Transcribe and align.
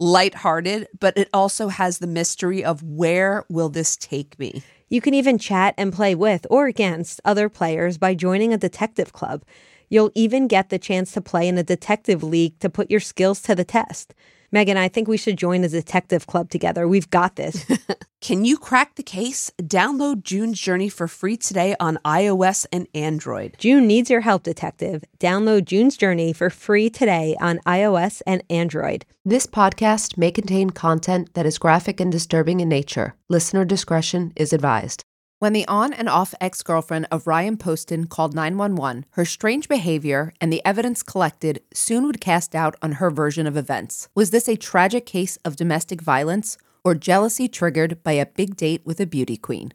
lighthearted, 0.00 0.88
but 0.98 1.16
it 1.16 1.28
also 1.32 1.68
has 1.68 1.98
the 1.98 2.06
mystery 2.06 2.64
of 2.64 2.82
where 2.82 3.44
will 3.48 3.68
this 3.68 3.96
take 3.96 4.38
me? 4.38 4.62
You 4.88 5.00
can 5.00 5.14
even 5.14 5.38
chat 5.38 5.74
and 5.78 5.92
play 5.92 6.16
with 6.16 6.46
or 6.50 6.66
against 6.66 7.20
other 7.24 7.48
players 7.48 7.98
by 7.98 8.14
joining 8.14 8.52
a 8.52 8.58
detective 8.58 9.12
club. 9.12 9.44
You'll 9.88 10.10
even 10.14 10.48
get 10.48 10.70
the 10.70 10.78
chance 10.78 11.12
to 11.12 11.20
play 11.20 11.46
in 11.46 11.58
a 11.58 11.62
detective 11.62 12.22
league 12.22 12.58
to 12.60 12.70
put 12.70 12.90
your 12.90 13.00
skills 13.00 13.40
to 13.42 13.54
the 13.54 13.64
test. 13.64 14.14
Megan, 14.50 14.76
I 14.76 14.88
think 14.88 15.06
we 15.06 15.16
should 15.16 15.36
join 15.36 15.62
a 15.62 15.68
detective 15.68 16.26
club 16.26 16.50
together. 16.50 16.88
We've 16.88 17.10
got 17.10 17.36
this. 17.36 17.64
Can 18.20 18.44
you 18.44 18.58
crack 18.58 18.96
the 18.96 19.02
case? 19.02 19.50
Download 19.62 20.22
June's 20.22 20.60
Journey 20.60 20.90
for 20.90 21.08
free 21.08 21.38
today 21.38 21.74
on 21.80 21.98
iOS 22.04 22.66
and 22.70 22.86
Android. 22.94 23.56
June 23.56 23.86
needs 23.86 24.10
your 24.10 24.20
help, 24.20 24.42
detective. 24.42 25.02
Download 25.18 25.64
June's 25.64 25.96
Journey 25.96 26.34
for 26.34 26.50
free 26.50 26.90
today 26.90 27.34
on 27.40 27.60
iOS 27.60 28.20
and 28.26 28.42
Android. 28.50 29.06
This 29.24 29.46
podcast 29.46 30.18
may 30.18 30.30
contain 30.30 30.68
content 30.68 31.32
that 31.32 31.46
is 31.46 31.56
graphic 31.56 31.98
and 31.98 32.12
disturbing 32.12 32.60
in 32.60 32.68
nature. 32.68 33.14
Listener 33.30 33.64
discretion 33.64 34.34
is 34.36 34.52
advised. 34.52 35.02
When 35.38 35.54
the 35.54 35.66
on 35.66 35.94
and 35.94 36.06
off 36.06 36.34
ex 36.42 36.62
girlfriend 36.62 37.06
of 37.10 37.26
Ryan 37.26 37.56
Poston 37.56 38.06
called 38.06 38.34
911, 38.34 39.06
her 39.12 39.24
strange 39.24 39.66
behavior 39.66 40.34
and 40.42 40.52
the 40.52 40.62
evidence 40.66 41.02
collected 41.02 41.62
soon 41.72 42.04
would 42.04 42.20
cast 42.20 42.50
doubt 42.50 42.76
on 42.82 42.92
her 42.92 43.10
version 43.10 43.46
of 43.46 43.56
events. 43.56 44.10
Was 44.14 44.28
this 44.28 44.46
a 44.46 44.56
tragic 44.56 45.06
case 45.06 45.38
of 45.42 45.56
domestic 45.56 46.02
violence 46.02 46.58
or 46.84 46.94
jealousy 46.94 47.48
triggered 47.48 48.02
by 48.02 48.12
a 48.12 48.26
big 48.26 48.56
date 48.56 48.82
with 48.84 49.00
a 49.00 49.06
beauty 49.06 49.36
queen? 49.36 49.72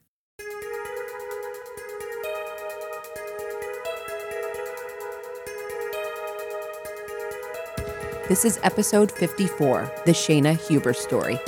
This 8.27 8.43
is 8.43 8.59
episode 8.63 9.11
54 9.11 9.91
The 10.05 10.11
Shayna 10.11 10.59
Huber 10.67 10.93
Story. 10.93 11.39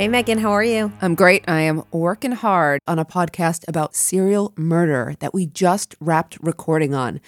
Hey, 0.00 0.08
Megan, 0.08 0.38
how 0.38 0.52
are 0.52 0.64
you? 0.64 0.94
I'm 1.02 1.14
great. 1.14 1.44
I 1.46 1.60
am 1.60 1.82
working 1.92 2.32
hard 2.32 2.80
on 2.88 2.98
a 2.98 3.04
podcast 3.04 3.68
about 3.68 3.94
serial 3.94 4.54
murder 4.56 5.14
that 5.20 5.34
we 5.34 5.44
just 5.44 5.94
wrapped 6.00 6.38
recording 6.40 6.94
on. 6.94 7.20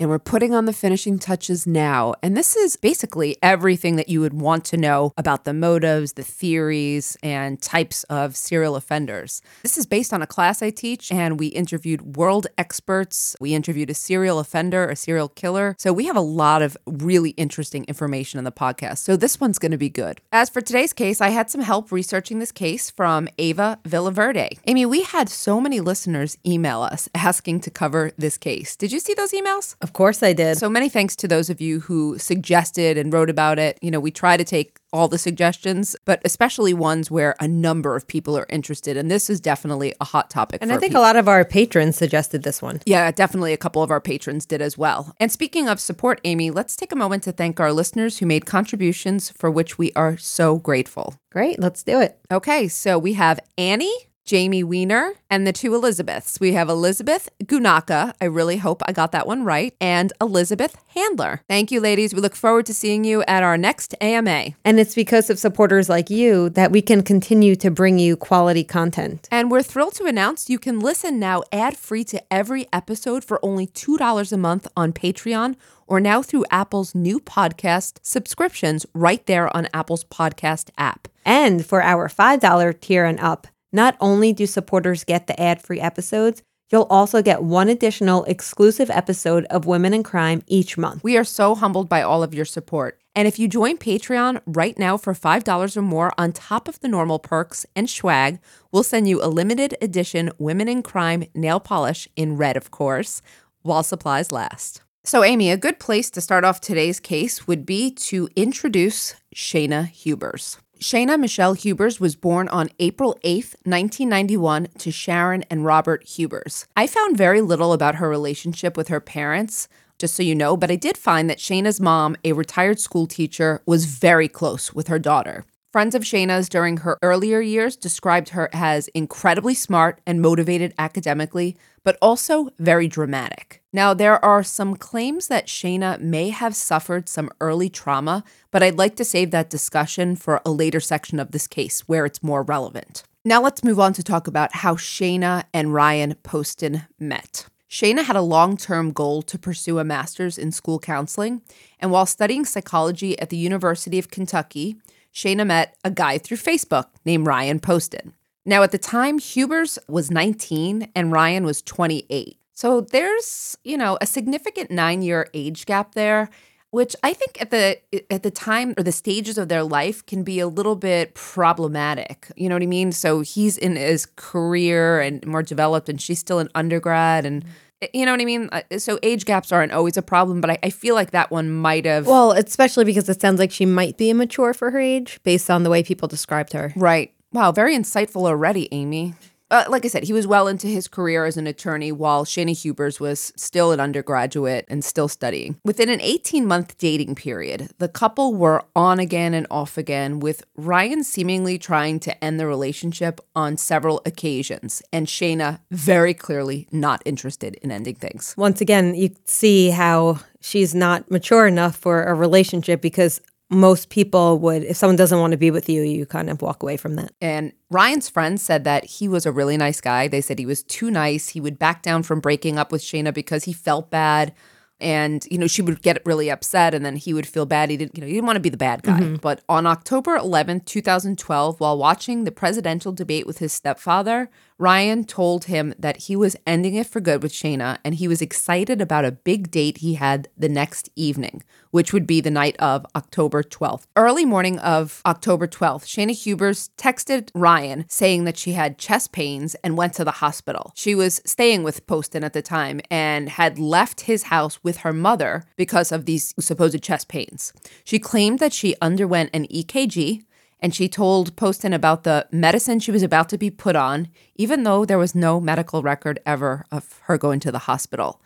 And 0.00 0.08
we're 0.08 0.18
putting 0.18 0.54
on 0.54 0.64
the 0.64 0.72
finishing 0.72 1.18
touches 1.18 1.66
now. 1.66 2.14
And 2.22 2.34
this 2.34 2.56
is 2.56 2.76
basically 2.76 3.36
everything 3.42 3.96
that 3.96 4.08
you 4.08 4.22
would 4.22 4.32
want 4.32 4.64
to 4.66 4.78
know 4.78 5.12
about 5.18 5.44
the 5.44 5.52
motives, 5.52 6.14
the 6.14 6.22
theories, 6.22 7.18
and 7.22 7.60
types 7.60 8.04
of 8.04 8.34
serial 8.34 8.76
offenders. 8.76 9.42
This 9.62 9.76
is 9.76 9.84
based 9.84 10.14
on 10.14 10.22
a 10.22 10.26
class 10.26 10.62
I 10.62 10.70
teach, 10.70 11.12
and 11.12 11.38
we 11.38 11.48
interviewed 11.48 12.16
world 12.16 12.46
experts. 12.56 13.36
We 13.40 13.52
interviewed 13.52 13.90
a 13.90 13.94
serial 13.94 14.38
offender, 14.38 14.88
a 14.88 14.96
serial 14.96 15.28
killer. 15.28 15.76
So 15.78 15.92
we 15.92 16.06
have 16.06 16.16
a 16.16 16.22
lot 16.22 16.62
of 16.62 16.78
really 16.86 17.30
interesting 17.30 17.84
information 17.84 18.38
in 18.38 18.44
the 18.44 18.52
podcast. 18.52 18.98
So 18.98 19.16
this 19.16 19.38
one's 19.38 19.58
going 19.58 19.72
to 19.72 19.76
be 19.76 19.90
good. 19.90 20.22
As 20.32 20.48
for 20.48 20.62
today's 20.62 20.94
case, 20.94 21.20
I 21.20 21.28
had 21.28 21.50
some 21.50 21.60
help 21.60 21.92
researching 21.92 22.38
this 22.38 22.52
case 22.52 22.88
from 22.88 23.28
Ava 23.36 23.78
Villaverde. 23.84 24.60
Amy, 24.66 24.86
we 24.86 25.02
had 25.02 25.28
so 25.28 25.60
many 25.60 25.78
listeners 25.78 26.38
email 26.46 26.80
us 26.80 27.06
asking 27.14 27.60
to 27.60 27.70
cover 27.70 28.12
this 28.16 28.38
case. 28.38 28.76
Did 28.76 28.92
you 28.92 28.98
see 28.98 29.12
those 29.12 29.32
emails? 29.32 29.76
Of 29.82 29.89
course 29.92 30.22
I 30.22 30.32
did. 30.32 30.58
So 30.58 30.68
many 30.68 30.88
thanks 30.88 31.16
to 31.16 31.28
those 31.28 31.50
of 31.50 31.60
you 31.60 31.80
who 31.80 32.18
suggested 32.18 32.98
and 32.98 33.12
wrote 33.12 33.30
about 33.30 33.58
it. 33.58 33.78
You 33.82 33.90
know, 33.90 34.00
we 34.00 34.10
try 34.10 34.36
to 34.36 34.44
take 34.44 34.78
all 34.92 35.08
the 35.08 35.18
suggestions, 35.18 35.94
but 36.04 36.20
especially 36.24 36.74
ones 36.74 37.10
where 37.10 37.36
a 37.40 37.46
number 37.46 37.94
of 37.94 38.06
people 38.06 38.36
are 38.36 38.46
interested. 38.48 38.96
And 38.96 39.10
this 39.10 39.30
is 39.30 39.40
definitely 39.40 39.94
a 40.00 40.04
hot 40.04 40.30
topic. 40.30 40.60
and 40.62 40.72
I 40.72 40.78
think 40.78 40.90
people. 40.90 41.02
a 41.02 41.04
lot 41.04 41.16
of 41.16 41.28
our 41.28 41.44
patrons 41.44 41.96
suggested 41.96 42.42
this 42.42 42.60
one. 42.60 42.80
Yeah, 42.86 43.10
definitely 43.10 43.52
a 43.52 43.56
couple 43.56 43.82
of 43.82 43.90
our 43.90 44.00
patrons 44.00 44.46
did 44.46 44.60
as 44.60 44.76
well. 44.76 45.14
And 45.20 45.30
speaking 45.30 45.68
of 45.68 45.78
support, 45.80 46.20
Amy, 46.24 46.50
let's 46.50 46.76
take 46.76 46.92
a 46.92 46.96
moment 46.96 47.22
to 47.24 47.32
thank 47.32 47.60
our 47.60 47.72
listeners 47.72 48.18
who 48.18 48.26
made 48.26 48.46
contributions 48.46 49.30
for 49.30 49.50
which 49.50 49.78
we 49.78 49.92
are 49.94 50.16
so 50.16 50.58
grateful. 50.58 51.14
Great, 51.30 51.60
let's 51.60 51.82
do 51.82 52.00
it. 52.00 52.18
Okay, 52.32 52.66
so 52.66 52.98
we 52.98 53.12
have 53.14 53.38
Annie. 53.56 54.09
Jamie 54.24 54.62
Weiner, 54.62 55.14
and 55.28 55.46
the 55.46 55.52
two 55.52 55.74
Elizabeths. 55.74 56.38
We 56.38 56.52
have 56.52 56.68
Elizabeth 56.68 57.28
Gunaka. 57.44 58.12
I 58.20 58.24
really 58.26 58.58
hope 58.58 58.82
I 58.86 58.92
got 58.92 59.12
that 59.12 59.26
one 59.26 59.44
right. 59.44 59.74
And 59.80 60.12
Elizabeth 60.20 60.76
Handler. 60.88 61.42
Thank 61.48 61.70
you, 61.70 61.80
ladies. 61.80 62.14
We 62.14 62.20
look 62.20 62.36
forward 62.36 62.66
to 62.66 62.74
seeing 62.74 63.04
you 63.04 63.22
at 63.26 63.42
our 63.42 63.56
next 63.56 63.94
AMA. 64.00 64.50
And 64.64 64.78
it's 64.78 64.94
because 64.94 65.30
of 65.30 65.38
supporters 65.38 65.88
like 65.88 66.10
you 66.10 66.48
that 66.50 66.70
we 66.70 66.82
can 66.82 67.02
continue 67.02 67.56
to 67.56 67.70
bring 67.70 67.98
you 67.98 68.16
quality 68.16 68.64
content. 68.64 69.28
And 69.30 69.50
we're 69.50 69.62
thrilled 69.62 69.94
to 69.94 70.04
announce 70.04 70.50
you 70.50 70.58
can 70.58 70.80
listen 70.80 71.18
now 71.18 71.42
ad 71.52 71.76
free 71.76 72.04
to 72.04 72.22
every 72.32 72.66
episode 72.72 73.24
for 73.24 73.44
only 73.44 73.66
$2 73.66 74.32
a 74.32 74.36
month 74.36 74.68
on 74.76 74.92
Patreon 74.92 75.56
or 75.86 75.98
now 75.98 76.22
through 76.22 76.44
Apple's 76.50 76.94
new 76.94 77.18
podcast 77.18 77.98
subscriptions 78.02 78.86
right 78.94 79.26
there 79.26 79.54
on 79.56 79.66
Apple's 79.74 80.04
podcast 80.04 80.70
app. 80.78 81.08
And 81.24 81.66
for 81.66 81.82
our 81.82 82.08
$5 82.08 82.80
tier 82.80 83.04
and 83.04 83.18
up, 83.18 83.48
not 83.72 83.96
only 84.00 84.32
do 84.32 84.46
supporters 84.46 85.04
get 85.04 85.26
the 85.26 85.40
ad 85.40 85.62
free 85.62 85.80
episodes, 85.80 86.42
you'll 86.70 86.86
also 86.90 87.22
get 87.22 87.42
one 87.42 87.68
additional 87.68 88.24
exclusive 88.24 88.90
episode 88.90 89.44
of 89.46 89.66
Women 89.66 89.92
in 89.92 90.02
Crime 90.02 90.42
each 90.46 90.78
month. 90.78 91.02
We 91.02 91.16
are 91.16 91.24
so 91.24 91.54
humbled 91.54 91.88
by 91.88 92.02
all 92.02 92.22
of 92.22 92.34
your 92.34 92.44
support. 92.44 93.00
And 93.14 93.26
if 93.26 93.38
you 93.38 93.48
join 93.48 93.76
Patreon 93.76 94.40
right 94.46 94.78
now 94.78 94.96
for 94.96 95.14
$5 95.14 95.76
or 95.76 95.82
more 95.82 96.12
on 96.16 96.32
top 96.32 96.68
of 96.68 96.78
the 96.80 96.88
normal 96.88 97.18
perks 97.18 97.66
and 97.74 97.90
swag, 97.90 98.38
we'll 98.70 98.84
send 98.84 99.08
you 99.08 99.22
a 99.22 99.26
limited 99.26 99.76
edition 99.82 100.30
Women 100.38 100.68
in 100.68 100.82
Crime 100.82 101.24
nail 101.34 101.58
polish 101.58 102.06
in 102.14 102.36
red, 102.36 102.56
of 102.56 102.70
course, 102.70 103.20
while 103.62 103.82
supplies 103.82 104.30
last. 104.30 104.82
So, 105.02 105.24
Amy, 105.24 105.50
a 105.50 105.56
good 105.56 105.80
place 105.80 106.10
to 106.10 106.20
start 106.20 106.44
off 106.44 106.60
today's 106.60 107.00
case 107.00 107.46
would 107.46 107.66
be 107.66 107.90
to 107.92 108.28
introduce 108.36 109.14
Shayna 109.34 109.88
Hubers. 109.88 110.58
Shayna 110.80 111.20
Michelle 111.20 111.52
Hubers 111.52 112.00
was 112.00 112.16
born 112.16 112.48
on 112.48 112.70
April 112.78 113.18
8th, 113.22 113.54
1991, 113.64 114.68
to 114.78 114.90
Sharon 114.90 115.44
and 115.50 115.62
Robert 115.62 116.02
Hubers. 116.08 116.66
I 116.74 116.86
found 116.86 117.18
very 117.18 117.42
little 117.42 117.74
about 117.74 117.96
her 117.96 118.08
relationship 118.08 118.78
with 118.78 118.88
her 118.88 118.98
parents, 118.98 119.68
just 119.98 120.14
so 120.14 120.22
you 120.22 120.34
know, 120.34 120.56
but 120.56 120.70
I 120.70 120.76
did 120.76 120.96
find 120.96 121.28
that 121.28 121.36
Shayna's 121.36 121.82
mom, 121.82 122.16
a 122.24 122.32
retired 122.32 122.80
school 122.80 123.06
teacher, 123.06 123.60
was 123.66 123.84
very 123.84 124.26
close 124.26 124.72
with 124.72 124.88
her 124.88 124.98
daughter. 124.98 125.44
Friends 125.72 125.94
of 125.94 126.02
Shayna's 126.02 126.48
during 126.48 126.78
her 126.78 126.98
earlier 127.00 127.40
years 127.40 127.76
described 127.76 128.30
her 128.30 128.50
as 128.52 128.88
incredibly 128.88 129.54
smart 129.54 130.00
and 130.04 130.20
motivated 130.20 130.74
academically, 130.76 131.56
but 131.84 131.96
also 132.02 132.48
very 132.58 132.88
dramatic. 132.88 133.62
Now, 133.72 133.94
there 133.94 134.22
are 134.24 134.42
some 134.42 134.74
claims 134.74 135.28
that 135.28 135.46
Shayna 135.46 136.00
may 136.00 136.30
have 136.30 136.56
suffered 136.56 137.08
some 137.08 137.30
early 137.40 137.68
trauma, 137.68 138.24
but 138.50 138.64
I'd 138.64 138.78
like 138.78 138.96
to 138.96 139.04
save 139.04 139.30
that 139.30 139.48
discussion 139.48 140.16
for 140.16 140.40
a 140.44 140.50
later 140.50 140.80
section 140.80 141.20
of 141.20 141.30
this 141.30 141.46
case 141.46 141.82
where 141.82 142.04
it's 142.04 142.20
more 142.20 142.42
relevant. 142.42 143.04
Now, 143.24 143.40
let's 143.40 143.62
move 143.62 143.78
on 143.78 143.92
to 143.92 144.02
talk 144.02 144.26
about 144.26 144.56
how 144.56 144.74
Shayna 144.74 145.44
and 145.54 145.72
Ryan 145.72 146.16
Poston 146.24 146.82
met. 146.98 147.46
Shayna 147.70 148.02
had 148.02 148.16
a 148.16 148.22
long 148.22 148.56
term 148.56 148.90
goal 148.90 149.22
to 149.22 149.38
pursue 149.38 149.78
a 149.78 149.84
master's 149.84 150.36
in 150.36 150.50
school 150.50 150.80
counseling, 150.80 151.42
and 151.78 151.92
while 151.92 152.06
studying 152.06 152.44
psychology 152.44 153.16
at 153.20 153.30
the 153.30 153.36
University 153.36 154.00
of 154.00 154.10
Kentucky, 154.10 154.76
Shayna 155.14 155.46
met 155.46 155.76
a 155.84 155.90
guy 155.90 156.18
through 156.18 156.38
Facebook 156.38 156.86
named 157.04 157.26
Ryan 157.26 157.60
Poston. 157.60 158.14
Now, 158.44 158.62
at 158.62 158.72
the 158.72 158.78
time, 158.78 159.18
Hubers 159.18 159.78
was 159.88 160.10
19 160.10 160.90
and 160.94 161.12
Ryan 161.12 161.44
was 161.44 161.62
28. 161.62 162.38
So 162.52 162.80
there's, 162.80 163.56
you 163.64 163.76
know, 163.76 163.98
a 164.00 164.06
significant 164.06 164.70
nine 164.70 165.02
year 165.02 165.28
age 165.34 165.66
gap 165.66 165.94
there 165.94 166.30
which 166.70 166.94
I 167.02 167.12
think 167.12 167.40
at 167.40 167.50
the 167.50 167.78
at 168.12 168.22
the 168.22 168.30
time 168.30 168.74
or 168.76 168.82
the 168.82 168.92
stages 168.92 169.38
of 169.38 169.48
their 169.48 169.64
life 169.64 170.06
can 170.06 170.22
be 170.22 170.38
a 170.38 170.46
little 170.46 170.76
bit 170.76 171.14
problematic. 171.14 172.30
You 172.36 172.48
know 172.48 172.54
what 172.54 172.62
I 172.62 172.66
mean? 172.66 172.92
So 172.92 173.20
he's 173.20 173.58
in 173.58 173.76
his 173.76 174.06
career 174.16 175.00
and 175.00 175.24
more 175.26 175.42
developed, 175.42 175.88
and 175.88 176.00
she's 176.00 176.20
still 176.20 176.38
an 176.38 176.48
undergrad, 176.54 177.26
and 177.26 177.44
eh, 177.44 177.48
you 177.92 178.04
know 178.06 178.12
what 178.12 178.20
I 178.20 178.24
mean. 178.24 178.48
Uh, 178.52 178.78
so 178.78 178.98
age 179.02 179.24
gaps 179.24 179.52
aren't 179.52 179.72
always 179.72 179.96
a 179.96 180.02
problem, 180.02 180.40
but 180.40 180.50
I, 180.50 180.58
I 180.62 180.70
feel 180.70 180.94
like 180.94 181.12
that 181.12 181.30
one 181.30 181.50
might 181.50 181.84
have. 181.86 182.06
Well, 182.06 182.32
especially 182.32 182.84
because 182.84 183.08
it 183.08 183.20
sounds 183.20 183.38
like 183.38 183.50
she 183.50 183.66
might 183.66 183.96
be 183.96 184.10
immature 184.10 184.54
for 184.54 184.70
her 184.70 184.80
age 184.80 185.20
based 185.22 185.50
on 185.50 185.62
the 185.62 185.70
way 185.70 185.82
people 185.82 186.08
described 186.08 186.52
her. 186.52 186.72
Right. 186.76 187.12
Wow, 187.32 187.52
very 187.52 187.76
insightful 187.76 188.26
already, 188.26 188.68
Amy 188.72 189.14
uh, 189.50 189.64
like 189.68 189.84
I 189.84 189.88
said, 189.88 190.04
he 190.04 190.12
was 190.12 190.26
well 190.26 190.46
into 190.46 190.66
his 190.66 190.88
career 190.88 191.24
as 191.24 191.36
an 191.36 191.46
attorney 191.46 191.92
while 191.92 192.24
Shayna 192.24 192.56
Hubers 192.60 193.00
was 193.00 193.32
still 193.36 193.72
an 193.72 193.80
undergraduate 193.80 194.64
and 194.68 194.84
still 194.84 195.08
studying. 195.08 195.58
Within 195.64 195.88
an 195.88 196.00
18 196.00 196.46
month 196.46 196.78
dating 196.78 197.14
period, 197.14 197.70
the 197.78 197.88
couple 197.88 198.34
were 198.34 198.64
on 198.76 198.98
again 198.98 199.34
and 199.34 199.46
off 199.50 199.76
again, 199.76 200.20
with 200.20 200.44
Ryan 200.56 201.02
seemingly 201.04 201.58
trying 201.58 202.00
to 202.00 202.24
end 202.24 202.38
the 202.38 202.46
relationship 202.46 203.20
on 203.34 203.56
several 203.56 204.02
occasions, 204.06 204.82
and 204.92 205.06
Shayna 205.06 205.60
very 205.70 206.14
clearly 206.14 206.68
not 206.70 207.02
interested 207.04 207.56
in 207.56 207.70
ending 207.70 207.96
things. 207.96 208.34
Once 208.36 208.60
again, 208.60 208.94
you 208.94 209.10
see 209.24 209.70
how 209.70 210.20
she's 210.40 210.74
not 210.74 211.10
mature 211.10 211.46
enough 211.46 211.76
for 211.76 212.04
a 212.04 212.14
relationship 212.14 212.80
because 212.80 213.20
most 213.50 213.90
people 213.90 214.38
would 214.38 214.62
if 214.62 214.76
someone 214.76 214.96
doesn't 214.96 215.18
want 215.18 215.32
to 215.32 215.36
be 215.36 215.50
with 215.50 215.68
you 215.68 215.82
you 215.82 216.06
kind 216.06 216.30
of 216.30 216.40
walk 216.40 216.62
away 216.62 216.76
from 216.76 216.94
that. 216.94 217.12
And 217.20 217.52
ryan's 217.68 218.08
friends 218.08 218.42
said 218.42 218.64
that 218.64 218.84
he 218.84 219.08
was 219.08 219.26
a 219.26 219.32
really 219.32 219.56
nice 219.56 219.80
guy. 219.80 220.06
They 220.06 220.20
said 220.20 220.38
he 220.38 220.46
was 220.46 220.62
too 220.62 220.90
nice. 220.90 221.30
He 221.30 221.40
would 221.40 221.58
back 221.58 221.82
down 221.82 222.04
from 222.04 222.20
breaking 222.20 222.58
up 222.58 222.70
with 222.70 222.80
shayna 222.80 223.12
because 223.12 223.44
he 223.44 223.52
felt 223.52 223.90
bad. 223.90 224.32
And 224.80 225.26
you 225.30 225.36
know 225.36 225.48
she 225.48 225.62
would 225.62 225.82
get 225.82 226.00
really 226.06 226.30
upset 226.30 226.74
and 226.74 226.86
then 226.86 226.96
he 226.96 227.12
would 227.12 227.26
feel 227.26 227.44
bad. 227.44 227.70
He 227.70 227.76
didn't 227.76 227.96
you 227.96 228.00
know 228.00 228.06
he 228.06 228.14
didn't 228.14 228.26
want 228.26 228.36
to 228.36 228.40
be 228.40 228.48
the 228.48 228.56
bad 228.56 228.82
guy. 228.82 229.00
Mm-hmm. 229.00 229.16
but 229.16 229.42
on 229.48 229.66
october 229.66 230.16
11th 230.16 230.64
2012 230.64 231.60
while 231.60 231.76
watching 231.76 232.24
the 232.24 232.32
presidential 232.32 232.92
debate 232.92 233.26
with 233.26 233.38
his 233.38 233.52
stepfather 233.52 234.30
Ryan 234.60 235.04
told 235.04 235.46
him 235.46 235.72
that 235.78 236.02
he 236.02 236.14
was 236.14 236.36
ending 236.46 236.74
it 236.74 236.86
for 236.86 237.00
good 237.00 237.22
with 237.22 237.32
Shayna 237.32 237.78
and 237.82 237.94
he 237.94 238.06
was 238.06 238.20
excited 238.20 238.82
about 238.82 239.06
a 239.06 239.10
big 239.10 239.50
date 239.50 239.78
he 239.78 239.94
had 239.94 240.28
the 240.36 240.50
next 240.50 240.90
evening, 240.94 241.42
which 241.70 241.94
would 241.94 242.06
be 242.06 242.20
the 242.20 242.30
night 242.30 242.56
of 242.58 242.84
October 242.94 243.42
12th. 243.42 243.84
Early 243.96 244.26
morning 244.26 244.58
of 244.58 245.00
October 245.06 245.46
12th, 245.46 245.86
Shayna 245.86 246.12
Hubers 246.12 246.68
texted 246.76 247.30
Ryan 247.34 247.86
saying 247.88 248.24
that 248.24 248.36
she 248.36 248.52
had 248.52 248.76
chest 248.76 249.12
pains 249.12 249.56
and 249.64 249.78
went 249.78 249.94
to 249.94 250.04
the 250.04 250.10
hospital. 250.10 250.72
She 250.74 250.94
was 250.94 251.22
staying 251.24 251.62
with 251.62 251.86
Poston 251.86 252.22
at 252.22 252.34
the 252.34 252.42
time 252.42 252.82
and 252.90 253.30
had 253.30 253.58
left 253.58 254.02
his 254.02 254.24
house 254.24 254.62
with 254.62 254.78
her 254.78 254.92
mother 254.92 255.44
because 255.56 255.90
of 255.90 256.04
these 256.04 256.34
supposed 256.38 256.82
chest 256.82 257.08
pains. 257.08 257.54
She 257.82 257.98
claimed 257.98 258.40
that 258.40 258.52
she 258.52 258.76
underwent 258.82 259.30
an 259.32 259.46
EKG 259.46 260.26
and 260.60 260.74
she 260.74 260.88
told 260.88 261.36
Poston 261.36 261.72
about 261.72 262.04
the 262.04 262.26
medicine 262.30 262.80
she 262.80 262.90
was 262.90 263.02
about 263.02 263.28
to 263.30 263.38
be 263.38 263.50
put 263.50 263.76
on, 263.76 264.08
even 264.36 264.62
though 264.62 264.84
there 264.84 264.98
was 264.98 265.14
no 265.14 265.40
medical 265.40 265.82
record 265.82 266.20
ever 266.24 266.64
of 266.70 267.00
her 267.04 267.18
going 267.18 267.40
to 267.40 267.52
the 267.52 267.60
hospital. 267.60 268.20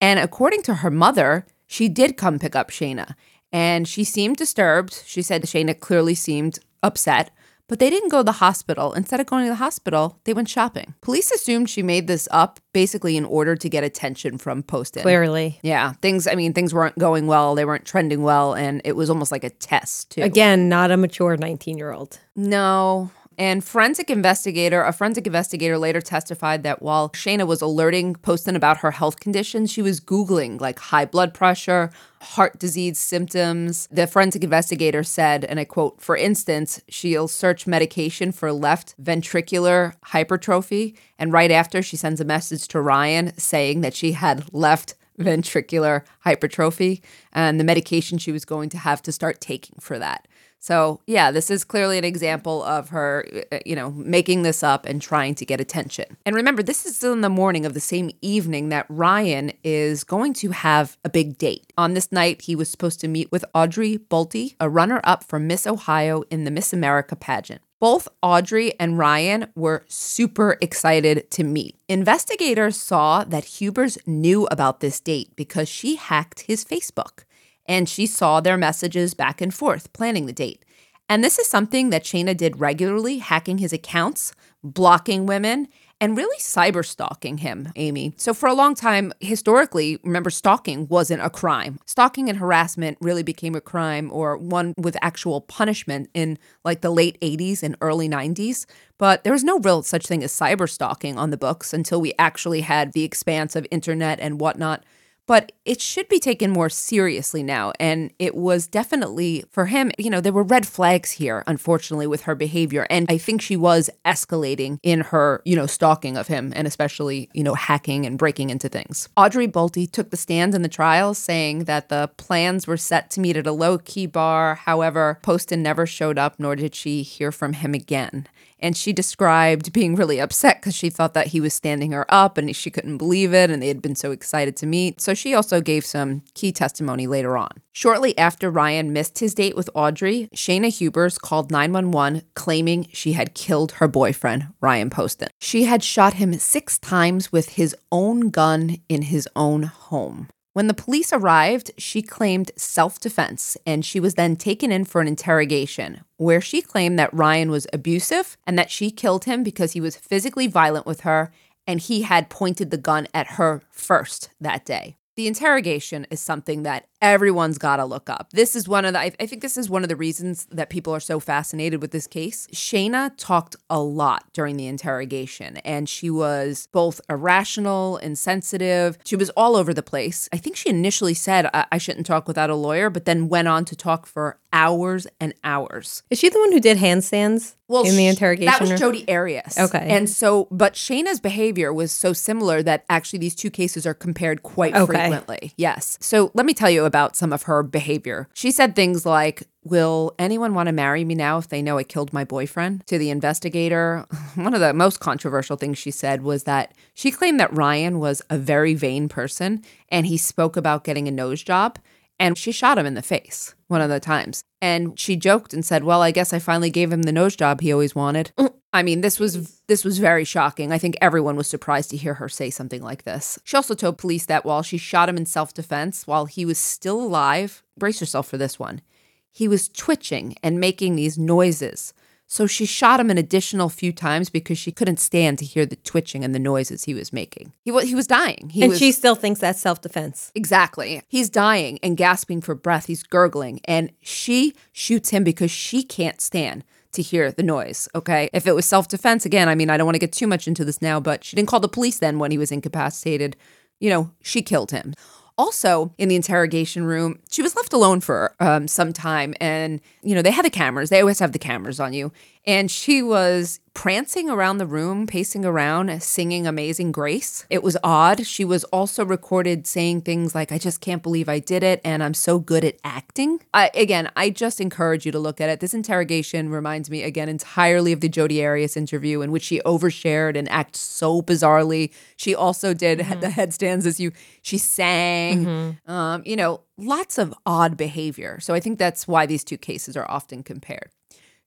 And 0.00 0.18
according 0.18 0.62
to 0.62 0.74
her 0.74 0.90
mother, 0.90 1.46
she 1.66 1.88
did 1.88 2.16
come 2.16 2.38
pick 2.38 2.56
up 2.56 2.70
Shayna, 2.70 3.14
and 3.52 3.86
she 3.86 4.04
seemed 4.04 4.36
disturbed. 4.36 5.02
She 5.06 5.22
said 5.22 5.42
Shayna 5.42 5.78
clearly 5.78 6.14
seemed 6.14 6.58
upset, 6.82 7.30
but 7.68 7.78
they 7.78 7.90
didn't 7.90 8.08
go 8.08 8.18
to 8.18 8.24
the 8.24 8.32
hospital. 8.32 8.92
Instead 8.94 9.20
of 9.20 9.26
going 9.26 9.44
to 9.44 9.50
the 9.50 9.56
hospital, 9.56 10.18
they 10.24 10.32
went 10.32 10.48
shopping. 10.48 10.94
Police 11.02 11.30
assumed 11.30 11.70
she 11.70 11.82
made 11.82 12.06
this 12.06 12.26
up 12.30 12.58
basically 12.72 13.16
in 13.16 13.24
order 13.24 13.54
to 13.54 13.68
get 13.68 13.84
attention 13.84 14.38
from 14.38 14.62
Poston. 14.62 15.02
Clearly. 15.02 15.60
Yeah. 15.62 15.92
Things, 16.00 16.26
I 16.26 16.34
mean, 16.34 16.52
things 16.54 16.74
weren't 16.74 16.98
going 16.98 17.26
well. 17.26 17.54
They 17.54 17.64
weren't 17.64 17.84
trending 17.84 18.22
well. 18.22 18.54
And 18.54 18.80
it 18.84 18.96
was 18.96 19.10
almost 19.10 19.30
like 19.30 19.44
a 19.44 19.50
test, 19.50 20.10
too. 20.10 20.22
Again, 20.22 20.68
not 20.68 20.90
a 20.90 20.96
mature 20.96 21.36
19 21.36 21.76
year 21.76 21.92
old. 21.92 22.18
No. 22.34 23.10
And 23.38 23.62
forensic 23.62 24.10
investigator, 24.10 24.82
a 24.82 24.92
forensic 24.92 25.24
investigator 25.24 25.78
later 25.78 26.00
testified 26.00 26.64
that 26.64 26.82
while 26.82 27.10
Shayna 27.10 27.46
was 27.46 27.62
alerting 27.62 28.16
Poston 28.16 28.56
about 28.56 28.78
her 28.78 28.90
health 28.90 29.20
conditions, 29.20 29.70
she 29.70 29.80
was 29.80 30.00
Googling 30.00 30.60
like 30.60 30.80
high 30.80 31.04
blood 31.04 31.32
pressure, 31.32 31.92
heart 32.20 32.58
disease 32.58 32.98
symptoms. 32.98 33.86
The 33.92 34.08
forensic 34.08 34.42
investigator 34.42 35.04
said, 35.04 35.44
and 35.44 35.60
I 35.60 35.64
quote, 35.64 36.00
for 36.00 36.16
instance, 36.16 36.82
she'll 36.88 37.28
search 37.28 37.64
medication 37.64 38.32
for 38.32 38.50
left 38.52 38.96
ventricular 39.00 39.94
hypertrophy. 40.02 40.96
And 41.16 41.32
right 41.32 41.52
after, 41.52 41.80
she 41.80 41.96
sends 41.96 42.20
a 42.20 42.24
message 42.24 42.66
to 42.68 42.80
Ryan 42.80 43.36
saying 43.38 43.82
that 43.82 43.94
she 43.94 44.12
had 44.12 44.52
left 44.52 44.96
ventricular 45.16 46.02
hypertrophy 46.20 47.02
and 47.32 47.60
the 47.60 47.64
medication 47.64 48.18
she 48.18 48.32
was 48.32 48.44
going 48.44 48.68
to 48.70 48.78
have 48.78 49.00
to 49.02 49.12
start 49.12 49.40
taking 49.40 49.76
for 49.78 49.96
that. 50.00 50.26
So, 50.60 51.00
yeah, 51.06 51.30
this 51.30 51.50
is 51.50 51.64
clearly 51.64 51.98
an 51.98 52.04
example 52.04 52.62
of 52.64 52.88
her, 52.88 53.24
uh, 53.52 53.58
you 53.64 53.76
know, 53.76 53.90
making 53.92 54.42
this 54.42 54.62
up 54.62 54.86
and 54.86 55.00
trying 55.00 55.34
to 55.36 55.46
get 55.46 55.60
attention. 55.60 56.16
And 56.26 56.34
remember, 56.34 56.62
this 56.62 56.84
is 56.84 57.02
in 57.04 57.20
the 57.20 57.28
morning 57.28 57.64
of 57.64 57.74
the 57.74 57.80
same 57.80 58.10
evening 58.22 58.68
that 58.70 58.86
Ryan 58.88 59.52
is 59.62 60.02
going 60.04 60.34
to 60.34 60.50
have 60.50 60.96
a 61.04 61.08
big 61.08 61.38
date. 61.38 61.72
On 61.78 61.94
this 61.94 62.10
night, 62.10 62.42
he 62.42 62.56
was 62.56 62.70
supposed 62.70 63.00
to 63.00 63.08
meet 63.08 63.30
with 63.30 63.44
Audrey 63.54 63.98
Bolte, 63.98 64.56
a 64.58 64.68
runner 64.68 65.00
up 65.04 65.22
for 65.22 65.38
Miss 65.38 65.66
Ohio 65.66 66.22
in 66.30 66.44
the 66.44 66.50
Miss 66.50 66.72
America 66.72 67.14
pageant. 67.14 67.62
Both 67.80 68.08
Audrey 68.22 68.78
and 68.80 68.98
Ryan 68.98 69.46
were 69.54 69.84
super 69.86 70.58
excited 70.60 71.30
to 71.30 71.44
meet. 71.44 71.76
Investigators 71.88 72.76
saw 72.76 73.22
that 73.22 73.44
Hubers 73.44 73.98
knew 74.04 74.48
about 74.50 74.80
this 74.80 74.98
date 74.98 75.30
because 75.36 75.68
she 75.68 75.94
hacked 75.94 76.40
his 76.40 76.64
Facebook 76.64 77.22
and 77.68 77.88
she 77.88 78.06
saw 78.06 78.40
their 78.40 78.56
messages 78.56 79.14
back 79.14 79.40
and 79.40 79.54
forth, 79.54 79.92
planning 79.92 80.26
the 80.26 80.32
date. 80.32 80.64
And 81.08 81.22
this 81.22 81.38
is 81.38 81.48
something 81.48 81.90
that 81.90 82.04
Shayna 82.04 82.36
did 82.36 82.60
regularly, 82.60 83.18
hacking 83.18 83.58
his 83.58 83.72
accounts, 83.72 84.32
blocking 84.62 85.26
women, 85.26 85.68
and 86.00 86.16
really 86.16 86.38
cyber 86.38 86.86
stalking 86.86 87.38
him, 87.38 87.72
Amy. 87.74 88.12
So, 88.16 88.32
for 88.32 88.48
a 88.48 88.54
long 88.54 88.74
time, 88.74 89.12
historically, 89.20 89.98
remember, 90.04 90.30
stalking 90.30 90.86
wasn't 90.86 91.22
a 91.22 91.30
crime. 91.30 91.80
Stalking 91.86 92.28
and 92.28 92.38
harassment 92.38 92.98
really 93.00 93.22
became 93.22 93.54
a 93.54 93.60
crime 93.60 94.10
or 94.12 94.36
one 94.36 94.74
with 94.76 94.96
actual 95.02 95.40
punishment 95.40 96.08
in 96.14 96.38
like 96.64 96.82
the 96.82 96.90
late 96.90 97.18
80s 97.20 97.62
and 97.62 97.76
early 97.80 98.08
90s. 98.08 98.66
But 98.96 99.24
there 99.24 99.32
was 99.32 99.44
no 99.44 99.58
real 99.58 99.82
such 99.82 100.06
thing 100.06 100.22
as 100.22 100.32
cyber 100.32 100.68
stalking 100.70 101.18
on 101.18 101.30
the 101.30 101.36
books 101.36 101.72
until 101.72 102.00
we 102.00 102.12
actually 102.18 102.60
had 102.60 102.92
the 102.92 103.04
expanse 103.04 103.56
of 103.56 103.66
internet 103.70 104.20
and 104.20 104.40
whatnot 104.40 104.84
but 105.28 105.52
it 105.66 105.80
should 105.80 106.08
be 106.08 106.18
taken 106.18 106.50
more 106.50 106.70
seriously 106.70 107.42
now. 107.42 107.72
And 107.78 108.10
it 108.18 108.34
was 108.34 108.66
definitely 108.66 109.44
for 109.50 109.66
him, 109.66 109.92
you 109.98 110.08
know, 110.08 110.22
there 110.22 110.32
were 110.32 110.42
red 110.42 110.66
flags 110.66 111.12
here, 111.12 111.44
unfortunately, 111.46 112.06
with 112.06 112.22
her 112.22 112.34
behavior. 112.34 112.86
And 112.88 113.06
I 113.10 113.18
think 113.18 113.42
she 113.42 113.54
was 113.54 113.90
escalating 114.06 114.78
in 114.82 115.02
her, 115.02 115.42
you 115.44 115.54
know, 115.54 115.66
stalking 115.66 116.16
of 116.16 116.28
him 116.28 116.54
and 116.56 116.66
especially, 116.66 117.28
you 117.34 117.44
know, 117.44 117.54
hacking 117.54 118.06
and 118.06 118.18
breaking 118.18 118.48
into 118.48 118.70
things. 118.70 119.10
Audrey 119.18 119.46
Bolte 119.46 119.92
took 119.92 120.08
the 120.10 120.16
stand 120.16 120.54
in 120.54 120.62
the 120.62 120.68
trial, 120.68 121.12
saying 121.12 121.64
that 121.64 121.90
the 121.90 122.10
plans 122.16 122.66
were 122.66 122.78
set 122.78 123.10
to 123.10 123.20
meet 123.20 123.36
at 123.36 123.46
a 123.46 123.52
low 123.52 123.76
key 123.76 124.06
bar. 124.06 124.54
However, 124.54 125.18
Poston 125.22 125.62
never 125.62 125.84
showed 125.84 126.16
up, 126.16 126.36
nor 126.38 126.56
did 126.56 126.74
she 126.74 127.02
hear 127.02 127.30
from 127.30 127.52
him 127.52 127.74
again. 127.74 128.26
And 128.60 128.76
she 128.76 128.92
described 128.92 129.72
being 129.72 129.94
really 129.94 130.20
upset 130.20 130.60
because 130.60 130.74
she 130.74 130.90
thought 130.90 131.14
that 131.14 131.28
he 131.28 131.40
was 131.40 131.54
standing 131.54 131.92
her 131.92 132.04
up 132.08 132.36
and 132.36 132.54
she 132.56 132.70
couldn't 132.70 132.98
believe 132.98 133.32
it. 133.32 133.50
And 133.50 133.62
they 133.62 133.68
had 133.68 133.80
been 133.80 133.94
so 133.94 134.10
excited 134.10 134.56
to 134.56 134.66
meet. 134.66 135.00
So 135.00 135.14
she 135.18 135.34
also 135.34 135.60
gave 135.60 135.84
some 135.84 136.22
key 136.34 136.52
testimony 136.52 137.06
later 137.06 137.36
on. 137.36 137.50
Shortly 137.72 138.16
after 138.16 138.50
Ryan 138.50 138.92
missed 138.92 139.18
his 139.18 139.34
date 139.34 139.56
with 139.56 139.68
Audrey, 139.74 140.28
Shayna 140.34 140.68
Hubers 140.76 141.18
called 141.18 141.50
911 141.50 142.22
claiming 142.34 142.88
she 142.92 143.12
had 143.12 143.34
killed 143.34 143.72
her 143.72 143.88
boyfriend, 143.88 144.48
Ryan 144.60 144.90
Poston. 144.90 145.28
She 145.40 145.64
had 145.64 145.84
shot 145.84 146.14
him 146.14 146.32
six 146.34 146.78
times 146.78 147.30
with 147.30 147.50
his 147.50 147.76
own 147.92 148.30
gun 148.30 148.78
in 148.88 149.02
his 149.02 149.28
own 149.36 149.64
home. 149.64 150.28
When 150.54 150.66
the 150.66 150.74
police 150.74 151.12
arrived, 151.12 151.70
she 151.78 152.02
claimed 152.02 152.50
self 152.56 152.98
defense 152.98 153.56
and 153.64 153.84
she 153.84 154.00
was 154.00 154.14
then 154.14 154.34
taken 154.34 154.72
in 154.72 154.84
for 154.84 155.00
an 155.00 155.06
interrogation 155.06 156.00
where 156.16 156.40
she 156.40 156.62
claimed 156.62 156.98
that 156.98 157.14
Ryan 157.14 157.50
was 157.50 157.68
abusive 157.72 158.36
and 158.44 158.58
that 158.58 158.70
she 158.70 158.90
killed 158.90 159.24
him 159.24 159.44
because 159.44 159.72
he 159.72 159.80
was 159.80 159.96
physically 159.96 160.48
violent 160.48 160.84
with 160.84 161.02
her 161.02 161.30
and 161.64 161.80
he 161.80 162.02
had 162.02 162.30
pointed 162.30 162.70
the 162.70 162.76
gun 162.76 163.06
at 163.14 163.32
her 163.32 163.62
first 163.70 164.30
that 164.40 164.64
day 164.64 164.96
the 165.18 165.26
interrogation 165.26 166.06
is 166.10 166.20
something 166.20 166.62
that 166.62 166.86
everyone's 167.02 167.58
got 167.58 167.76
to 167.76 167.84
look 167.84 168.08
up. 168.08 168.30
This 168.32 168.54
is 168.54 168.68
one 168.68 168.84
of 168.84 168.92
the, 168.92 169.00
I, 169.00 169.12
I, 169.18 169.26
think 169.26 169.42
this 169.42 169.56
is 169.56 169.68
one 169.68 169.82
of 169.82 169.88
the 169.88 169.96
reasons 169.96 170.46
that 170.52 170.70
people 170.70 170.94
are 170.94 171.00
so 171.00 171.18
fascinated 171.18 171.82
with 171.82 171.90
this 171.90 172.06
case. 172.06 172.46
Shayna 172.52 173.12
talked 173.16 173.56
a 173.68 173.80
lot 173.80 174.32
during 174.32 174.56
the 174.56 174.68
interrogation, 174.68 175.56
and 175.58 175.88
she 175.88 176.08
was 176.08 176.68
both 176.70 177.00
irrational, 177.08 177.96
and 177.96 178.08
insensitive. 178.18 178.96
She 179.04 179.16
was 179.16 179.30
all 179.30 179.56
over 179.56 179.74
the 179.74 179.82
place. 179.82 180.28
I 180.32 180.38
think 180.38 180.56
she 180.56 180.70
initially 180.70 181.14
said, 181.14 181.50
I, 181.52 181.66
I 181.72 181.78
shouldn't 181.78 182.06
talk 182.06 182.26
without 182.26 182.50
a 182.50 182.54
lawyer, 182.54 182.88
but 182.88 183.04
then 183.04 183.28
went 183.28 183.48
on 183.48 183.64
to 183.66 183.76
talk 183.76 184.06
for 184.06 184.38
hours 184.52 185.06
and 185.20 185.34
hours. 185.44 186.02
Is 186.10 186.18
she 186.18 186.28
the 186.28 186.38
one 186.38 186.52
who 186.52 186.60
did 186.60 186.78
handstands 186.78 187.54
in 187.68 187.96
the 187.96 188.06
interrogation? 188.06 188.46
That 188.52 188.60
was? 188.60 188.80
Jodi 188.80 189.04
Arias. 189.08 189.58
Okay. 189.58 189.86
And 189.90 190.08
so, 190.08 190.48
but 190.50 190.74
Shayna's 190.74 191.20
behavior 191.20 191.72
was 191.72 191.92
so 191.92 192.12
similar 192.12 192.62
that 192.62 192.84
actually 192.88 193.18
these 193.18 193.34
two 193.34 193.50
cases 193.50 193.86
are 193.86 193.94
compared 193.94 194.42
quite 194.42 194.74
Okay. 194.74 194.86
frequently. 194.86 195.52
Yes. 195.56 195.98
So 196.00 196.30
let 196.34 196.46
me 196.46 196.54
tell 196.54 196.70
you 196.70 196.84
about 196.84 197.16
some 197.16 197.32
of 197.32 197.42
her 197.44 197.62
behavior. 197.62 198.28
She 198.34 198.50
said 198.50 198.74
things 198.74 199.04
like, 199.04 199.42
Will 199.64 200.14
anyone 200.18 200.54
want 200.54 200.68
to 200.68 200.72
marry 200.72 201.04
me 201.04 201.14
now 201.14 201.36
if 201.36 201.48
they 201.48 201.60
know 201.60 201.76
I 201.76 201.82
killed 201.82 202.10
my 202.14 202.24
boyfriend? 202.24 202.86
To 202.86 202.96
the 202.96 203.10
investigator, 203.10 204.06
one 204.34 204.54
of 204.54 204.60
the 204.60 204.72
most 204.72 204.98
controversial 205.00 205.56
things 205.58 205.76
she 205.76 205.90
said 205.90 206.22
was 206.22 206.44
that 206.44 206.72
she 206.94 207.10
claimed 207.10 207.38
that 207.40 207.54
Ryan 207.54 207.98
was 207.98 208.22
a 208.30 208.38
very 208.38 208.72
vain 208.72 209.08
person 209.10 209.62
and 209.90 210.06
he 210.06 210.16
spoke 210.16 210.56
about 210.56 210.84
getting 210.84 211.06
a 211.06 211.10
nose 211.10 211.42
job. 211.42 211.78
And 212.20 212.36
she 212.36 212.52
shot 212.52 212.78
him 212.78 212.86
in 212.86 212.94
the 212.94 213.02
face 213.02 213.54
one 213.68 213.80
of 213.80 213.90
the 213.90 214.00
times. 214.00 214.42
And 214.60 214.98
she 214.98 215.14
joked 215.16 215.54
and 215.54 215.64
said, 215.64 215.84
"Well, 215.84 216.02
I 216.02 216.10
guess 216.10 216.32
I 216.32 216.40
finally 216.40 216.70
gave 216.70 216.92
him 216.92 217.02
the 217.02 217.12
nose 217.12 217.36
job 217.36 217.60
he 217.60 217.72
always 217.72 217.94
wanted." 217.94 218.32
Mm. 218.38 218.52
I 218.72 218.82
mean, 218.82 219.00
this 219.00 219.18
was 219.18 219.60
this 219.68 219.84
was 219.84 219.98
very 219.98 220.24
shocking. 220.24 220.72
I 220.72 220.78
think 220.78 220.96
everyone 221.00 221.36
was 221.36 221.46
surprised 221.46 221.90
to 221.90 221.96
hear 221.96 222.14
her 222.14 222.28
say 222.28 222.50
something 222.50 222.82
like 222.82 223.04
this. 223.04 223.38
She 223.44 223.56
also 223.56 223.74
told 223.74 223.98
police 223.98 224.26
that 224.26 224.44
while 224.44 224.62
she 224.62 224.78
shot 224.78 225.08
him 225.08 225.16
in 225.16 225.26
self-defense 225.26 226.06
while 226.06 226.26
he 226.26 226.44
was 226.44 226.58
still 226.58 227.00
alive, 227.00 227.62
brace 227.78 228.00
yourself 228.00 228.28
for 228.28 228.36
this 228.36 228.58
one. 228.58 228.82
He 229.30 229.48
was 229.48 229.68
twitching 229.68 230.34
and 230.42 230.60
making 230.60 230.96
these 230.96 231.16
noises. 231.16 231.94
So 232.30 232.46
she 232.46 232.66
shot 232.66 233.00
him 233.00 233.08
an 233.08 233.16
additional 233.16 233.70
few 233.70 233.90
times 233.90 234.28
because 234.28 234.58
she 234.58 234.70
couldn't 234.70 235.00
stand 235.00 235.38
to 235.38 235.46
hear 235.46 235.64
the 235.64 235.76
twitching 235.76 236.22
and 236.22 236.34
the 236.34 236.38
noises 236.38 236.84
he 236.84 236.92
was 236.92 237.10
making. 237.10 237.54
He 237.64 237.70
was 237.70 237.88
he 237.88 237.94
was 237.94 238.06
dying. 238.06 238.50
He 238.50 238.62
and 238.62 238.70
was, 238.70 238.78
she 238.78 238.92
still 238.92 239.14
thinks 239.14 239.40
that's 239.40 239.58
self 239.58 239.80
defense. 239.80 240.30
Exactly. 240.34 241.02
He's 241.08 241.30
dying 241.30 241.78
and 241.82 241.96
gasping 241.96 242.42
for 242.42 242.54
breath. 242.54 242.84
He's 242.84 243.02
gurgling. 243.02 243.60
And 243.64 243.90
she 244.02 244.54
shoots 244.72 245.08
him 245.08 245.24
because 245.24 245.50
she 245.50 245.82
can't 245.82 246.20
stand 246.20 246.64
to 246.92 247.00
hear 247.00 247.32
the 247.32 247.42
noise. 247.42 247.88
Okay. 247.94 248.28
If 248.34 248.46
it 248.46 248.54
was 248.54 248.66
self 248.66 248.88
defense, 248.88 249.24
again, 249.24 249.48
I 249.48 249.54
mean, 249.54 249.70
I 249.70 249.78
don't 249.78 249.86
want 249.86 249.94
to 249.94 250.00
get 250.00 250.12
too 250.12 250.26
much 250.26 250.46
into 250.46 250.66
this 250.66 250.82
now, 250.82 251.00
but 251.00 251.24
she 251.24 251.34
didn't 251.34 251.48
call 251.48 251.60
the 251.60 251.68
police 251.68 251.98
then 251.98 252.18
when 252.18 252.30
he 252.30 252.38
was 252.38 252.52
incapacitated. 252.52 253.36
You 253.80 253.88
know, 253.88 254.10
she 254.22 254.42
killed 254.42 254.70
him. 254.70 254.92
Also, 255.38 255.94
in 255.98 256.08
the 256.08 256.16
interrogation 256.16 256.84
room, 256.84 257.20
she 257.30 257.42
was 257.42 257.54
left 257.54 257.72
alone 257.72 258.00
for 258.00 258.34
um, 258.40 258.66
some 258.66 258.92
time. 258.92 259.34
And, 259.40 259.80
you 260.02 260.16
know, 260.16 260.20
they 260.20 260.32
had 260.32 260.44
the 260.44 260.50
cameras. 260.50 260.90
They 260.90 261.00
always 261.00 261.20
have 261.20 261.30
the 261.30 261.38
cameras 261.38 261.78
on 261.78 261.92
you. 261.92 262.12
And 262.48 262.70
she 262.70 263.02
was 263.02 263.60
prancing 263.74 264.30
around 264.30 264.56
the 264.56 264.66
room, 264.66 265.06
pacing 265.06 265.44
around, 265.44 266.02
singing 266.02 266.46
Amazing 266.46 266.92
Grace. 266.92 267.44
It 267.50 267.62
was 267.62 267.76
odd. 267.84 268.26
She 268.26 268.42
was 268.42 268.64
also 268.64 269.04
recorded 269.04 269.66
saying 269.66 270.00
things 270.00 270.34
like, 270.34 270.50
I 270.50 270.56
just 270.56 270.80
can't 270.80 271.02
believe 271.02 271.28
I 271.28 271.40
did 271.40 271.62
it. 271.62 271.82
And 271.84 272.02
I'm 272.02 272.14
so 272.14 272.38
good 272.38 272.64
at 272.64 272.76
acting. 272.82 273.40
I, 273.52 273.70
again, 273.74 274.10
I 274.16 274.30
just 274.30 274.62
encourage 274.62 275.04
you 275.04 275.12
to 275.12 275.18
look 275.18 275.42
at 275.42 275.50
it. 275.50 275.60
This 275.60 275.74
interrogation 275.74 276.48
reminds 276.48 276.88
me, 276.88 277.02
again, 277.02 277.28
entirely 277.28 277.92
of 277.92 278.00
the 278.00 278.08
Jodi 278.08 278.42
Arias 278.42 278.78
interview 278.78 279.20
in 279.20 279.30
which 279.30 279.44
she 279.44 279.60
overshared 279.60 280.34
and 280.34 280.50
acted 280.50 280.76
so 280.76 281.20
bizarrely. 281.20 281.92
She 282.16 282.34
also 282.34 282.72
did 282.72 283.00
the 283.20 283.28
headstands 283.28 283.84
as 283.84 284.00
you, 284.00 284.10
she 284.40 284.56
sang, 284.56 285.78
um, 285.86 286.22
you 286.24 286.34
know, 286.34 286.62
lots 286.78 287.18
of 287.18 287.34
odd 287.44 287.76
behavior. 287.76 288.40
So 288.40 288.54
I 288.54 288.60
think 288.60 288.78
that's 288.78 289.06
why 289.06 289.26
these 289.26 289.44
two 289.44 289.58
cases 289.58 289.98
are 289.98 290.10
often 290.10 290.42
compared. 290.42 290.90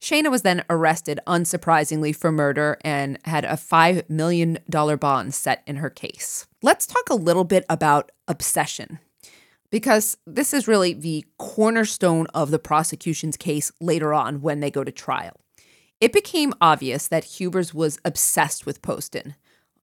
Shayna 0.02 0.32
was 0.32 0.42
then 0.42 0.64
arrested, 0.68 1.20
unsurprisingly, 1.28 2.16
for 2.16 2.32
murder 2.32 2.80
and 2.82 3.20
had 3.26 3.46
a 3.46 3.50
$5 3.50 4.10
million 4.10 4.58
bond 4.68 5.34
set 5.36 5.62
in 5.68 5.76
her 5.76 5.92
case. 5.92 6.48
Let's 6.64 6.88
talk 6.88 7.10
a 7.12 7.16
little 7.16 7.44
bit 7.44 7.66
about 7.70 8.12
obsession, 8.28 8.98
because 9.70 10.18
this 10.26 10.56
is 10.56 10.68
really 10.68 10.94
the 10.94 11.24
cornerstone 11.38 12.26
of 12.34 12.50
the 12.50 12.58
prosecution's 12.58 13.38
case 13.38 13.72
later 13.80 14.12
on 14.12 14.42
when 14.42 14.60
they 14.60 14.72
go 14.72 14.84
to 14.84 14.92
trial. 14.92 15.40
It 16.00 16.12
became 16.12 16.56
obvious 16.60 17.08
that 17.08 17.24
Hubers 17.24 17.72
was 17.72 18.00
obsessed 18.04 18.66
with 18.66 18.82
Poston. 18.82 19.36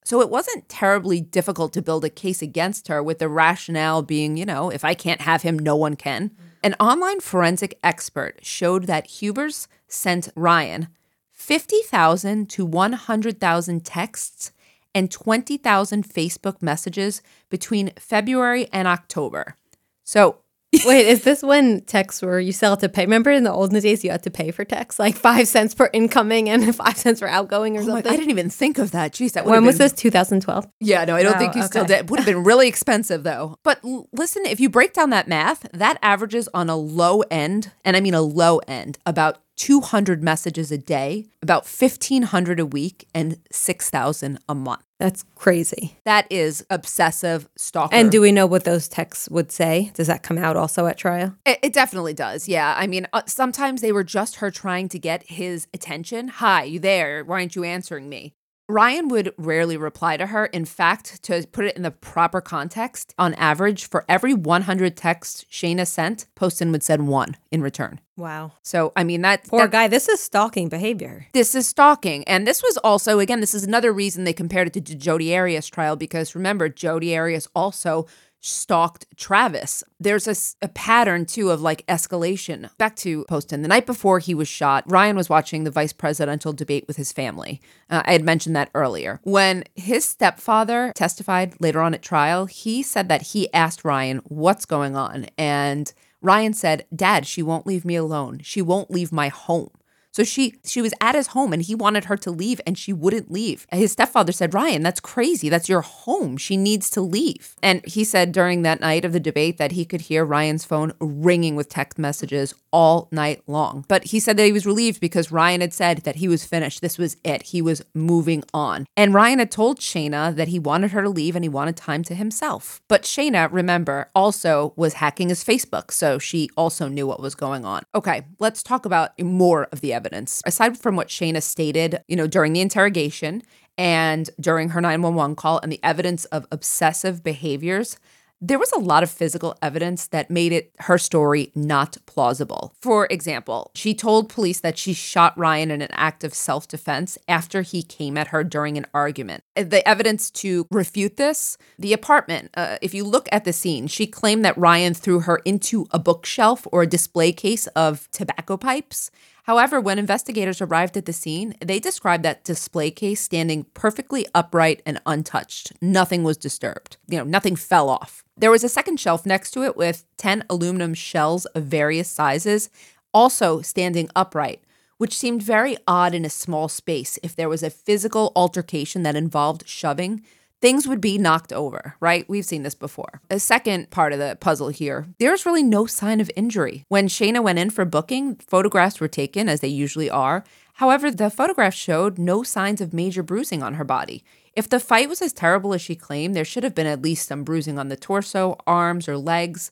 So 0.05 0.21
it 0.21 0.31
wasn't 0.31 0.69
terribly 0.69 1.21
difficult 1.21 1.73
to 1.75 1.83
build 1.83 2.05
a 2.05 2.11
case 2.11 2.43
against 2.43 2.89
her 2.89 3.03
with 3.03 3.21
the 3.21 3.29
rationale 3.29 4.03
being, 4.03 4.37
you 4.37 4.47
know, 4.47 4.69
if 4.71 4.85
I 4.85 4.95
can't 4.95 5.21
have 5.21 5.43
him, 5.43 5.57
no 5.59 5.77
one 5.77 5.95
can. 5.95 6.33
An 6.65 6.75
online 6.81 7.21
forensic 7.21 7.79
expert 7.85 8.41
showed 8.43 8.85
that 8.85 9.07
Hubers 9.07 9.69
sent 9.89 10.29
Ryan 10.37 10.89
50,000 11.33 12.49
to 12.51 12.65
100,000 12.67 13.85
texts 13.85 14.53
and 14.95 15.11
20,000 15.11 16.07
Facebook 16.09 16.61
messages 16.61 17.23
between 17.49 17.93
February 17.99 18.69
and 18.73 18.87
October. 18.89 19.57
So 20.05 20.39
Wait, 20.85 21.07
is 21.07 21.25
this 21.25 21.43
when 21.43 21.81
texts 21.83 22.21
were 22.21 22.39
you 22.39 22.53
still 22.53 22.71
have 22.71 22.81
to 22.81 22.91
pay? 22.91 23.03
Remember 23.05 23.31
in 23.31 23.43
the 23.45 23.51
olden 23.51 23.81
days 23.81 24.05
you 24.05 24.11
had 24.11 24.23
to 24.25 24.31
pay 24.31 24.51
for 24.51 24.67
texts, 24.67 24.99
like 24.99 25.17
five 25.17 25.49
cents 25.49 25.75
per 25.75 25.89
incoming 25.95 26.51
and 26.51 26.77
five 26.83 26.99
cents 26.99 27.21
for 27.21 27.29
outgoing 27.29 27.79
or 27.79 27.81
Oh 27.81 27.87
my- 27.87 27.93
something. 27.95 28.13
I 28.13 28.17
didn't 28.17 28.29
even 28.31 28.51
think 28.51 28.77
of 28.77 28.91
that. 28.91 29.13
Jeez, 29.13 29.33
that 29.33 29.47
when 29.47 29.55
have 29.55 29.65
was 29.65 29.79
been- 29.79 29.87
this? 29.87 29.93
2012. 29.95 30.67
Yeah, 30.81 31.07
no, 31.07 31.17
I 31.17 31.23
don't 31.23 31.37
Oh, 31.37 31.39
think 31.39 31.55
you 31.55 31.63
still 31.63 31.85
okay. 31.85 31.97
did. 31.99 32.11
Would 32.11 32.19
have 32.21 32.27
been 32.27 32.45
really 32.45 32.69
expensive 32.69 33.23
though. 33.23 33.57
But 33.63 33.81
l- 33.83 34.07
listen, 34.13 34.45
if 34.45 34.61
you 34.61 34.69
break 34.69 34.93
down 34.93 35.09
that 35.11 35.27
math, 35.27 35.67
that 35.73 35.99
averages 36.03 36.49
on 36.53 36.69
a 36.69 36.77
low 36.77 37.23
end, 37.31 37.71
and 37.85 37.97
I 37.97 38.01
mean 38.01 38.13
a 38.15 38.21
low 38.21 38.59
end, 38.69 38.99
about 39.07 39.39
200 39.59 40.23
messages 40.23 40.73
a 40.73 40.79
day, 40.79 41.27
about 41.43 41.65
1500 41.65 42.61
a 42.61 42.65
week, 42.65 43.07
and 43.15 43.39
6000 43.51 44.39
a 44.49 44.55
month. 44.55 44.83
That's 44.99 45.25
crazy. 45.35 45.99
That 46.05 46.27
is 46.31 46.65
obsessive 46.71 47.49
stalker. 47.57 47.95
And 47.95 48.11
do 48.11 48.21
we 48.21 48.33
know 48.33 48.47
what 48.47 48.65
those 48.65 48.89
texts 48.89 49.29
would 49.29 49.53
say? 49.53 49.91
Does 49.95 50.07
that 50.07 50.23
come 50.23 50.39
out 50.39 50.57
also 50.57 50.87
at 50.87 50.97
trial? 50.97 51.37
It, 51.45 51.59
it 51.63 51.73
definitely 51.73 52.15
does. 52.15 52.49
Yeah. 52.49 52.75
I 52.77 52.87
mean, 52.87 53.07
uh, 53.13 53.23
sometimes 53.27 53.81
they 53.81 53.93
were 53.93 54.05
just 54.05 54.37
her 54.37 54.51
trying 54.51 54.89
to 54.89 54.99
get 54.99 55.25
his 55.25 55.69
attention. 55.75 56.29
Hi, 56.29 56.65
you 56.65 56.81
there? 56.81 57.25
Why 57.25 57.41
aren't 57.41 57.55
you 57.55 57.65
answering 57.65 58.09
me? 58.09 58.35
Ryan 58.71 59.09
would 59.09 59.33
rarely 59.39 59.79
reply 59.79 60.19
to 60.19 60.27
her. 60.27 60.45
In 60.47 60.67
fact, 60.67 61.23
to 61.23 61.47
put 61.51 61.65
it 61.65 61.75
in 61.77 61.83
the 61.83 61.91
proper 61.91 62.43
context, 62.43 63.15
on 63.19 63.33
average, 63.35 63.89
for 63.89 64.05
every 64.11 64.35
100 64.35 64.95
texts 64.95 65.47
Shayna 65.51 65.87
sent, 65.87 66.27
Poston 66.35 66.71
would 66.73 66.83
send 66.83 67.09
one 67.09 67.37
in 67.51 67.63
return. 67.63 67.99
Wow. 68.17 68.53
So, 68.63 68.93
I 68.95 69.05
mean, 69.05 69.23
that, 69.23 69.47
Poor 69.49 69.63
that- 69.63 69.71
guy. 69.71 69.89
This 69.89 70.07
is 70.09 70.21
stalking 70.21 70.69
behavior. 70.69 71.27
this 71.33 71.55
is 71.55 71.67
stalking. 71.67 72.25
And 72.29 72.47
this 72.47 72.63
was 72.63 72.77
also, 72.85 73.21
again, 73.21 73.41
this 73.41 73.55
is 73.55 73.65
another 73.65 73.91
reason 73.93 74.25
they 74.25 74.33
compared 74.35 74.67
it 74.67 74.85
to 74.85 74.95
Jodi 74.95 75.35
Arias 75.35 75.67
trial 75.69 75.97
because 75.97 76.35
remember, 76.35 76.69
Jodi 76.69 77.17
Arias 77.17 77.49
also 77.55 78.07
stalked 78.41 79.07
Travis. 79.17 79.83
There's 79.99 80.29
a, 80.29 80.65
a, 80.65 80.69
pattern 80.69 81.27
too 81.27 81.51
of 81.51 81.61
like 81.61 81.87
escalation. 81.87 82.71
Back 82.79 82.97
to 82.97 83.25
Poston. 83.25 83.63
The 83.63 83.69
night 83.69 83.87
before 83.87 84.19
he 84.21 84.35
was 84.35 84.49
shot, 84.49 84.85
Ryan 84.87 85.17
was 85.17 85.29
watching 85.29 85.65
the 85.65 85.71
vice 85.71 85.93
presidential 85.93 86.53
debate 86.53 86.85
with 86.87 86.97
his 86.97 87.13
family. 87.13 87.61
Uh, 87.91 88.03
I 88.05 88.13
had 88.13 88.25
mentioned 88.25 88.55
that 88.55 88.71
earlier. 88.75 89.21
When 89.25 89.65
his 89.75 90.05
stepfather 90.05 90.93
testified 90.95 91.61
later 91.61 91.81
on 91.81 91.95
at 91.95 92.03
trial, 92.03 92.47
he 92.47 92.83
said 92.83 93.09
that 93.09 93.23
he 93.23 93.53
asked 93.53 93.85
Ryan, 93.85 94.19
What's 94.25 94.67
going 94.67 94.97
on? 94.97 95.27
And 95.37 95.93
Ryan 96.21 96.53
said, 96.53 96.87
Dad, 96.95 97.27
she 97.27 97.43
won't 97.43 97.67
leave 97.67 97.85
me 97.85 97.97
alone. 97.97 98.41
She 98.43 98.63
won't 98.63 98.91
leave 98.91 99.13
my 99.13 99.29
home. 99.29 99.71
So 100.19 100.25
she 100.25 100.57
she 100.65 100.83
was 100.83 100.93
at 101.01 101.15
his 101.15 101.29
home 101.29 101.53
and 101.53 101.63
he 101.63 101.77
wanted 101.77 102.07
her 102.07 102.17
to 102.17 102.33
leave 102.33 102.61
and 102.67 102.77
she 102.77 102.93
wouldn't 102.93 103.31
leave. 103.31 103.69
His 103.71 103.93
stepfather 103.93 104.33
said, 104.33 104.53
"Ryan, 104.53 104.83
that's 104.83 104.99
crazy. 104.99 105.49
That's 105.49 105.69
your 105.69 105.83
home. 105.83 106.37
She 106.37 106.57
needs 106.57 106.91
to 106.91 107.01
leave." 107.01 107.55
And 107.63 107.87
he 107.87 108.03
said 108.03 108.33
during 108.33 108.63
that 108.63 108.81
night 108.81 109.05
of 109.05 109.13
the 109.13 109.21
debate 109.21 109.59
that 109.59 109.71
he 109.79 109.85
could 109.85 110.01
hear 110.01 110.25
Ryan's 110.25 110.65
phone 110.65 110.93
ringing 111.01 111.55
with 111.55 111.69
text 111.69 112.01
messages 112.01 112.53
all 112.73 113.07
night 113.13 113.43
long. 113.47 113.85
But 113.87 114.07
he 114.07 114.19
said 114.19 114.37
that 114.37 114.45
he 114.45 114.53
was 114.53 114.67
relieved 114.67 115.01
because 115.01 115.31
Ryan 115.31 115.61
had 115.61 115.73
said 115.73 115.99
that 115.99 116.17
he 116.17 116.27
was 116.27 116.45
finished. 116.45 116.83
This 116.83 116.99
was 116.99 117.17
it. 117.25 117.43
He 117.45 117.63
was 117.63 117.81
moving 117.95 118.43
on. 118.53 118.87
And 118.97 119.15
Ryan 119.15 119.39
had 119.39 119.53
told 119.53 119.79
Shayna 119.79 120.35
that 120.35 120.49
he 120.49 120.59
wanted 120.59 120.91
her 120.91 121.03
to 121.03 121.09
leave 121.09 121.37
and 121.37 121.45
he 121.45 121.49
wanted 121.49 121.77
time 121.77 122.03
to 122.05 122.17
himself. 122.17 122.81
But 122.89 123.05
Shayna, 123.05 123.49
remember, 123.53 124.11
also 124.17 124.73
was 124.75 124.95
hacking 124.95 125.29
his 125.29 125.45
Facebook, 125.45 125.93
so 125.93 126.19
she 126.19 126.51
also 126.57 126.89
knew 126.89 127.07
what 127.07 127.21
was 127.21 127.37
going 127.37 127.65
on. 127.65 127.85
Okay, 127.95 128.23
let's 128.41 128.65
talk 128.65 128.85
about 128.85 129.19
more 129.21 129.69
of 129.71 129.81
the 129.81 129.93
evidence. 129.93 130.08
Aside 130.45 130.79
from 130.79 130.97
what 130.97 131.09
Shayna 131.09 131.43
stated, 131.43 132.03
you 132.09 132.17
know, 132.17 132.27
during 132.27 132.53
the 132.53 132.61
interrogation 132.61 133.43
and 133.77 134.29
during 134.41 134.71
her 134.71 134.81
911 134.81 135.37
call 135.37 135.61
and 135.61 135.71
the 135.71 135.81
evidence 135.83 136.25
of 136.27 136.47
obsessive 136.51 137.23
behaviors, 137.23 137.99
there 138.41 138.59
was 138.59 138.71
a 138.73 138.79
lot 138.79 139.03
of 139.03 139.11
physical 139.11 139.57
evidence 139.63 140.07
that 140.09 140.31
made 140.31 140.53
it 140.53 140.73
her 140.81 140.97
story 140.97 141.51
not 141.55 141.97
plausible. 142.07 142.73
For 142.81 143.07
example, 143.11 143.73
she 143.75 143.95
told 143.95 144.29
police 144.29 144.61
that 144.61 144.79
she 144.79 144.93
shot 144.93 145.37
Ryan 145.37 145.73
in 145.73 145.83
an 145.83 145.91
act 145.93 146.23
of 146.23 146.33
self 146.33 146.69
defense 146.69 147.19
after 147.27 147.63
he 147.63 147.83
came 147.83 148.17
at 148.17 148.29
her 148.29 148.45
during 148.45 148.79
an 148.79 148.87
argument. 148.95 149.43
The 149.57 149.87
evidence 149.89 150.31
to 150.33 150.67
refute 150.71 151.17
this 151.17 151.59
the 151.79 151.93
apartment, 151.93 152.51
uh, 152.55 152.77
if 152.81 152.95
you 152.95 153.05
look 153.05 153.29
at 153.33 153.45
the 153.45 153.53
scene, 153.53 153.89
she 153.89 154.07
claimed 154.07 154.45
that 154.45 154.57
Ryan 154.57 154.95
threw 154.95 155.21
her 155.21 155.39
into 155.45 155.87
a 155.91 155.99
bookshelf 155.99 156.67
or 156.71 156.83
a 156.83 156.87
display 156.87 157.33
case 157.33 157.67
of 157.69 158.09
tobacco 158.13 158.57
pipes. 158.57 159.11
However, 159.49 159.81
when 159.81 159.99
investigators 159.99 160.61
arrived 160.61 160.99
at 160.99 161.07
the 161.07 161.13
scene, 161.15 161.55
they 161.65 161.81
described 161.81 162.23
that 162.23 162.45
display 162.45 162.91
case 162.91 163.23
standing 163.23 163.65
perfectly 163.73 164.27
upright 164.35 164.83
and 164.85 165.01
untouched. 165.07 165.73
Nothing 165.81 166.23
was 166.23 166.37
disturbed. 166.37 166.99
You 167.09 167.17
know, 167.17 167.25
nothing 167.25 167.57
fell 167.57 167.89
off. 167.89 168.23
There 168.37 168.51
was 168.51 168.63
a 168.63 168.69
second 168.69 169.01
shelf 169.01 169.25
next 169.25 169.53
to 169.53 169.63
it 169.63 169.75
with 169.75 170.05
10 170.19 170.45
aluminum 170.51 170.93
shells 170.93 171.47
of 171.47 171.65
various 171.65 172.11
sizes, 172.11 172.69
also 173.15 173.63
standing 173.63 174.11
upright, 174.15 174.63
which 174.99 175.17
seemed 175.17 175.43
very 175.43 175.79
odd 175.87 176.13
in 176.13 176.27
a 176.27 176.31
small 176.31 176.69
space. 176.69 177.19
If 177.23 177.35
there 177.35 177.49
was 177.49 177.63
a 177.63 177.71
physical 177.71 178.33
altercation 178.37 179.03
that 179.05 179.17
involved 179.17 179.67
shoving, 179.67 180.23
things 180.61 180.87
would 180.87 181.01
be 181.01 181.19
knocked 181.19 181.53
over, 181.53 181.95
right? 182.01 182.29
We've 182.29 182.45
seen 182.45 182.63
this 182.63 182.75
before. 182.75 183.21
A 183.31 183.39
second 183.39 183.91
part 183.91 184.13
of 184.13 184.19
the 184.19 184.37
puzzle 184.41 184.69
here 184.69 185.07
there's 185.19 185.47
really 185.47 185.63
no 185.63 185.87
sign 185.87 186.21
of 186.21 186.31
injury. 186.37 186.85
When 186.89 187.09
Shayna 187.09 187.43
went 187.43 187.59
in 187.59 187.71
for 187.71 187.85
booking, 187.85 188.37
photographs 188.37 189.01
were 189.01 189.09
taken, 189.09 189.49
as 189.49 189.61
they 189.61 189.69
usually 189.69 190.11
are. 190.11 190.45
However, 190.75 191.11
the 191.11 191.31
photographs 191.31 191.77
showed 191.77 192.19
no 192.19 192.43
signs 192.43 192.81
of 192.81 192.93
major 192.93 193.23
bruising 193.23 193.63
on 193.63 193.75
her 193.75 193.85
body. 193.85 194.23
If 194.55 194.69
the 194.69 194.81
fight 194.81 195.09
was 195.09 195.23
as 195.23 195.33
terrible 195.33 195.75
as 195.75 195.83
she 195.83 195.95
claimed, 195.95 196.35
there 196.35 196.45
should 196.45 196.65
have 196.65 196.75
been 196.75 196.87
at 196.87 197.03
least 197.03 197.29
some 197.29 197.45
bruising 197.45 197.79
on 197.79 197.89
the 197.89 197.97
torso, 197.97 198.57
arms, 198.67 199.09
or 199.09 199.17
legs. 199.17 199.71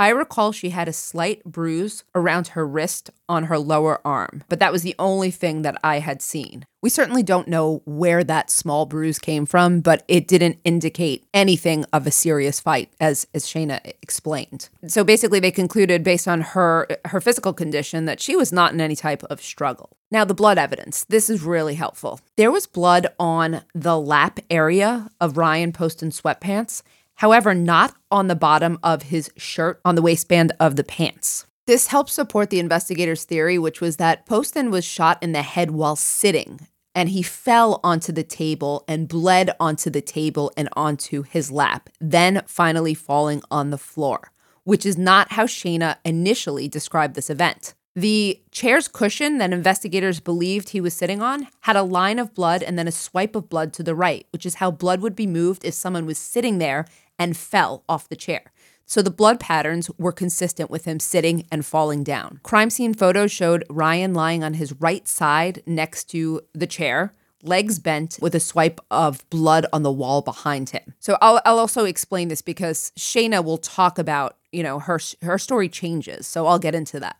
I 0.00 0.10
recall 0.10 0.52
she 0.52 0.70
had 0.70 0.86
a 0.86 0.92
slight 0.92 1.42
bruise 1.42 2.04
around 2.14 2.48
her 2.48 2.64
wrist 2.64 3.10
on 3.28 3.44
her 3.44 3.58
lower 3.58 4.00
arm, 4.06 4.44
but 4.48 4.60
that 4.60 4.70
was 4.70 4.82
the 4.82 4.94
only 4.96 5.32
thing 5.32 5.62
that 5.62 5.76
I 5.82 5.98
had 5.98 6.22
seen. 6.22 6.64
We 6.80 6.88
certainly 6.88 7.24
don't 7.24 7.48
know 7.48 7.82
where 7.84 8.22
that 8.22 8.48
small 8.48 8.86
bruise 8.86 9.18
came 9.18 9.44
from, 9.44 9.80
but 9.80 10.04
it 10.06 10.28
didn't 10.28 10.60
indicate 10.62 11.26
anything 11.34 11.84
of 11.92 12.06
a 12.06 12.12
serious 12.12 12.60
fight, 12.60 12.92
as, 13.00 13.26
as 13.34 13.44
Shayna 13.44 13.80
explained. 14.00 14.68
So 14.86 15.02
basically, 15.02 15.40
they 15.40 15.50
concluded 15.50 16.04
based 16.04 16.28
on 16.28 16.42
her 16.42 16.86
her 17.06 17.20
physical 17.20 17.52
condition 17.52 18.04
that 18.04 18.20
she 18.20 18.36
was 18.36 18.52
not 18.52 18.72
in 18.72 18.80
any 18.80 18.94
type 18.94 19.24
of 19.24 19.42
struggle. 19.42 19.90
Now, 20.10 20.24
the 20.24 20.34
blood 20.34 20.56
evidence. 20.56 21.04
This 21.08 21.28
is 21.28 21.42
really 21.42 21.74
helpful. 21.74 22.20
There 22.36 22.52
was 22.52 22.66
blood 22.66 23.08
on 23.18 23.62
the 23.74 23.98
lap 23.98 24.38
area 24.48 25.10
of 25.20 25.36
Ryan 25.36 25.72
Poston's 25.72 26.20
sweatpants, 26.20 26.82
however, 27.18 27.52
not 27.52 27.94
on 28.10 28.28
the 28.28 28.36
bottom 28.36 28.78
of 28.82 29.02
his 29.02 29.30
shirt 29.36 29.80
on 29.84 29.96
the 29.96 30.02
waistband 30.02 30.52
of 30.60 30.76
the 30.76 30.84
pants. 30.84 31.46
This 31.66 31.88
helps 31.88 32.12
support 32.12 32.48
the 32.48 32.60
investigators' 32.60 33.24
theory, 33.24 33.58
which 33.58 33.80
was 33.80 33.96
that 33.96 34.24
Poston 34.24 34.70
was 34.70 34.84
shot 34.84 35.22
in 35.22 35.32
the 35.32 35.42
head 35.42 35.72
while 35.72 35.96
sitting, 35.96 36.60
and 36.94 37.10
he 37.10 37.22
fell 37.22 37.80
onto 37.84 38.12
the 38.12 38.22
table 38.22 38.84
and 38.88 39.08
bled 39.08 39.50
onto 39.60 39.90
the 39.90 40.00
table 40.00 40.52
and 40.56 40.68
onto 40.74 41.24
his 41.24 41.50
lap, 41.50 41.90
then 42.00 42.42
finally 42.46 42.94
falling 42.94 43.42
on 43.50 43.70
the 43.70 43.78
floor, 43.78 44.30
which 44.64 44.86
is 44.86 44.96
not 44.96 45.32
how 45.32 45.44
Shayna 45.44 45.96
initially 46.04 46.68
described 46.68 47.14
this 47.14 47.30
event. 47.30 47.74
The 47.96 48.40
chair's 48.52 48.86
cushion 48.86 49.38
that 49.38 49.52
investigators 49.52 50.20
believed 50.20 50.68
he 50.68 50.80
was 50.80 50.94
sitting 50.94 51.20
on 51.20 51.48
had 51.62 51.74
a 51.74 51.82
line 51.82 52.20
of 52.20 52.32
blood 52.32 52.62
and 52.62 52.78
then 52.78 52.86
a 52.86 52.92
swipe 52.92 53.34
of 53.34 53.48
blood 53.48 53.72
to 53.72 53.82
the 53.82 53.96
right, 53.96 54.24
which 54.30 54.46
is 54.46 54.54
how 54.54 54.70
blood 54.70 55.00
would 55.00 55.16
be 55.16 55.26
moved 55.26 55.64
if 55.64 55.74
someone 55.74 56.06
was 56.06 56.16
sitting 56.16 56.58
there 56.58 56.86
and 57.18 57.36
fell 57.36 57.84
off 57.88 58.08
the 58.08 58.16
chair. 58.16 58.52
So 58.86 59.02
the 59.02 59.10
blood 59.10 59.38
patterns 59.38 59.90
were 59.98 60.12
consistent 60.12 60.70
with 60.70 60.86
him 60.86 60.98
sitting 60.98 61.46
and 61.52 61.64
falling 61.64 62.04
down. 62.04 62.40
Crime 62.42 62.70
scene 62.70 62.94
photos 62.94 63.30
showed 63.30 63.64
Ryan 63.68 64.14
lying 64.14 64.42
on 64.42 64.54
his 64.54 64.72
right 64.80 65.06
side 65.06 65.62
next 65.66 66.04
to 66.04 66.40
the 66.54 66.66
chair, 66.66 67.12
legs 67.42 67.78
bent 67.78 68.18
with 68.20 68.34
a 68.34 68.40
swipe 68.40 68.80
of 68.90 69.28
blood 69.28 69.66
on 69.74 69.82
the 69.82 69.92
wall 69.92 70.22
behind 70.22 70.70
him. 70.70 70.94
So 71.00 71.18
I'll, 71.20 71.40
I'll 71.44 71.58
also 71.58 71.84
explain 71.84 72.28
this 72.28 72.40
because 72.40 72.92
Shayna 72.98 73.44
will 73.44 73.58
talk 73.58 73.98
about, 73.98 74.36
you 74.52 74.62
know, 74.62 74.78
her 74.78 74.98
her 75.20 75.38
story 75.38 75.68
changes. 75.68 76.26
So 76.26 76.46
I'll 76.46 76.58
get 76.58 76.74
into 76.74 76.98
that. 77.00 77.16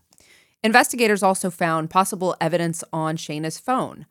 Investigators 0.62 1.22
also 1.22 1.50
found 1.50 1.90
possible 1.90 2.34
evidence 2.40 2.82
on 2.92 3.16
Shayna's 3.16 3.58
phone. 3.58 4.06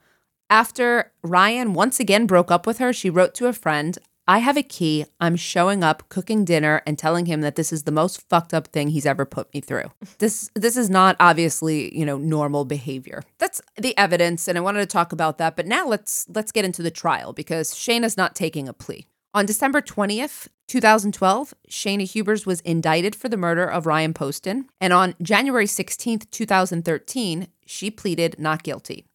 After 0.50 1.12
Ryan 1.24 1.74
once 1.74 2.00
again 2.00 2.26
broke 2.26 2.52
up 2.52 2.66
with 2.66 2.78
her, 2.78 2.94
she 2.94 3.10
wrote 3.10 3.34
to 3.36 3.48
a 3.48 3.54
friend, 3.54 3.98
I 4.28 4.40
have 4.40 4.58
a 4.58 4.64
key. 4.64 5.06
I'm 5.22 5.38
showing 5.38 5.84
up, 5.84 6.10
cooking 6.10 6.44
dinner, 6.44 6.82
and 6.86 7.00
telling 7.00 7.28
him 7.28 7.42
that 7.42 7.56
this 7.56 7.72
is 7.72 7.84
the 7.84 7.92
most 7.92 8.28
fucked 8.30 8.54
up 8.54 8.68
thing 8.68 8.90
he's 8.90 9.06
ever 9.06 9.26
put 9.26 9.54
me 9.54 9.62
through. 9.62 9.92
This 10.20 10.50
this 10.56 10.76
is 10.78 10.90
not 10.90 11.16
obviously, 11.20 11.96
you 11.98 12.06
know, 12.06 12.18
normal 12.18 12.66
behavior. 12.66 13.22
That's 13.38 13.62
the 13.76 13.96
evidence, 13.98 14.48
and 14.48 14.58
I 14.58 14.62
wanted 14.62 14.80
to 14.80 14.88
talk 14.88 15.12
about 15.12 15.38
that. 15.38 15.56
But 15.56 15.68
now 15.68 15.88
let's 15.88 16.26
let's 16.34 16.52
get 16.52 16.66
into 16.66 16.82
the 16.82 16.92
trial 16.92 17.34
because 17.34 17.74
Shayna's 17.74 18.18
not 18.18 18.36
taking 18.36 18.68
a 18.68 18.74
plea. 18.74 19.06
On 19.34 19.46
December 19.46 19.82
20th, 19.82 20.48
2012, 20.68 21.54
Shayna 21.70 22.10
Hubers 22.12 22.46
was 22.46 22.62
indicted 22.62 23.16
for 23.16 23.30
the 23.30 23.38
murder 23.38 23.66
of 23.66 23.86
Ryan 23.86 24.14
Poston, 24.14 24.68
and 24.82 24.92
on 24.92 25.14
January 25.22 25.68
16th, 25.68 26.30
2013, 26.32 27.48
she 27.66 27.92
pleaded 27.92 28.40
not 28.40 28.64
guilty. 28.64 29.06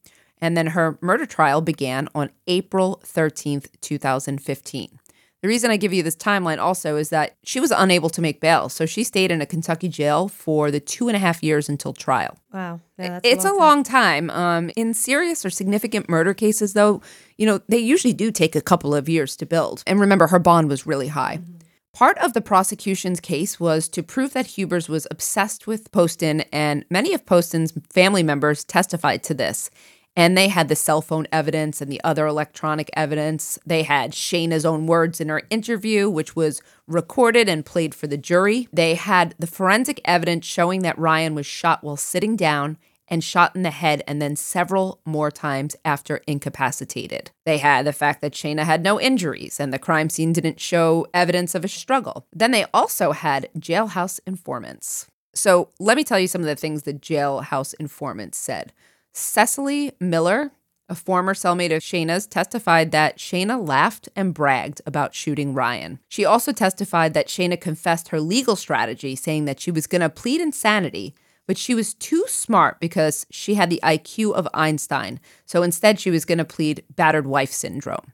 And 0.43 0.57
then 0.57 0.69
her 0.69 0.99
murder 1.01 1.25
trial 1.25 1.61
began 1.61 2.09
on 2.15 2.31
April 2.49 3.01
13th, 3.05 3.69
2015. 3.81 4.99
The 5.43 5.49
reason 5.49 5.73
I 5.73 5.77
give 5.77 5.93
you 5.93 6.05
this 6.05 6.15
timeline 6.15 6.59
also 6.59 6.97
is 6.97 7.11
that 7.11 7.37
she 7.43 7.59
was 7.59 7.73
unable 7.73 8.09
to 8.11 8.21
make 8.21 8.41
bail. 8.41 8.69
So 8.69 8.87
she 8.87 9.03
stayed 9.03 9.33
in 9.33 9.43
a 9.43 9.47
Kentucky 9.47 9.89
jail 9.89 10.29
for 10.29 10.71
the 10.71 10.79
two 10.79 11.09
and 11.09 11.17
a 11.17 11.19
half 11.19 11.43
years 11.43 11.69
until 11.69 11.93
trial. 11.93 12.39
Wow. 12.53 12.81
Yeah, 12.97 13.19
it's 13.25 13.45
a 13.45 13.53
long 13.53 13.83
time. 13.83 14.31
Um, 14.31 14.71
in 14.77 14.95
serious 14.95 15.45
or 15.45 15.51
significant 15.51 16.09
murder 16.09 16.33
cases, 16.33 16.75
though, 16.75 17.03
you 17.39 17.47
know, 17.47 17.61
they 17.69 17.79
usually 17.79 18.13
do 18.15 18.31
take 18.31 18.55
a 18.55 18.61
couple 18.61 18.95
of 18.95 19.09
years 19.09 19.35
to 19.37 19.47
build. 19.47 19.83
And 19.85 19.99
remember, 19.99 20.29
her 20.29 20.39
bond 20.39 20.69
was 20.69 20.87
really 20.87 21.09
high. 21.09 21.39
Mm-hmm. 21.39 21.53
Part 21.93 22.17
of 22.19 22.33
the 22.33 22.41
prosecution's 22.41 23.21
case 23.21 23.61
was 23.61 23.89
to 23.91 24.03
prove 24.03 24.33
that 24.33 24.47
Hubers 24.47 24.89
was 24.89 25.07
obsessed 25.11 25.67
with 25.67 25.93
Poston, 25.93 26.41
and 26.53 26.87
many 26.89 27.13
of 27.13 27.27
Poston's 27.27 27.73
family 27.93 28.23
members 28.23 28.65
testified 28.65 29.23
to 29.25 29.35
this. 29.35 29.69
And 30.15 30.37
they 30.37 30.49
had 30.49 30.69
the 30.69 30.77
cell 30.77 31.01
phone 31.01 31.27
evidence 31.33 31.81
and 31.81 31.91
the 31.91 32.01
other 32.05 32.27
electronic 32.27 32.91
evidence. 32.95 33.59
They 33.65 33.83
had 33.83 34.13
Shayna's 34.13 34.67
own 34.67 34.87
words 34.87 35.21
in 35.21 35.29
her 35.31 35.43
interview, 35.49 36.11
which 36.11 36.37
was 36.37 36.61
recorded 36.87 37.49
and 37.49 37.65
played 37.65 37.95
for 37.95 38.07
the 38.07 38.19
jury. 38.19 38.69
They 38.73 38.95
had 38.95 39.35
the 39.39 39.47
forensic 39.47 40.01
evidence 40.05 40.45
showing 40.45 40.83
that 40.83 40.99
Ryan 40.99 41.35
was 41.35 41.47
shot 41.47 41.83
while 41.83 41.97
sitting 41.97 42.37
down 42.37 42.77
and 43.09 43.23
shot 43.23 43.55
in 43.55 43.63
the 43.63 43.71
head 43.71 44.03
and 44.07 44.23
then 44.23 44.37
several 44.37 45.01
more 45.05 45.31
times 45.31 45.77
after 45.85 46.23
incapacitated. 46.27 47.31
They 47.45 47.59
had 47.59 47.85
the 47.85 47.93
fact 47.93 48.21
that 48.23 48.33
Shayna 48.33 48.65
had 48.65 48.83
no 48.83 49.01
injuries 49.01 49.61
and 49.61 49.73
the 49.73 49.79
crime 49.79 50.09
scene 50.09 50.33
didn't 50.33 50.61
show 50.61 51.07
evidence 51.13 51.55
of 51.55 51.65
a 51.65 51.69
struggle. 51.69 52.27
Then 52.33 52.53
they 52.53 52.65
also 52.73 53.13
had 53.13 53.51
jailhouse 53.59 54.19
informants. 54.27 55.09
So 55.35 55.71
let 55.79 55.97
me 55.97 56.05
tell 56.05 56.19
you 56.19 56.27
some 56.27 56.41
of 56.43 56.47
the 56.47 56.57
things 56.57 56.83
the 56.83 56.95
jailhouse 56.95 57.75
informants 57.79 58.39
said. 58.39 58.73
Cecily 59.13 59.93
Miller, 60.01 60.53
a 60.89 60.95
former 60.95 61.35
cellmate 61.35 61.75
of 61.75 61.83
Shayna's, 61.83 62.27
testified 62.27 62.91
that 62.93 63.19
Shayna 63.19 63.67
laughed 63.67 64.09
and 64.17 64.35
bragged 64.35 64.81
about 64.87 65.15
shooting 65.15 65.55
Ryan. 65.55 65.99
She 66.09 66.25
also 66.25 66.53
testified 66.53 67.15
that 67.15 67.29
Shayna 67.29 67.61
confessed 67.61 68.09
her 68.09 68.21
legal 68.21 68.57
strategy, 68.57 69.15
saying 69.15 69.45
that 69.45 69.61
she 69.61 69.71
was 69.71 69.87
going 69.87 70.01
to 70.01 70.09
plead 70.09 70.41
insanity, 70.41 71.15
but 71.47 71.59
she 71.59 71.75
was 71.75 71.95
too 71.95 72.25
smart 72.27 72.81
because 72.81 73.27
she 73.31 73.55
had 73.55 73.69
the 73.69 73.81
IQ 73.83 74.33
of 74.33 74.49
Einstein. 74.55 75.21
So 75.45 75.63
instead, 75.63 76.01
she 76.01 76.11
was 76.11 76.25
going 76.25 76.39
to 76.39 76.45
plead 76.45 76.85
battered 76.95 77.27
wife 77.27 77.53
syndrome. 77.53 78.13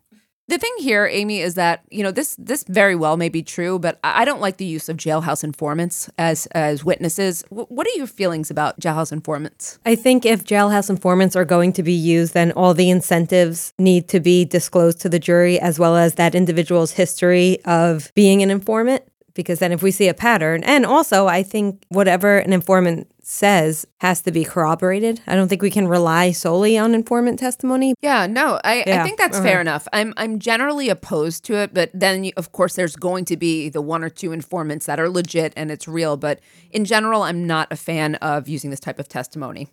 The 0.48 0.56
thing 0.56 0.74
here, 0.78 1.06
Amy, 1.06 1.40
is 1.40 1.54
that 1.54 1.84
you 1.90 2.02
know 2.02 2.10
this 2.10 2.34
this 2.38 2.64
very 2.64 2.96
well 2.96 3.18
may 3.18 3.28
be 3.28 3.42
true, 3.42 3.78
but 3.78 3.98
I 4.02 4.24
don't 4.24 4.40
like 4.40 4.56
the 4.56 4.64
use 4.64 4.88
of 4.88 4.96
jailhouse 4.96 5.44
informants 5.44 6.08
as 6.16 6.46
as 6.46 6.82
witnesses. 6.82 7.42
W- 7.50 7.66
what 7.68 7.86
are 7.86 7.96
your 7.96 8.06
feelings 8.06 8.50
about 8.50 8.80
jailhouse 8.80 9.12
informants? 9.12 9.78
I 9.84 9.94
think 9.94 10.24
if 10.24 10.44
jailhouse 10.44 10.88
informants 10.88 11.36
are 11.36 11.44
going 11.44 11.74
to 11.74 11.82
be 11.82 11.92
used, 11.92 12.32
then 12.32 12.52
all 12.52 12.72
the 12.72 12.88
incentives 12.88 13.74
need 13.78 14.08
to 14.08 14.20
be 14.20 14.46
disclosed 14.46 15.00
to 15.02 15.10
the 15.10 15.18
jury, 15.18 15.60
as 15.60 15.78
well 15.78 15.96
as 15.96 16.14
that 16.14 16.34
individual's 16.34 16.92
history 16.92 17.58
of 17.66 18.10
being 18.14 18.42
an 18.42 18.50
informant 18.50 19.02
because 19.38 19.60
then 19.60 19.70
if 19.70 19.84
we 19.84 19.92
see 19.92 20.08
a 20.08 20.14
pattern, 20.14 20.64
and 20.64 20.84
also 20.84 21.28
I 21.28 21.44
think 21.44 21.84
whatever 21.90 22.38
an 22.38 22.52
informant 22.52 23.08
says 23.22 23.86
has 23.98 24.20
to 24.22 24.32
be 24.32 24.42
corroborated. 24.42 25.20
I 25.28 25.36
don't 25.36 25.46
think 25.46 25.62
we 25.62 25.70
can 25.70 25.86
rely 25.86 26.32
solely 26.32 26.76
on 26.76 26.92
informant 26.92 27.38
testimony. 27.38 27.94
Yeah, 28.02 28.26
no, 28.26 28.58
I, 28.64 28.82
yeah. 28.84 29.00
I 29.00 29.04
think 29.04 29.16
that's 29.16 29.36
uh-huh. 29.36 29.46
fair 29.46 29.60
enough. 29.60 29.86
I'm 29.92 30.12
I'm 30.16 30.40
generally 30.40 30.88
opposed 30.88 31.44
to 31.44 31.54
it, 31.54 31.72
but 31.72 31.92
then 31.94 32.32
of 32.36 32.50
course 32.50 32.74
there's 32.74 32.96
going 32.96 33.26
to 33.26 33.36
be 33.36 33.68
the 33.68 33.80
one 33.80 34.02
or 34.02 34.10
two 34.10 34.32
informants 34.32 34.86
that 34.86 34.98
are 34.98 35.08
legit 35.08 35.52
and 35.56 35.70
it's 35.70 35.86
real. 35.86 36.16
But 36.16 36.40
in 36.72 36.84
general, 36.84 37.22
I'm 37.22 37.46
not 37.46 37.68
a 37.70 37.76
fan 37.76 38.16
of 38.16 38.48
using 38.48 38.70
this 38.70 38.80
type 38.80 38.98
of 38.98 39.06
testimony. 39.06 39.68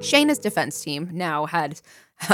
Shayna's 0.00 0.38
defense 0.38 0.80
team 0.80 1.10
now 1.12 1.46
had 1.46 1.80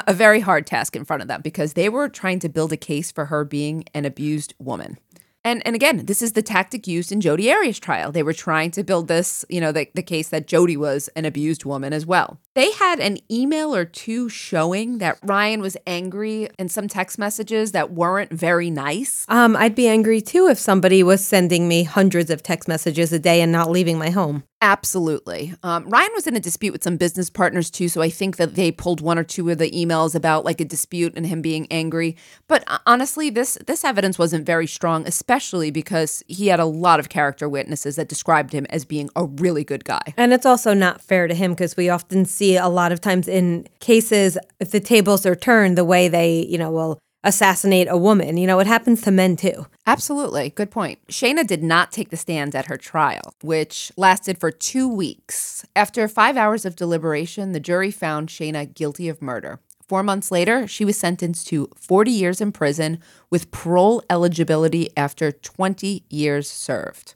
a 0.06 0.14
very 0.14 0.40
hard 0.40 0.66
task 0.66 0.96
in 0.96 1.04
front 1.04 1.22
of 1.22 1.28
them 1.28 1.40
because 1.42 1.72
they 1.72 1.88
were 1.88 2.08
trying 2.08 2.38
to 2.40 2.48
build 2.48 2.72
a 2.72 2.76
case 2.76 3.10
for 3.10 3.26
her 3.26 3.44
being 3.44 3.84
an 3.94 4.04
abused 4.04 4.54
woman. 4.58 4.98
And, 5.44 5.62
and 5.64 5.76
again, 5.76 6.06
this 6.06 6.22
is 6.22 6.32
the 6.32 6.42
tactic 6.42 6.86
used 6.86 7.12
in 7.12 7.20
Jodi 7.20 7.52
Arias' 7.52 7.78
trial. 7.78 8.10
They 8.10 8.22
were 8.24 8.32
trying 8.32 8.72
to 8.72 8.82
build 8.82 9.06
this, 9.06 9.44
you 9.48 9.60
know, 9.60 9.70
the, 9.70 9.88
the 9.94 10.02
case 10.02 10.28
that 10.30 10.48
Jodi 10.48 10.76
was 10.76 11.08
an 11.14 11.24
abused 11.24 11.64
woman 11.64 11.92
as 11.92 12.04
well. 12.04 12.40
They 12.56 12.72
had 12.72 13.00
an 13.00 13.18
email 13.30 13.76
or 13.76 13.84
two 13.84 14.30
showing 14.30 14.96
that 14.96 15.18
Ryan 15.22 15.60
was 15.60 15.76
angry 15.86 16.48
and 16.58 16.70
some 16.70 16.88
text 16.88 17.18
messages 17.18 17.72
that 17.72 17.92
weren't 17.92 18.32
very 18.32 18.70
nice. 18.70 19.26
Um, 19.28 19.54
I'd 19.54 19.74
be 19.74 19.86
angry 19.86 20.22
too 20.22 20.48
if 20.48 20.58
somebody 20.58 21.02
was 21.02 21.22
sending 21.22 21.68
me 21.68 21.82
hundreds 21.82 22.30
of 22.30 22.42
text 22.42 22.66
messages 22.66 23.12
a 23.12 23.18
day 23.18 23.42
and 23.42 23.52
not 23.52 23.70
leaving 23.70 23.98
my 23.98 24.08
home. 24.08 24.42
Absolutely. 24.62 25.54
Um, 25.62 25.88
Ryan 25.88 26.10
was 26.14 26.26
in 26.26 26.34
a 26.34 26.40
dispute 26.40 26.72
with 26.72 26.82
some 26.82 26.96
business 26.96 27.28
partners 27.28 27.70
too, 27.70 27.88
so 27.88 28.00
I 28.00 28.08
think 28.08 28.38
that 28.38 28.54
they 28.54 28.72
pulled 28.72 29.02
one 29.02 29.18
or 29.18 29.22
two 29.22 29.50
of 29.50 29.58
the 29.58 29.70
emails 29.70 30.14
about 30.14 30.46
like 30.46 30.62
a 30.62 30.64
dispute 30.64 31.12
and 31.14 31.26
him 31.26 31.42
being 31.42 31.66
angry. 31.70 32.16
But 32.48 32.64
uh, 32.66 32.78
honestly, 32.86 33.28
this 33.28 33.58
this 33.66 33.84
evidence 33.84 34.18
wasn't 34.18 34.46
very 34.46 34.66
strong, 34.66 35.06
especially 35.06 35.70
because 35.70 36.22
he 36.26 36.46
had 36.46 36.58
a 36.58 36.64
lot 36.64 37.00
of 37.00 37.10
character 37.10 37.50
witnesses 37.50 37.96
that 37.96 38.08
described 38.08 38.52
him 38.54 38.66
as 38.70 38.86
being 38.86 39.10
a 39.14 39.26
really 39.26 39.62
good 39.62 39.84
guy. 39.84 40.14
And 40.16 40.32
it's 40.32 40.46
also 40.46 40.72
not 40.72 41.02
fair 41.02 41.28
to 41.28 41.34
him 41.34 41.52
because 41.52 41.76
we 41.76 41.90
often 41.90 42.24
see 42.24 42.45
a 42.54 42.68
lot 42.68 42.92
of 42.92 43.00
times 43.00 43.26
in 43.26 43.66
cases, 43.80 44.38
if 44.60 44.70
the 44.70 44.78
tables 44.78 45.26
are 45.26 45.34
turned, 45.34 45.76
the 45.76 45.84
way 45.84 46.06
they, 46.06 46.46
you 46.46 46.56
know, 46.58 46.70
will 46.70 47.00
assassinate 47.24 47.88
a 47.90 47.96
woman. 47.96 48.36
You 48.36 48.46
know, 48.46 48.60
it 48.60 48.68
happens 48.68 49.02
to 49.02 49.10
men 49.10 49.36
too. 49.36 49.66
Absolutely. 49.84 50.50
Good 50.50 50.70
point. 50.70 51.04
Shayna 51.08 51.44
did 51.44 51.62
not 51.62 51.90
take 51.90 52.10
the 52.10 52.16
stand 52.16 52.54
at 52.54 52.66
her 52.66 52.76
trial, 52.76 53.34
which 53.42 53.90
lasted 53.96 54.38
for 54.38 54.52
two 54.52 54.88
weeks. 54.88 55.66
After 55.74 56.06
five 56.06 56.36
hours 56.36 56.64
of 56.64 56.76
deliberation, 56.76 57.50
the 57.50 57.60
jury 57.60 57.90
found 57.90 58.28
Shayna 58.28 58.72
guilty 58.72 59.08
of 59.08 59.20
murder. 59.20 59.58
Four 59.88 60.02
months 60.02 60.30
later, 60.30 60.66
she 60.66 60.84
was 60.84 60.96
sentenced 60.96 61.48
to 61.48 61.68
40 61.76 62.10
years 62.10 62.40
in 62.40 62.52
prison 62.52 63.00
with 63.30 63.50
parole 63.50 64.02
eligibility 64.08 64.90
after 64.96 65.30
20 65.30 66.04
years 66.08 66.48
served. 66.50 67.14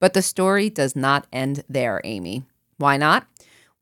But 0.00 0.14
the 0.14 0.22
story 0.22 0.70
does 0.70 0.96
not 0.96 1.26
end 1.32 1.64
there, 1.68 2.00
Amy. 2.04 2.44
Why 2.78 2.96
not? 2.96 3.26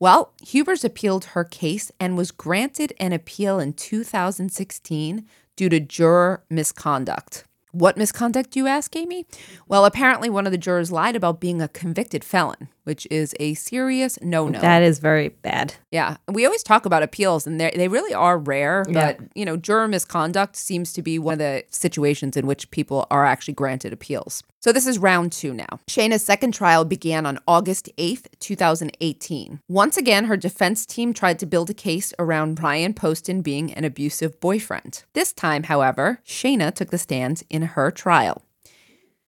Well, 0.01 0.33
Hubers 0.41 0.83
appealed 0.83 1.25
her 1.25 1.43
case 1.43 1.91
and 1.99 2.17
was 2.17 2.31
granted 2.31 2.91
an 2.99 3.13
appeal 3.13 3.59
in 3.59 3.73
2016 3.73 5.27
due 5.55 5.69
to 5.69 5.79
juror 5.79 6.43
misconduct. 6.49 7.43
What 7.71 7.97
misconduct, 7.97 8.55
you 8.55 8.65
ask, 8.65 8.95
Amy? 8.95 9.27
Well, 9.67 9.85
apparently 9.85 10.27
one 10.27 10.47
of 10.47 10.51
the 10.51 10.57
jurors 10.57 10.91
lied 10.91 11.15
about 11.15 11.39
being 11.39 11.61
a 11.61 11.67
convicted 11.67 12.23
felon, 12.23 12.69
which 12.83 13.07
is 13.11 13.35
a 13.39 13.53
serious 13.53 14.17
no 14.21 14.47
no. 14.47 14.59
That 14.59 14.81
is 14.83 14.99
very 14.99 15.29
bad. 15.29 15.75
Yeah. 15.91 16.17
We 16.27 16.45
always 16.45 16.63
talk 16.63 16.85
about 16.85 17.03
appeals, 17.03 17.45
and 17.45 17.59
they 17.59 17.87
really 17.87 18.13
are 18.13 18.37
rare, 18.37 18.85
Yeah. 18.89 19.13
but, 19.13 19.19
you 19.35 19.45
know, 19.45 19.57
juror 19.57 19.87
misconduct 19.87 20.55
seems 20.55 20.93
to 20.93 21.01
be 21.01 21.19
one 21.19 21.33
of 21.33 21.39
the 21.39 21.63
situations 21.69 22.35
in 22.37 22.47
which 22.47 22.71
people 22.71 23.05
are 23.11 23.25
actually 23.25 23.53
granted 23.53 23.93
appeals. 23.93 24.43
So 24.59 24.71
this 24.71 24.85
is 24.85 24.99
round 24.99 25.31
two 25.31 25.53
now. 25.53 25.79
Shayna's 25.89 26.23
second 26.23 26.53
trial 26.53 26.85
began 26.85 27.25
on 27.25 27.39
August 27.47 27.89
8th, 27.97 28.27
2018. 28.39 29.59
Once 29.67 29.97
again, 29.97 30.25
her 30.25 30.37
defense 30.37 30.85
team 30.85 31.13
tried 31.13 31.39
to 31.39 31.45
build 31.45 31.69
a 31.69 31.73
case 31.73 32.13
around 32.19 32.61
Ryan 32.61 32.93
Poston 32.93 33.41
being 33.41 33.73
an 33.73 33.83
abusive 33.83 34.39
boyfriend. 34.39 35.03
This 35.13 35.33
time, 35.33 35.63
however, 35.63 36.19
Shayna 36.25 36.73
took 36.73 36.89
the 36.91 36.97
stand 36.97 37.43
in 37.49 37.61
her 37.63 37.89
trial. 37.91 38.43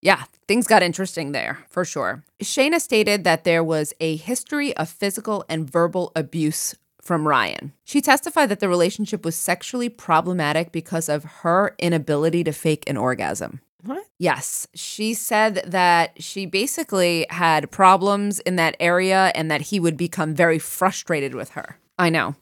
Yeah, 0.03 0.23
things 0.49 0.67
got 0.67 0.83
interesting 0.83 1.31
there, 1.31 1.59
for 1.69 1.85
sure. 1.85 2.25
Shayna 2.41 2.81
stated 2.81 3.23
that 3.23 3.45
there 3.45 3.63
was 3.63 3.93
a 4.01 4.17
history 4.17 4.75
of 4.75 4.89
physical 4.89 5.45
and 5.47 5.69
verbal 5.69 6.11
abuse 6.13 6.75
from 7.01 7.25
Ryan. 7.25 7.71
She 7.85 8.01
testified 8.01 8.49
that 8.49 8.59
the 8.59 8.67
relationship 8.67 9.23
was 9.23 9.37
sexually 9.37 9.87
problematic 9.87 10.73
because 10.73 11.07
of 11.07 11.23
her 11.23 11.73
inability 11.79 12.43
to 12.43 12.51
fake 12.51 12.83
an 12.85 12.97
orgasm. 12.97 13.61
What? 13.81 14.05
Yes, 14.19 14.67
she 14.73 15.13
said 15.13 15.63
that 15.65 16.21
she 16.21 16.45
basically 16.45 17.25
had 17.29 17.71
problems 17.71 18.41
in 18.41 18.57
that 18.57 18.75
area 18.81 19.31
and 19.35 19.49
that 19.49 19.61
he 19.61 19.79
would 19.79 19.95
become 19.95 20.35
very 20.35 20.59
frustrated 20.59 21.33
with 21.33 21.51
her. 21.51 21.77
I 21.97 22.09
know. 22.09 22.35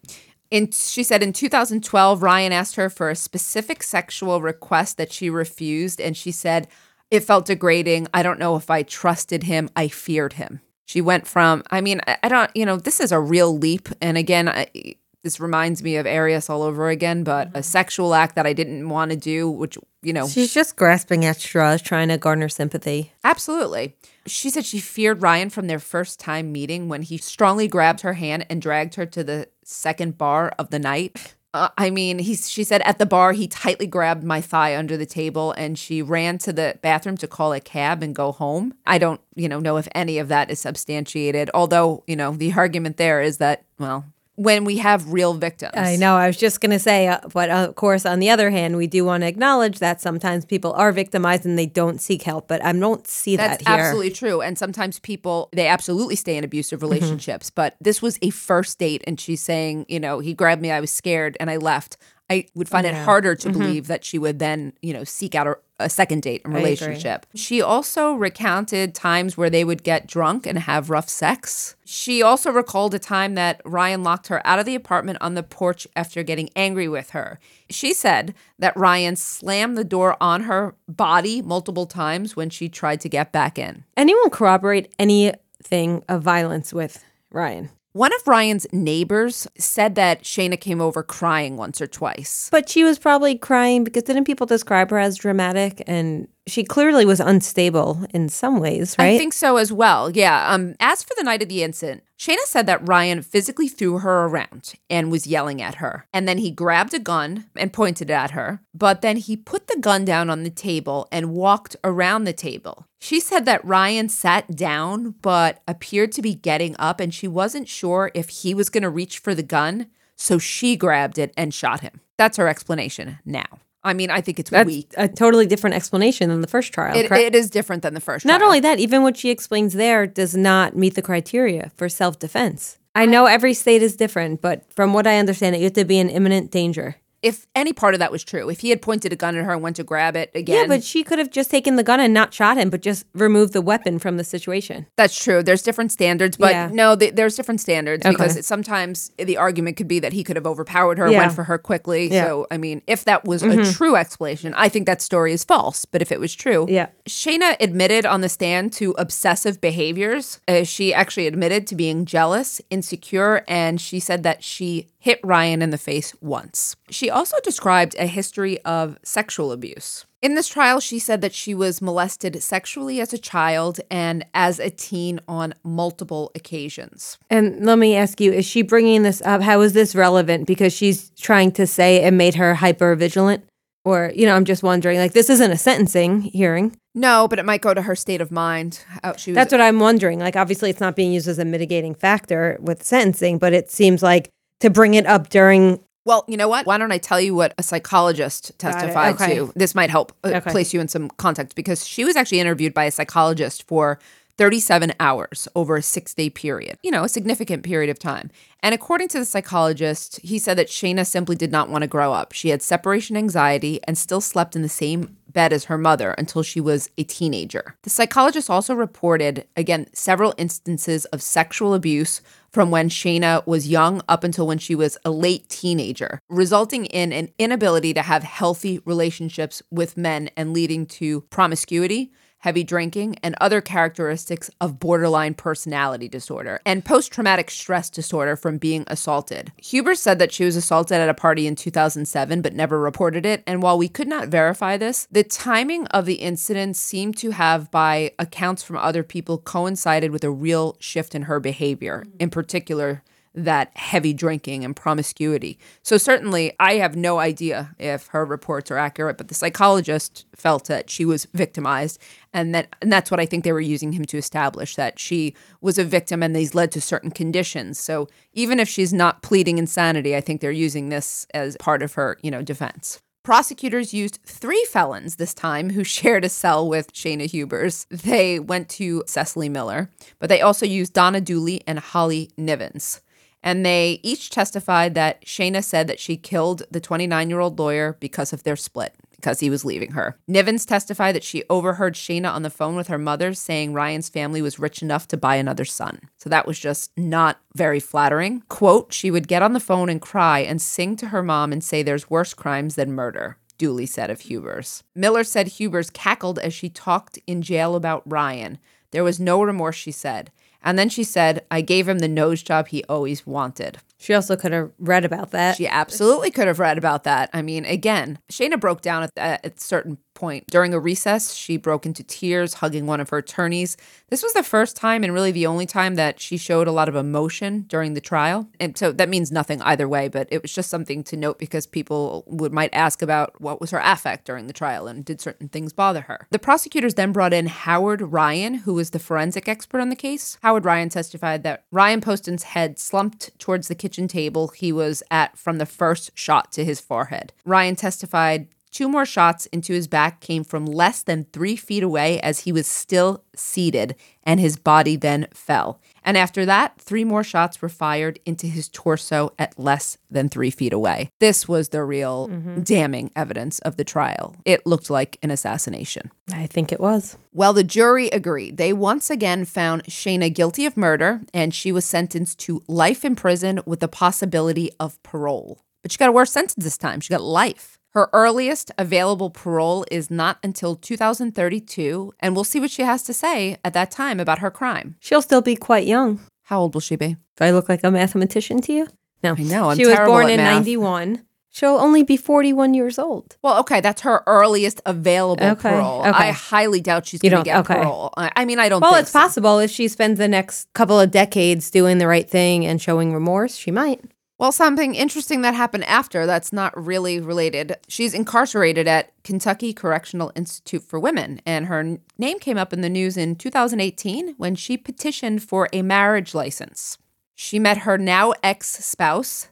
In, 0.50 0.72
she 0.72 1.04
said 1.04 1.24
in 1.24 1.32
2012, 1.32 2.22
Ryan 2.22 2.52
asked 2.52 2.76
her 2.76 2.90
for 2.90 3.10
a 3.10 3.16
specific 3.16 3.84
sexual 3.84 4.42
request 4.42 4.98
that 4.98 5.14
she 5.14 5.30
refused, 5.30 6.02
and 6.02 6.18
she 6.18 6.32
said, 6.32 6.68
It 7.12 7.24
felt 7.24 7.46
degrading. 7.46 8.08
I 8.14 8.24
don't 8.24 8.40
know 8.40 8.56
if 8.56 8.70
I 8.70 8.84
trusted 8.84 9.44
him. 9.44 9.70
I 9.76 9.90
feared 9.90 10.34
him. 10.34 10.62
She 10.86 11.02
went 11.02 11.28
from, 11.28 11.64
I 11.70 11.82
mean, 11.82 12.02
I, 12.08 12.18
I 12.24 12.30
don't, 12.30 12.50
you 12.56 12.66
know, 12.66 12.78
this 12.78 13.00
is 13.00 13.12
a 13.12 13.20
real 13.20 13.56
leap. 13.56 13.90
And 14.02 14.18
again, 14.18 14.50
I, 14.50 14.96
this 15.24 15.40
reminds 15.40 15.84
me 15.84 15.98
of 15.98 16.08
Arias 16.08 16.50
all 16.50 16.64
over 16.64 16.90
again, 16.90 17.24
but 17.24 17.50
a 17.54 17.62
sexual 17.62 18.16
act 18.16 18.36
that 18.36 18.48
I 18.48 18.54
didn't 18.54 18.90
want 18.90 19.12
to 19.12 19.18
do, 19.18 19.50
which, 19.50 19.78
you 20.02 20.14
know, 20.14 20.28
She's 20.28 20.54
just 20.54 20.76
grasping 20.76 21.24
at 21.26 21.40
straws, 21.40 21.82
trying 21.82 22.08
to 22.08 22.18
garner 22.18 22.50
sympathy. 22.50 23.14
Absolutely. 23.24 23.96
She 24.26 24.50
said 24.50 24.66
she 24.66 24.80
feared 24.80 25.22
Ryan 25.22 25.50
from 25.50 25.68
their 25.68 25.80
first 25.80 26.20
time 26.20 26.52
meeting 26.52 26.90
when 26.90 27.04
he 27.04 27.18
strongly 27.18 27.68
grabbed 27.68 28.02
her 28.02 28.14
hand 28.14 28.46
and 28.50 28.62
dragged 28.62 28.96
her 28.96 29.06
to 29.06 29.24
the 29.24 29.48
second 29.64 30.18
bar 30.18 30.54
of 30.58 30.72
the 30.72 30.80
night. 30.80 31.36
Uh, 31.54 31.68
I 31.78 31.90
mean, 31.90 32.20
he, 32.20 32.36
she 32.36 32.64
said 32.64 32.82
at 32.84 32.98
the 32.98 33.06
bar, 33.06 33.34
he 33.34 33.48
tightly 33.48 33.86
grabbed 33.86 34.24
my 34.24 34.40
thigh 34.40 34.78
under 34.78 34.96
the 34.96 35.06
table 35.06 35.52
and 35.58 35.78
she 35.78 36.02
ran 36.02 36.38
to 36.40 36.54
the 36.54 36.80
bathroom 36.82 37.18
to 37.18 37.28
call 37.28 37.52
a 37.52 37.60
cab 37.60 38.02
and 38.02 38.16
go 38.16 38.32
home. 38.32 38.74
I 38.88 38.98
don't, 38.98 39.20
you 39.36 39.50
know, 39.50 39.60
know 39.60 39.76
if 39.76 39.88
any 39.94 40.18
of 40.18 40.30
that 40.30 40.50
is 40.50 40.60
substantiated. 40.60 41.50
Although, 41.54 42.04
you 42.08 42.16
know, 42.16 42.32
the 42.32 42.54
argument 42.54 42.96
there 42.96 43.22
is 43.22 43.38
that, 43.40 43.64
well, 43.78 44.06
when 44.36 44.64
we 44.64 44.78
have 44.78 45.12
real 45.12 45.34
victims. 45.34 45.74
I 45.76 45.98
know. 45.98 46.16
I 46.16 46.28
was 46.28 46.38
just 46.38 46.62
going 46.62 46.72
to 46.72 46.80
say, 46.80 47.08
uh, 47.08 47.20
but 47.34 47.50
of 47.50 47.76
course, 47.76 48.06
on 48.06 48.20
the 48.20 48.30
other 48.30 48.50
hand, 48.50 48.78
we 48.78 48.88
do 48.88 49.04
want 49.06 49.22
to 49.22 49.28
acknowledge 49.28 49.80
that 49.80 50.02
sometimes 50.02 50.46
people 50.46 50.74
are 50.74 50.92
victimized 50.92 51.46
and 51.46 51.60
they 51.60 51.66
don't 51.66 52.00
seek 52.02 52.24
help. 52.24 52.48
But 52.48 52.64
I 52.64 52.72
don't 52.72 53.06
see 53.06 53.36
That's 53.36 53.58
that 53.58 53.68
here. 53.68 53.78
That's 53.78 53.88
absolutely 53.90 54.12
true. 54.12 54.42
And 54.42 54.58
sometimes 54.58 55.00
people, 55.00 55.50
they 55.54 55.68
absolutely 55.68 56.16
stay 56.16 56.38
in 56.38 56.44
abusive 56.44 56.80
Mm-hmm. 56.80 56.86
relationships. 56.90 57.50
But 57.50 57.76
this 57.82 58.02
was 58.02 58.18
a 58.22 58.30
first 58.30 58.80
date, 58.80 59.04
and 59.06 59.20
she's 59.20 59.42
saying, 59.44 59.86
you 59.90 60.00
know, 60.00 60.20
he 60.20 60.34
grabbed 60.34 60.62
me, 60.62 60.72
I 60.72 60.80
was 60.80 60.92
scared, 60.92 61.36
and 61.40 61.50
I 61.52 61.58
left. 61.58 61.98
I 62.32 62.46
would 62.56 62.70
find 62.70 62.86
it 62.88 62.94
harder 62.96 63.36
to 63.36 63.50
believe 63.50 63.88
that 63.88 64.04
she 64.06 64.18
would 64.18 64.40
then, 64.40 64.74
you 64.82 64.94
know, 64.94 65.04
seek 65.04 65.36
out 65.36 65.48
a, 65.48 65.56
a 65.80 65.90
second 65.90 66.22
date 66.22 66.42
and 66.46 66.54
Mm-hmm. 66.54 66.64
relationship. 66.64 67.26
She 67.36 67.62
also 67.62 68.14
recounted 68.14 68.96
times 68.96 69.36
where 69.38 69.50
they 69.50 69.64
would 69.64 69.84
get 69.84 70.08
drunk 70.08 70.46
and 70.48 70.58
have 70.60 70.90
rough 70.90 71.10
sex. 71.10 71.76
She 71.86 72.22
also 72.22 72.52
recalled 72.52 72.94
a 72.94 73.00
time 73.00 73.36
that 73.36 73.62
Ryan 73.66 74.04
locked 74.04 74.28
her 74.28 74.40
out 74.48 74.60
of 74.60 74.66
the 74.66 74.76
apartment 74.76 75.18
on 75.22 75.34
the 75.36 75.44
porch 75.44 75.88
after 75.96 76.24
getting 76.24 76.50
angry 76.56 76.88
with 76.88 77.10
her. 77.12 77.40
She 77.70 77.94
said 77.94 78.34
that 78.60 78.76
Ryan 78.78 79.16
slammed 79.16 79.78
the 79.78 79.84
door 79.84 80.16
on 80.22 80.44
her 80.44 80.76
body 80.88 81.42
multiple 81.42 81.86
times 81.86 82.36
when 82.36 82.50
she 82.50 82.70
tried 82.70 83.02
to 83.02 83.10
get 83.10 83.32
back 83.32 83.58
in. 83.60 83.84
Anyone 83.98 84.30
corroborate 84.30 84.94
anything 85.00 86.04
of 86.08 86.22
violence 86.22 86.72
with 86.74 87.04
Ryan? 87.32 87.70
One 87.94 88.14
of 88.14 88.26
Ryan's 88.26 88.66
neighbors 88.72 89.48
said 89.58 89.96
that 89.96 90.24
Shayna 90.24 90.60
came 90.60 90.80
over 90.80 91.04
crying 91.04 91.58
once 91.58 91.82
or 91.82 91.88
twice. 91.88 92.48
But 92.50 92.70
she 92.70 92.86
was 92.86 92.98
probably 92.98 93.38
crying 93.38 93.84
because 93.84 94.04
didn't 94.04 94.24
people 94.24 94.48
describe 94.48 94.92
her 94.92 94.98
as 94.98 95.18
dramatic? 95.18 95.84
And 95.88 96.30
she 96.48 96.64
clearly 96.64 97.06
was 97.06 97.20
unstable 97.20 98.06
in 98.14 98.28
some 98.30 98.60
ways, 98.60 98.96
right? 98.98 99.14
I 99.14 99.18
think 99.18 99.34
so 99.34 99.58
as 99.58 99.72
well. 99.72 100.10
Yeah. 100.10 100.52
Um. 100.52 100.76
As 100.80 101.04
for 101.04 101.14
the 101.18 101.24
night 101.24 101.42
of 101.42 101.50
the 101.50 101.64
incident, 101.64 102.04
Shayna 102.18 102.44
said 102.46 102.66
that 102.66 102.88
Ryan 102.88 103.22
physically 103.22 103.68
threw 103.68 104.00
her 104.00 104.26
around 104.26 104.74
and 104.90 105.12
was 105.12 105.28
yelling 105.28 105.62
at 105.62 105.76
her, 105.76 106.06
and 106.14 106.28
then 106.28 106.40
he 106.40 106.52
grabbed 106.52 106.94
a 106.94 107.00
gun 107.00 107.46
and 107.56 107.74
pointed 107.74 108.10
it 108.10 108.14
at 108.14 108.32
her. 108.32 108.62
But 108.74 109.02
then 109.02 109.18
he 109.18 109.38
put 109.38 109.68
the 109.68 109.80
gun 109.80 110.06
down 110.06 110.30
on 110.30 110.44
the 110.44 110.50
table 110.50 111.08
and 111.12 111.34
walked 111.34 111.76
around 111.84 112.24
the 112.24 112.34
table. 112.34 112.88
She 113.00 113.20
said 113.20 113.46
that 113.46 113.66
Ryan 113.66 114.10
sat 114.10 114.56
down 114.56 115.16
but 115.22 115.62
appeared 115.68 116.12
to 116.14 116.22
be 116.22 116.36
getting 116.36 116.76
up, 116.80 117.00
and 117.00 117.14
she 117.14 117.28
wasn't 117.28 117.68
sure 117.68 118.12
if 118.14 118.30
he 118.30 118.54
was 118.54 118.70
going 118.70 118.84
to 118.84 118.90
reach 118.90 119.20
for 119.20 119.34
the 119.34 119.44
gun, 119.44 119.88
so 120.16 120.38
she 120.38 120.76
grabbed 120.76 121.18
it 121.18 121.34
and 121.36 121.54
shot 121.54 121.80
him. 121.80 122.02
That's 122.18 122.38
her 122.38 122.48
explanation 122.48 123.20
now. 123.26 123.60
I 123.84 123.94
mean, 123.94 124.12
I 124.12 124.22
think 124.22 124.40
it's 124.40 124.50
That's 124.50 124.68
weak. 124.68 124.94
a 124.96 125.08
totally 125.08 125.48
different 125.48 125.76
explanation 125.76 126.30
than 126.30 126.42
the 126.42 126.48
first 126.48 126.72
trial. 126.72 126.96
It, 126.96 127.12
it 127.12 127.36
is 127.36 127.50
different 127.50 127.82
than 127.82 127.94
the 127.94 128.02
first. 128.02 128.26
Not 128.26 128.38
trial. 128.38 128.50
only 128.50 128.60
that, 128.60 128.80
even 128.80 129.02
what 129.02 129.18
she 129.18 129.30
explains 129.30 129.74
there 129.74 130.06
does 130.06 130.36
not 130.36 130.76
meet 130.76 130.96
the 130.96 131.02
criteria 131.02 131.72
for 131.76 131.90
self 131.90 132.20
defense. 132.20 132.78
I 132.94 133.06
know 133.06 133.26
every 133.26 133.54
state 133.54 133.82
is 133.82 133.96
different, 133.96 134.42
but 134.42 134.72
from 134.74 134.94
what 134.94 135.08
I 135.08 135.18
understand, 135.18 135.56
you 135.56 135.64
have 135.64 135.74
to 135.74 135.86
be 135.86 135.98
in 135.98 136.10
imminent 136.10 136.52
danger. 136.52 136.98
If 137.22 137.46
any 137.56 137.72
part 137.74 137.94
of 137.94 138.00
that 138.00 138.12
was 138.12 138.24
true, 138.24 138.50
if 138.50 138.62
he 138.62 138.70
had 138.70 138.82
pointed 138.82 139.14
a 139.14 139.16
gun 139.16 139.36
at 139.36 139.46
her 139.46 139.52
and 139.54 139.62
went 139.62 139.76
to 139.76 139.84
grab 139.84 140.16
it 140.16 140.32
again, 140.34 140.62
Yeah, 140.64 140.68
but 140.68 140.84
she 140.84 141.04
could 141.04 141.20
have 141.20 141.30
just 141.30 141.52
taken 141.52 141.76
the 141.76 141.84
gun 141.84 142.00
and 142.00 142.14
not 142.14 142.34
shot 142.34 142.58
him, 142.58 142.70
but 142.70 142.82
just 142.82 143.06
removed 143.14 143.54
the 143.54 143.62
weapon 143.62 144.00
from 144.00 144.18
the 144.18 144.24
situation. 144.24 144.88
that's 144.98 145.22
true. 145.24 145.42
There's 145.44 145.62
different 145.62 145.92
standards, 145.92 146.38
but 146.38 146.52
Yeah. 146.52 146.70
no, 146.72 146.96
th- 146.96 147.16
there's 147.16 147.36
different 147.36 147.62
standards 147.62 148.06
Okay. 148.06 148.12
because 148.12 148.46
sometimes 148.46 149.12
the 149.18 149.38
argument 149.38 149.78
could 149.78 149.88
be 149.88 150.00
that 150.00 150.14
he 150.14 150.24
could 150.24 150.36
have 150.36 150.46
overpowered 150.48 150.98
her, 150.98 151.10
Yeah. 151.12 151.20
went 151.20 151.34
for 151.34 151.44
her 151.46 151.58
quickly. 151.58 152.08
Yeah. 152.12 152.22
Mm-hmm. 152.26 152.28
So, 152.28 152.48
I 152.52 152.58
mean, 152.58 152.82
if 152.88 153.06
that 153.06 153.26
was 153.26 153.44
a 153.44 153.72
true 153.74 153.96
explanation, 153.96 154.54
I 154.56 154.70
think 154.70 154.86
that 154.88 155.02
story 155.02 155.34
is 155.34 155.44
false. 155.44 155.86
But 155.86 156.02
if 156.02 156.12
it 156.12 156.20
was 156.20 156.34
true, 156.36 156.66
Yeah. 156.70 156.88
Shayna 157.08 157.56
admitted 157.60 158.06
on 158.06 158.22
the 158.22 158.30
stand 158.30 158.74
to 158.74 158.96
obsessive 158.98 159.60
behaviors. 159.62 160.40
Uh, 160.48 160.64
she 160.64 160.94
actually 160.94 161.28
admitted 161.28 161.68
to 161.68 161.76
being 161.76 162.06
jealous, 162.06 162.62
insecure, 162.70 163.44
and 163.48 163.80
she 163.82 164.00
said 164.00 164.24
that 164.24 164.44
she 164.44 164.88
hit 165.02 165.20
Ryan 165.24 165.62
in 165.64 165.72
the 165.72 165.78
face 165.80 166.14
once. 166.22 166.76
She 166.90 167.10
also 167.10 167.36
described 167.44 167.96
a 167.98 168.06
history 168.06 168.62
of 168.62 168.98
sexual 169.04 169.52
abuse. 169.52 170.06
In 170.22 170.36
this 170.36 170.48
trial, 170.48 170.80
she 170.80 171.00
said 171.00 171.22
that 171.22 171.34
she 171.34 171.56
was 171.56 171.82
molested 171.82 172.44
sexually 172.44 173.02
as 173.02 173.12
a 173.12 173.18
child 173.18 173.80
and 173.90 174.24
as 174.36 174.60
a 174.60 174.70
teen 174.70 175.20
on 175.28 175.56
multiple 175.64 176.32
occasions. 176.36 177.18
And 177.32 177.66
let 177.66 177.80
me 177.80 177.96
ask 177.96 178.22
you, 178.22 178.32
is 178.32 178.46
she 178.46 178.62
bringing 178.62 179.02
this 179.02 179.24
up? 179.24 179.42
How 179.42 179.62
is 179.62 179.74
this 179.74 179.96
relevant? 179.96 180.46
Because 180.46 180.72
she's 180.72 181.10
trying 181.20 181.52
to 181.54 181.66
say 181.66 182.04
it 182.04 182.14
made 182.14 182.36
her 182.36 182.54
hyper 182.54 182.96
vigilant? 182.96 183.44
Or, 183.84 184.12
you 184.16 184.28
know, 184.28 184.36
I'm 184.36 184.46
just 184.46 184.62
wondering, 184.62 185.00
like, 185.00 185.14
this 185.14 185.32
isn't 185.32 185.52
a 185.52 185.58
sentencing 185.58 186.22
hearing. 186.22 186.78
No, 186.94 187.28
but 187.28 187.40
it 187.40 187.46
might 187.46 187.62
go 187.62 187.74
to 187.74 187.82
her 187.82 187.96
state 187.96 188.22
of 188.22 188.32
mind. 188.32 188.86
She 189.18 189.32
was, 189.32 189.36
That's 189.36 189.52
what 189.52 189.60
I'm 189.60 189.80
wondering. 189.80 190.20
Like, 190.20 190.36
obviously, 190.36 190.70
it's 190.70 190.80
not 190.80 190.96
being 190.96 191.12
used 191.12 191.28
as 191.28 191.40
a 191.40 191.46
mitigating 191.46 191.96
factor 191.96 192.60
with 192.62 192.84
sentencing, 192.84 193.40
but 193.40 193.54
it 193.54 193.72
seems 193.72 194.04
like 194.04 194.30
to 194.62 194.70
bring 194.70 194.94
it 194.96 195.06
up 195.06 195.30
during. 195.30 195.80
well, 196.06 196.24
you 196.28 196.38
know 196.38 196.48
what? 196.48 196.66
Why 196.66 196.78
don't 196.78 196.92
I 196.92 196.98
tell 196.98 197.20
you 197.22 197.36
what 197.36 197.54
a 197.58 197.64
psychologist 197.64 198.58
testified 198.58 199.16
Okay. 199.16 199.36
to? 199.36 199.52
This 199.56 199.76
might 199.76 199.90
help 199.90 200.14
uh, 200.24 200.30
Okay. 200.36 200.52
place 200.52 200.74
you 200.74 200.80
in 200.80 200.88
some 200.88 201.10
context 201.18 201.56
because 201.56 201.86
she 201.88 202.04
was 202.06 202.16
actually 202.16 202.40
interviewed 202.40 202.74
by 202.74 202.86
a 202.86 202.92
psychologist 202.92 203.68
for 203.68 204.00
37 204.38 204.94
hours 205.00 205.48
over 205.56 205.76
a 205.76 205.84
six 205.84 206.14
day 206.16 206.30
period, 206.30 206.78
you 206.82 206.90
know, 206.90 207.04
a 207.04 207.10
significant 207.10 207.62
period 207.64 207.90
of 207.92 208.00
time. 208.00 208.32
And 208.64 208.74
according 208.74 209.10
to 209.10 209.20
the 209.20 209.26
psychologist, 209.26 210.20
he 210.24 210.40
said 210.40 210.58
that 210.58 210.68
Shayna 210.68 211.06
simply 211.06 211.36
did 211.36 211.52
not 211.52 211.70
want 211.70 211.84
to 211.84 211.88
grow 211.88 212.14
up. 212.14 212.32
She 212.32 212.50
had 212.50 212.62
separation 212.64 213.16
anxiety 213.18 213.80
and 213.84 213.98
still 213.98 214.22
slept 214.22 214.56
in 214.56 214.62
the 214.64 214.70
same 214.70 215.18
bed 215.32 215.54
as 215.54 215.66
her 215.66 215.78
mother 215.78 216.12
until 216.18 216.42
she 216.44 216.60
was 216.60 216.90
a 216.98 217.04
teenager. 217.04 217.76
The 217.84 217.90
psychologist 217.92 218.50
also 218.50 218.74
reported, 218.74 219.46
again, 219.56 219.88
several 219.94 220.34
instances 220.38 221.06
of 221.06 221.22
sexual 221.22 221.74
abuse 221.76 222.22
from 222.52 222.70
when 222.72 222.90
Shayna 222.90 223.46
was 223.48 223.68
young 223.68 224.02
up 224.10 224.24
until 224.24 224.46
when 224.46 224.58
she 224.58 224.76
was 224.76 224.98
a 225.06 225.12
late 225.12 225.48
teenager, 225.50 226.20
resulting 226.30 226.86
in 226.86 227.14
an 227.14 227.30
inability 227.40 227.94
to 227.94 228.02
have 228.02 228.24
healthy 228.24 228.82
relationships 228.86 229.62
with 229.72 229.98
men 229.98 230.30
and 230.36 230.54
leading 230.54 230.86
to 230.88 231.22
promiscuity, 231.22 232.12
heavy 232.42 232.64
drinking, 232.64 233.16
and 233.24 233.36
other 233.40 233.62
characteristics 233.62 234.52
of 234.60 234.80
borderline 234.80 235.34
personality 235.34 236.08
disorder 236.08 236.60
and 236.66 236.84
post 236.86 237.12
traumatic 237.12 237.50
stress 237.50 237.90
disorder 237.90 238.36
from 238.36 238.58
being 238.58 238.84
assaulted. 238.88 239.52
Huber 239.58 239.96
said 239.96 240.20
that 240.20 240.32
she 240.32 240.44
was 240.44 240.56
assaulted 240.56 241.00
at 241.00 241.10
a 241.10 241.14
party 241.14 241.48
in 241.48 241.56
2007 241.56 242.42
but 242.42 242.54
never 242.54 242.80
reported 242.80 243.26
it. 243.26 243.44
And 243.48 243.62
while 243.62 243.78
we 243.78 243.88
could 243.88 244.08
not 244.08 244.28
verify 244.28 244.78
this, 244.78 245.08
the 245.12 245.24
timing 245.24 245.88
of 245.88 246.06
the 246.06 246.16
incident 246.16 246.76
seemed 246.76 247.18
to 247.18 247.32
have, 247.32 247.72
by 247.72 248.12
accounts 248.20 248.64
from 248.64 248.78
other 248.78 249.04
people, 249.04 249.38
coincided 249.38 250.12
with 250.12 250.24
a 250.24 250.32
real 250.32 250.76
shift 250.80 251.16
in 251.16 251.24
her 251.24 251.40
behavior, 251.40 252.06
in 252.20 252.30
particular 252.30 253.04
that 253.34 253.76
heavy 253.78 254.14
drinking 254.14 254.66
and 254.66 254.76
promiscuity. 254.76 255.58
So 255.84 255.98
certainly 255.98 256.54
I 256.60 256.76
have 256.76 256.96
no 256.96 257.20
idea 257.20 257.76
if 257.80 258.08
her 258.08 258.26
reports 258.26 258.70
are 258.72 258.78
accurate, 258.78 259.18
but 259.18 259.30
the 259.30 259.36
psychologist 259.36 260.26
felt 260.36 260.66
that 260.66 260.90
she 260.90 261.06
was 261.06 261.26
victimized 261.34 262.00
and 262.34 262.54
that 262.54 262.76
and 262.82 262.92
that's 262.92 263.12
what 263.12 263.20
I 263.20 263.26
think 263.26 263.44
they 263.44 263.54
were 263.54 263.62
using 263.62 263.94
him 263.94 264.06
to 264.06 264.18
establish 264.18 264.76
that 264.76 265.00
she 265.00 265.36
was 265.62 265.78
a 265.78 265.84
victim 265.84 266.22
and 266.22 266.36
these 266.36 266.56
led 266.56 266.72
to 266.74 266.82
certain 266.82 267.12
conditions. 267.12 267.80
So 267.80 268.08
even 268.34 268.60
if 268.60 268.68
she's 268.68 268.94
not 268.94 269.22
pleading 269.22 269.58
insanity, 269.58 270.16
I 270.16 270.22
think 270.22 270.42
they're 270.42 270.52
using 270.52 270.90
this 270.90 271.26
as 271.34 271.58
part 271.58 271.84
of 271.84 271.94
her, 271.94 272.18
you 272.22 272.32
know, 272.32 272.42
defense. 272.42 273.02
Prosecutors 273.24 273.94
used 273.94 274.18
three 274.26 274.66
felons 274.72 275.18
this 275.18 275.36
time 275.36 275.70
who 275.70 275.84
shared 275.86 276.26
a 276.26 276.30
cell 276.30 276.68
with 276.68 276.92
Shayna 276.92 277.30
Hubers. 277.30 277.86
They 277.90 278.40
went 278.40 278.68
to 278.70 279.04
Cecily 279.06 279.48
Miller, 279.48 279.90
but 280.20 280.28
they 280.28 280.42
also 280.42 280.66
used 280.66 280.94
Donna 280.94 281.22
Dooley 281.22 281.62
and 281.68 281.80
Holly 281.80 282.32
Nivens. 282.38 283.02
And 283.44 283.66
they 283.66 284.00
each 284.04 284.30
testified 284.30 284.96
that 284.96 285.26
Shayna 285.26 285.64
said 285.64 285.88
that 285.88 286.00
she 286.00 286.18
killed 286.18 286.64
the 286.70 286.80
29 286.80 287.30
year 287.30 287.40
old 287.40 287.58
lawyer 287.60 287.98
because 288.00 288.34
of 288.34 288.44
their 288.44 288.56
split, 288.56 288.96
because 289.16 289.40
he 289.40 289.50
was 289.50 289.66
leaving 289.66 289.92
her. 289.92 290.18
Nivens 290.30 290.66
testified 290.66 291.16
that 291.16 291.24
she 291.24 291.44
overheard 291.50 291.96
Shayna 291.96 292.32
on 292.32 292.44
the 292.44 292.50
phone 292.50 292.76
with 292.76 292.88
her 292.88 292.98
mother 292.98 293.34
saying 293.34 293.74
Ryan's 293.74 294.10
family 294.10 294.42
was 294.42 294.60
rich 294.60 294.82
enough 294.82 295.08
to 295.10 295.18
buy 295.18 295.36
another 295.36 295.66
son. 295.66 296.02
So 296.18 296.30
that 296.30 296.46
was 296.46 296.60
just 296.60 296.92
not 296.98 297.40
very 297.56 297.80
flattering. 297.80 298.44
Quote, 298.50 298.94
she 298.94 299.10
would 299.10 299.28
get 299.28 299.42
on 299.42 299.54
the 299.54 299.60
phone 299.60 299.90
and 299.90 300.02
cry 300.02 300.40
and 300.40 300.62
sing 300.62 300.96
to 300.98 301.08
her 301.08 301.24
mom 301.24 301.52
and 301.52 301.64
say 301.64 301.82
there's 301.82 302.10
worse 302.10 302.34
crimes 302.34 302.76
than 302.76 302.94
murder. 302.94 303.38
Dooley 303.58 303.86
said 303.86 304.10
of 304.10 304.22
Hubers. 304.22 304.84
Miller 304.96 305.24
said 305.24 305.48
Hubers 305.48 305.92
cackled 305.92 306.40
as 306.40 306.52
she 306.52 306.68
talked 306.68 307.20
in 307.28 307.44
jail 307.44 307.76
about 307.76 308.02
Ryan. 308.12 308.58
There 308.90 309.04
was 309.04 309.20
no 309.20 309.44
remorse, 309.44 309.76
she 309.76 309.92
said. 309.92 310.32
And 310.64 310.78
then 310.78 310.90
she 310.90 311.04
said, 311.04 311.46
I 311.50 311.62
gave 311.62 311.88
him 311.88 312.00
the 312.00 312.08
nose 312.08 312.44
job 312.44 312.68
he 312.68 312.84
always 312.86 313.26
wanted. 313.26 313.80
She 314.02 314.16
also 314.16 314.36
could 314.36 314.52
have 314.52 314.72
read 314.80 315.06
about 315.06 315.30
that. 315.30 315.58
She 315.58 315.68
absolutely 315.68 316.32
could 316.32 316.48
have 316.48 316.58
read 316.58 316.80
about 316.80 317.04
that. 317.04 317.30
I 317.34 317.44
mean, 317.44 317.66
again, 317.66 318.18
Shayna 318.32 318.60
broke 318.60 318.82
down 318.82 319.04
at, 319.04 319.12
at 319.16 319.46
a 319.46 319.60
certain 319.60 320.00
point. 320.16 320.48
During 320.48 320.74
a 320.74 320.80
recess, 320.80 321.34
she 321.34 321.56
broke 321.56 321.86
into 321.86 322.04
tears, 322.04 322.56
hugging 322.56 322.86
one 322.88 323.00
of 323.00 323.10
her 323.10 323.20
attorneys. 323.20 323.78
This 324.10 324.24
was 324.24 324.34
the 324.34 324.44
first 324.44 324.76
time 324.76 325.04
and 325.04 325.14
really 325.14 325.32
the 325.32 325.46
only 325.48 325.66
time 325.66 325.96
that 325.96 326.20
she 326.20 326.36
showed 326.38 326.68
a 326.68 326.72
lot 326.72 326.90
of 326.90 326.96
emotion 326.96 327.66
during 327.68 327.94
the 327.94 328.02
trial. 328.02 328.50
And 328.60 328.78
so 328.78 328.92
that 328.92 329.08
means 329.08 329.32
nothing 329.32 329.62
either 329.62 329.88
way, 329.88 330.08
but 330.08 330.28
it 330.32 330.42
was 330.42 330.52
just 330.52 330.70
something 330.70 331.04
to 331.06 331.18
note 331.18 331.40
because 331.40 331.66
people 331.66 332.24
would 332.28 332.52
might 332.52 332.74
ask 332.74 333.02
about 333.02 333.40
what 333.40 333.62
was 333.62 333.72
her 333.72 333.82
affect 333.84 334.26
during 334.26 334.48
the 334.48 334.54
trial 334.54 334.88
and 334.88 335.06
did 335.06 335.22
certain 335.22 335.48
things 335.48 335.74
bother 335.74 336.02
her. 336.02 336.28
The 336.32 336.40
prosecutors 336.40 336.96
then 336.96 337.12
brought 337.12 337.34
in 337.34 337.46
Howard 337.46 338.02
Ryan, 338.02 338.56
who 338.56 338.74
was 338.74 338.90
the 338.90 339.00
forensic 339.00 339.48
expert 339.48 339.80
on 339.80 339.90
the 339.90 339.96
case. 339.96 340.38
Howard 340.42 340.66
Ryan 340.66 340.90
testified 340.90 341.44
that 341.44 341.64
Ryan 341.72 342.02
Poston's 342.02 342.44
head 342.44 342.80
slumped 342.80 343.38
towards 343.40 343.68
the 343.68 343.76
kitchen 343.76 343.91
table 344.08 344.50
he 344.50 344.72
was 344.72 345.04
at 345.12 345.38
from 345.38 345.58
the 345.58 345.66
first 345.66 346.12
shot 346.16 346.52
to 346.54 346.66
his 346.66 346.80
forehead. 346.80 347.34
Ryan 347.46 347.76
testified 347.76 348.48
Two 348.72 348.88
more 348.88 349.06
shots 349.06 349.48
into 349.48 349.74
his 349.74 349.90
back 349.90 350.22
came 350.22 350.46
from 350.46 350.66
less 350.66 351.04
than 351.04 351.26
three 351.34 351.58
feet 351.58 351.84
away 351.84 352.22
as 352.22 352.42
he 352.42 352.54
was 352.54 352.68
still 352.68 353.22
seated, 353.36 353.96
and 354.24 354.40
his 354.40 354.56
body 354.56 354.96
then 354.96 355.28
fell. 355.34 355.82
And 356.06 356.18
after 356.18 356.46
that, 356.46 356.80
three 356.80 357.04
more 357.04 357.24
shots 357.24 357.62
were 357.62 357.68
fired 357.68 358.20
into 358.26 358.48
his 358.48 358.70
torso 358.70 359.34
at 359.38 359.60
less 359.60 359.98
than 360.10 360.30
three 360.30 360.52
feet 360.52 360.72
away. 360.72 361.10
This 361.20 361.50
was 361.50 361.70
the 361.70 361.84
real 361.84 362.30
mm-hmm. 362.30 362.62
damning 362.62 363.12
evidence 363.14 363.60
of 363.60 363.76
the 363.76 363.84
trial. 363.84 364.38
It 364.46 364.66
looked 364.66 364.90
like 364.90 365.20
an 365.22 365.32
assassination. 365.32 366.10
I 366.32 366.48
think 366.48 366.72
it 366.72 366.80
was. 366.80 367.18
Well, 367.34 367.52
the 367.52 367.66
jury 367.66 368.08
agreed. 368.08 368.56
They 368.56 368.72
once 368.72 369.10
again 369.10 369.44
found 369.44 369.84
Shayna 369.84 370.34
guilty 370.34 370.66
of 370.66 370.78
murder, 370.78 371.22
and 371.34 371.54
she 371.54 371.74
was 371.74 371.84
sentenced 371.84 372.40
to 372.40 372.64
life 372.70 373.04
in 373.04 373.18
prison 373.18 373.60
with 373.66 373.82
the 373.82 373.90
possibility 373.90 374.72
of 374.80 375.02
parole. 375.04 375.60
But 375.82 375.92
she 375.92 375.98
got 375.98 376.10
a 376.10 376.14
worse 376.14 376.32
sentence 376.32 376.64
this 376.64 376.78
time. 376.78 377.02
She 377.02 377.10
got 377.10 377.22
life. 377.22 377.80
Her 377.94 378.10
earliest 378.14 378.72
available 378.78 379.30
parole 379.30 379.86
is 379.92 380.10
not 380.10 380.38
until 380.44 380.78
2032, 380.78 382.14
and 382.22 382.34
we'll 382.36 382.46
see 382.46 382.60
what 382.62 382.72
she 382.72 382.84
has 382.84 383.04
to 383.04 383.14
say 383.14 383.58
at 383.66 383.74
that 383.74 383.92
time 383.92 384.20
about 384.20 384.40
her 384.40 384.50
crime. 384.50 384.96
She'll 385.02 385.22
still 385.22 385.42
be 385.42 385.58
quite 385.58 385.86
young. 385.86 386.22
How 386.44 386.62
old 386.62 386.74
will 386.74 386.82
she 386.82 386.96
be? 386.96 387.18
Do 387.36 387.44
I 387.46 387.52
look 387.52 387.68
like 387.68 387.84
a 387.84 387.92
mathematician 387.92 388.62
to 388.62 388.74
you? 388.74 388.88
No. 389.24 389.36
I 389.38 389.44
know, 389.44 389.70
I'm 389.72 389.78
she 389.78 389.86
was 389.86 389.98
born 390.00 390.30
in 390.30 390.38
math. 390.38 390.54
91. 390.60 391.26
She'll 391.54 391.72
only 391.76 392.04
be 392.04 392.16
41 392.16 392.74
years 392.74 392.98
old. 392.98 393.36
Well, 393.42 393.60
okay, 393.60 393.82
that's 393.82 394.04
her 394.04 394.24
earliest 394.26 394.80
available 394.86 395.46
Okay, 395.46 395.70
parole. 395.70 396.00
okay. 396.00 396.10
I 396.12 396.32
highly 396.32 396.80
doubt 396.80 397.08
she's 397.08 397.22
going 397.22 397.36
to 397.36 397.44
get 397.44 397.58
okay. 397.60 397.74
parole. 397.76 398.14
I, 398.16 398.46
mean, 398.46 398.58
I 398.58 398.70
don't 398.70 398.80
Well, 398.80 398.96
it's 398.96 399.12
so. 399.12 399.20
possible 399.20 399.60
if 399.60 399.70
she 399.70 399.90
spends 399.90 400.18
the 400.18 400.30
next 400.30 400.72
couple 400.72 400.98
of 400.98 401.12
decades 401.12 401.70
doing 401.70 401.98
the 401.98 402.08
right 402.08 402.30
thing 402.30 402.66
and 402.66 402.82
showing 402.82 403.14
remorse, 403.14 403.58
she 403.58 403.70
might. 403.70 404.02
Well, 404.42 404.52
something 404.52 404.96
interesting 404.96 405.44
that 405.44 405.54
happened 405.54 405.84
after 405.84 406.26
that's 406.26 406.52
not 406.52 406.76
really 406.76 407.20
related. 407.20 407.78
She's 407.88 408.16
incarcerated 408.16 408.88
at 408.88 409.12
Kentucky 409.24 409.72
Correctional 409.72 410.32
Institute 410.36 410.82
for 410.82 411.00
Women, 411.00 411.40
and 411.46 411.68
her 411.68 412.00
name 412.18 412.40
came 412.40 412.58
up 412.58 412.74
in 412.74 412.82
the 412.82 412.90
news 412.90 413.18
in 413.18 413.36
2018 413.36 414.34
when 414.40 414.56
she 414.56 414.78
petitioned 414.78 415.44
for 415.44 415.70
a 415.72 415.84
marriage 415.84 416.34
license. 416.34 416.98
She 417.36 417.60
met 417.60 417.86
her 417.86 418.00
now 418.00 418.34
ex 418.42 418.84
spouse, 418.84 419.50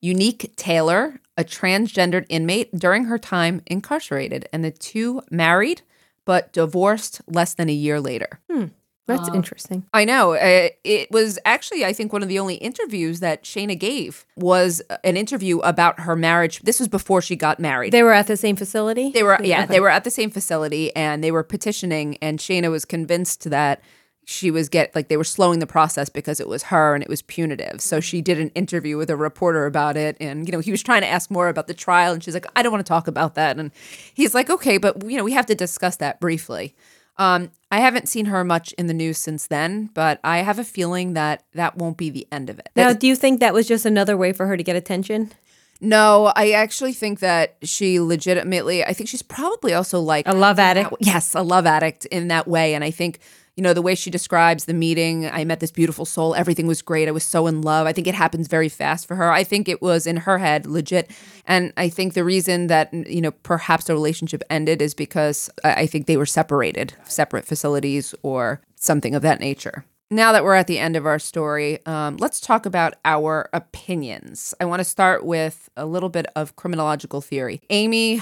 Unique 0.00 0.56
Taylor, 0.56 1.20
a 1.36 1.44
transgendered 1.44 2.26
inmate, 2.28 2.76
during 2.76 3.04
her 3.04 3.18
time 3.18 3.62
incarcerated, 3.68 4.48
and 4.52 4.64
the 4.64 4.72
two 4.72 5.22
married 5.30 5.82
but 6.24 6.52
divorced 6.52 7.20
less 7.28 7.54
than 7.54 7.68
a 7.68 7.72
year 7.72 8.00
later. 8.00 8.40
Hmm. 8.50 8.64
That's 9.16 9.34
interesting. 9.34 9.84
I 9.92 10.04
know. 10.04 10.32
Uh, 10.34 10.68
it 10.84 11.10
was 11.10 11.38
actually, 11.44 11.84
I 11.84 11.92
think, 11.92 12.12
one 12.12 12.22
of 12.22 12.28
the 12.28 12.38
only 12.38 12.54
interviews 12.56 13.20
that 13.20 13.44
Shayna 13.44 13.78
gave 13.78 14.24
was 14.36 14.82
an 15.04 15.16
interview 15.16 15.58
about 15.60 16.00
her 16.00 16.16
marriage. 16.16 16.60
This 16.60 16.78
was 16.78 16.88
before 16.88 17.22
she 17.22 17.36
got 17.36 17.58
married. 17.60 17.92
They 17.92 18.02
were 18.02 18.12
at 18.12 18.26
the 18.26 18.36
same 18.36 18.56
facility? 18.56 19.10
They 19.10 19.22
were, 19.22 19.38
yeah, 19.42 19.64
Okay. 19.64 19.74
they 19.74 19.80
were 19.80 19.88
at 19.88 20.04
the 20.04 20.10
same 20.10 20.30
facility 20.30 20.94
and 20.96 21.22
they 21.22 21.30
were 21.30 21.42
petitioning, 21.42 22.18
and 22.22 22.38
Shayna 22.38 22.70
was 22.70 22.84
convinced 22.84 23.50
that 23.50 23.80
she 24.24 24.52
was 24.52 24.68
get 24.68 24.94
like 24.94 25.08
they 25.08 25.16
were 25.16 25.24
slowing 25.24 25.58
the 25.58 25.66
process 25.66 26.08
because 26.08 26.38
it 26.38 26.46
was 26.46 26.62
her 26.64 26.94
and 26.94 27.02
it 27.02 27.08
was 27.08 27.22
punitive. 27.22 27.80
So 27.80 27.98
she 27.98 28.22
did 28.22 28.38
an 28.38 28.50
interview 28.50 28.96
with 28.96 29.10
a 29.10 29.16
reporter 29.16 29.66
about 29.66 29.96
it, 29.96 30.16
and 30.20 30.46
you 30.46 30.52
know 30.52 30.60
he 30.60 30.70
was 30.70 30.80
trying 30.80 31.00
to 31.02 31.08
ask 31.08 31.28
more 31.28 31.48
about 31.48 31.66
the 31.66 31.74
trial, 31.74 32.12
and 32.12 32.22
she's 32.22 32.32
like, 32.34 32.46
I 32.54 32.62
don't 32.62 32.70
want 32.70 32.86
to 32.86 32.88
talk 32.88 33.08
about 33.08 33.34
that, 33.34 33.58
and 33.58 33.72
he's 34.14 34.32
like, 34.32 34.48
okay, 34.48 34.78
but 34.78 35.02
you 35.10 35.16
know 35.16 35.24
we 35.24 35.32
have 35.32 35.46
to 35.46 35.56
discuss 35.56 35.96
that 35.96 36.20
briefly. 36.20 36.74
Um, 37.22 37.50
I 37.70 37.78
haven't 37.78 38.08
seen 38.08 38.26
her 38.26 38.42
much 38.42 38.72
in 38.72 38.88
the 38.88 38.94
news 38.94 39.16
since 39.16 39.46
then, 39.46 39.90
but 39.94 40.18
I 40.24 40.38
have 40.38 40.58
a 40.58 40.64
feeling 40.64 41.12
that 41.12 41.44
that 41.54 41.76
won't 41.76 41.96
be 41.96 42.10
the 42.10 42.26
end 42.32 42.50
of 42.50 42.58
it. 42.58 42.68
Now, 42.74 42.92
do 42.92 43.06
you 43.06 43.14
think 43.14 43.38
that 43.38 43.54
was 43.54 43.68
just 43.68 43.86
another 43.86 44.16
way 44.16 44.32
for 44.32 44.46
her 44.46 44.56
to 44.56 44.62
get 44.64 44.74
attention? 44.74 45.30
No, 45.80 46.32
I 46.34 46.50
actually 46.50 46.92
think 46.92 47.20
that 47.20 47.56
she 47.62 48.00
legitimately, 48.00 48.84
I 48.84 48.92
think 48.92 49.08
she's 49.08 49.22
probably 49.22 49.72
also 49.72 50.00
like 50.00 50.26
A 50.26 50.34
love 50.34 50.58
addict. 50.58 50.94
Yes, 51.00 51.34
a 51.34 51.42
love 51.42 51.64
addict 51.64 52.06
in 52.06 52.28
that 52.28 52.48
way. 52.48 52.74
And 52.74 52.82
I 52.82 52.90
think, 52.90 53.20
you 53.56 53.62
know, 53.62 53.74
the 53.74 53.82
way 53.82 53.94
she 53.94 54.10
describes 54.10 54.64
the 54.64 54.72
meeting, 54.72 55.28
I 55.28 55.44
met 55.44 55.60
this 55.60 55.70
beautiful 55.70 56.06
soul. 56.06 56.34
Everything 56.34 56.66
was 56.66 56.80
great. 56.80 57.06
I 57.06 57.10
was 57.10 57.24
so 57.24 57.46
in 57.46 57.60
love. 57.60 57.86
I 57.86 57.92
think 57.92 58.06
it 58.06 58.14
happens 58.14 58.48
very 58.48 58.70
fast 58.70 59.06
for 59.06 59.14
her. 59.16 59.30
I 59.30 59.44
think 59.44 59.68
it 59.68 59.82
was 59.82 60.06
in 60.06 60.18
her 60.18 60.38
head 60.38 60.64
legit. 60.64 61.10
And 61.46 61.72
I 61.76 61.90
think 61.90 62.14
the 62.14 62.24
reason 62.24 62.68
that, 62.68 62.92
you 62.94 63.20
know, 63.20 63.30
perhaps 63.30 63.84
the 63.84 63.92
relationship 63.92 64.42
ended 64.48 64.80
is 64.80 64.94
because 64.94 65.50
I 65.64 65.86
think 65.86 66.06
they 66.06 66.16
were 66.16 66.26
separated, 66.26 66.94
separate 67.04 67.44
facilities 67.44 68.14
or 68.22 68.62
something 68.76 69.14
of 69.14 69.22
that 69.22 69.38
nature. 69.38 69.84
Now 70.10 70.32
that 70.32 70.44
we're 70.44 70.54
at 70.54 70.66
the 70.66 70.78
end 70.78 70.96
of 70.96 71.06
our 71.06 71.18
story, 71.18 71.84
um, 71.86 72.16
let's 72.18 72.40
talk 72.40 72.66
about 72.66 72.94
our 73.04 73.48
opinions. 73.52 74.54
I 74.60 74.66
want 74.66 74.80
to 74.80 74.84
start 74.84 75.24
with 75.24 75.68
a 75.76 75.86
little 75.86 76.10
bit 76.10 76.26
of 76.36 76.56
criminological 76.56 77.22
theory. 77.22 77.60
Amy, 77.70 78.20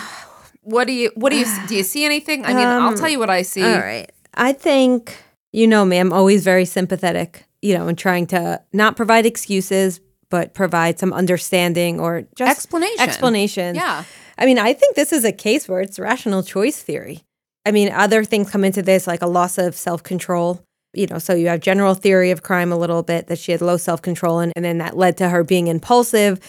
what 0.62 0.86
do 0.86 0.92
you 0.92 1.10
what 1.14 1.30
do 1.30 1.36
you 1.36 1.46
do? 1.66 1.76
You 1.76 1.82
see 1.82 2.04
anything? 2.04 2.44
I 2.44 2.54
mean, 2.54 2.66
I'll 2.66 2.96
tell 2.96 3.08
you 3.08 3.18
what 3.18 3.30
I 3.30 3.42
see. 3.42 3.64
All 3.64 3.78
right. 3.78 4.10
I 4.34 4.52
think, 4.52 5.16
you 5.52 5.66
know 5.66 5.84
me, 5.84 5.98
I'm 5.98 6.12
always 6.12 6.44
very 6.44 6.64
sympathetic, 6.64 7.44
you 7.62 7.76
know, 7.76 7.88
and 7.88 7.98
trying 7.98 8.26
to 8.28 8.62
not 8.72 8.96
provide 8.96 9.26
excuses, 9.26 10.00
but 10.30 10.54
provide 10.54 10.98
some 10.98 11.12
understanding 11.12 12.00
or 12.00 12.22
just 12.36 12.50
Explanation. 12.50 13.00
Explanation. 13.00 13.74
Yeah. 13.74 14.04
I 14.38 14.46
mean, 14.46 14.58
I 14.58 14.72
think 14.72 14.96
this 14.96 15.12
is 15.12 15.24
a 15.24 15.32
case 15.32 15.68
where 15.68 15.80
it's 15.80 15.98
rational 15.98 16.42
choice 16.42 16.80
theory. 16.82 17.22
I 17.66 17.72
mean, 17.72 17.92
other 17.92 18.24
things 18.24 18.50
come 18.50 18.64
into 18.64 18.80
this, 18.80 19.06
like 19.06 19.22
a 19.22 19.26
loss 19.26 19.58
of 19.58 19.76
self 19.76 20.02
control. 20.02 20.64
You 20.92 21.06
know, 21.06 21.18
so 21.18 21.34
you 21.34 21.48
have 21.48 21.60
general 21.60 21.94
theory 21.94 22.32
of 22.32 22.42
crime 22.42 22.72
a 22.72 22.76
little 22.76 23.04
bit 23.04 23.28
that 23.28 23.38
she 23.38 23.52
had 23.52 23.60
low 23.60 23.76
self 23.76 24.02
control, 24.02 24.40
and, 24.40 24.52
and 24.56 24.64
then 24.64 24.78
that 24.78 24.96
led 24.96 25.16
to 25.18 25.28
her 25.28 25.44
being 25.44 25.66
impulsive. 25.66 26.40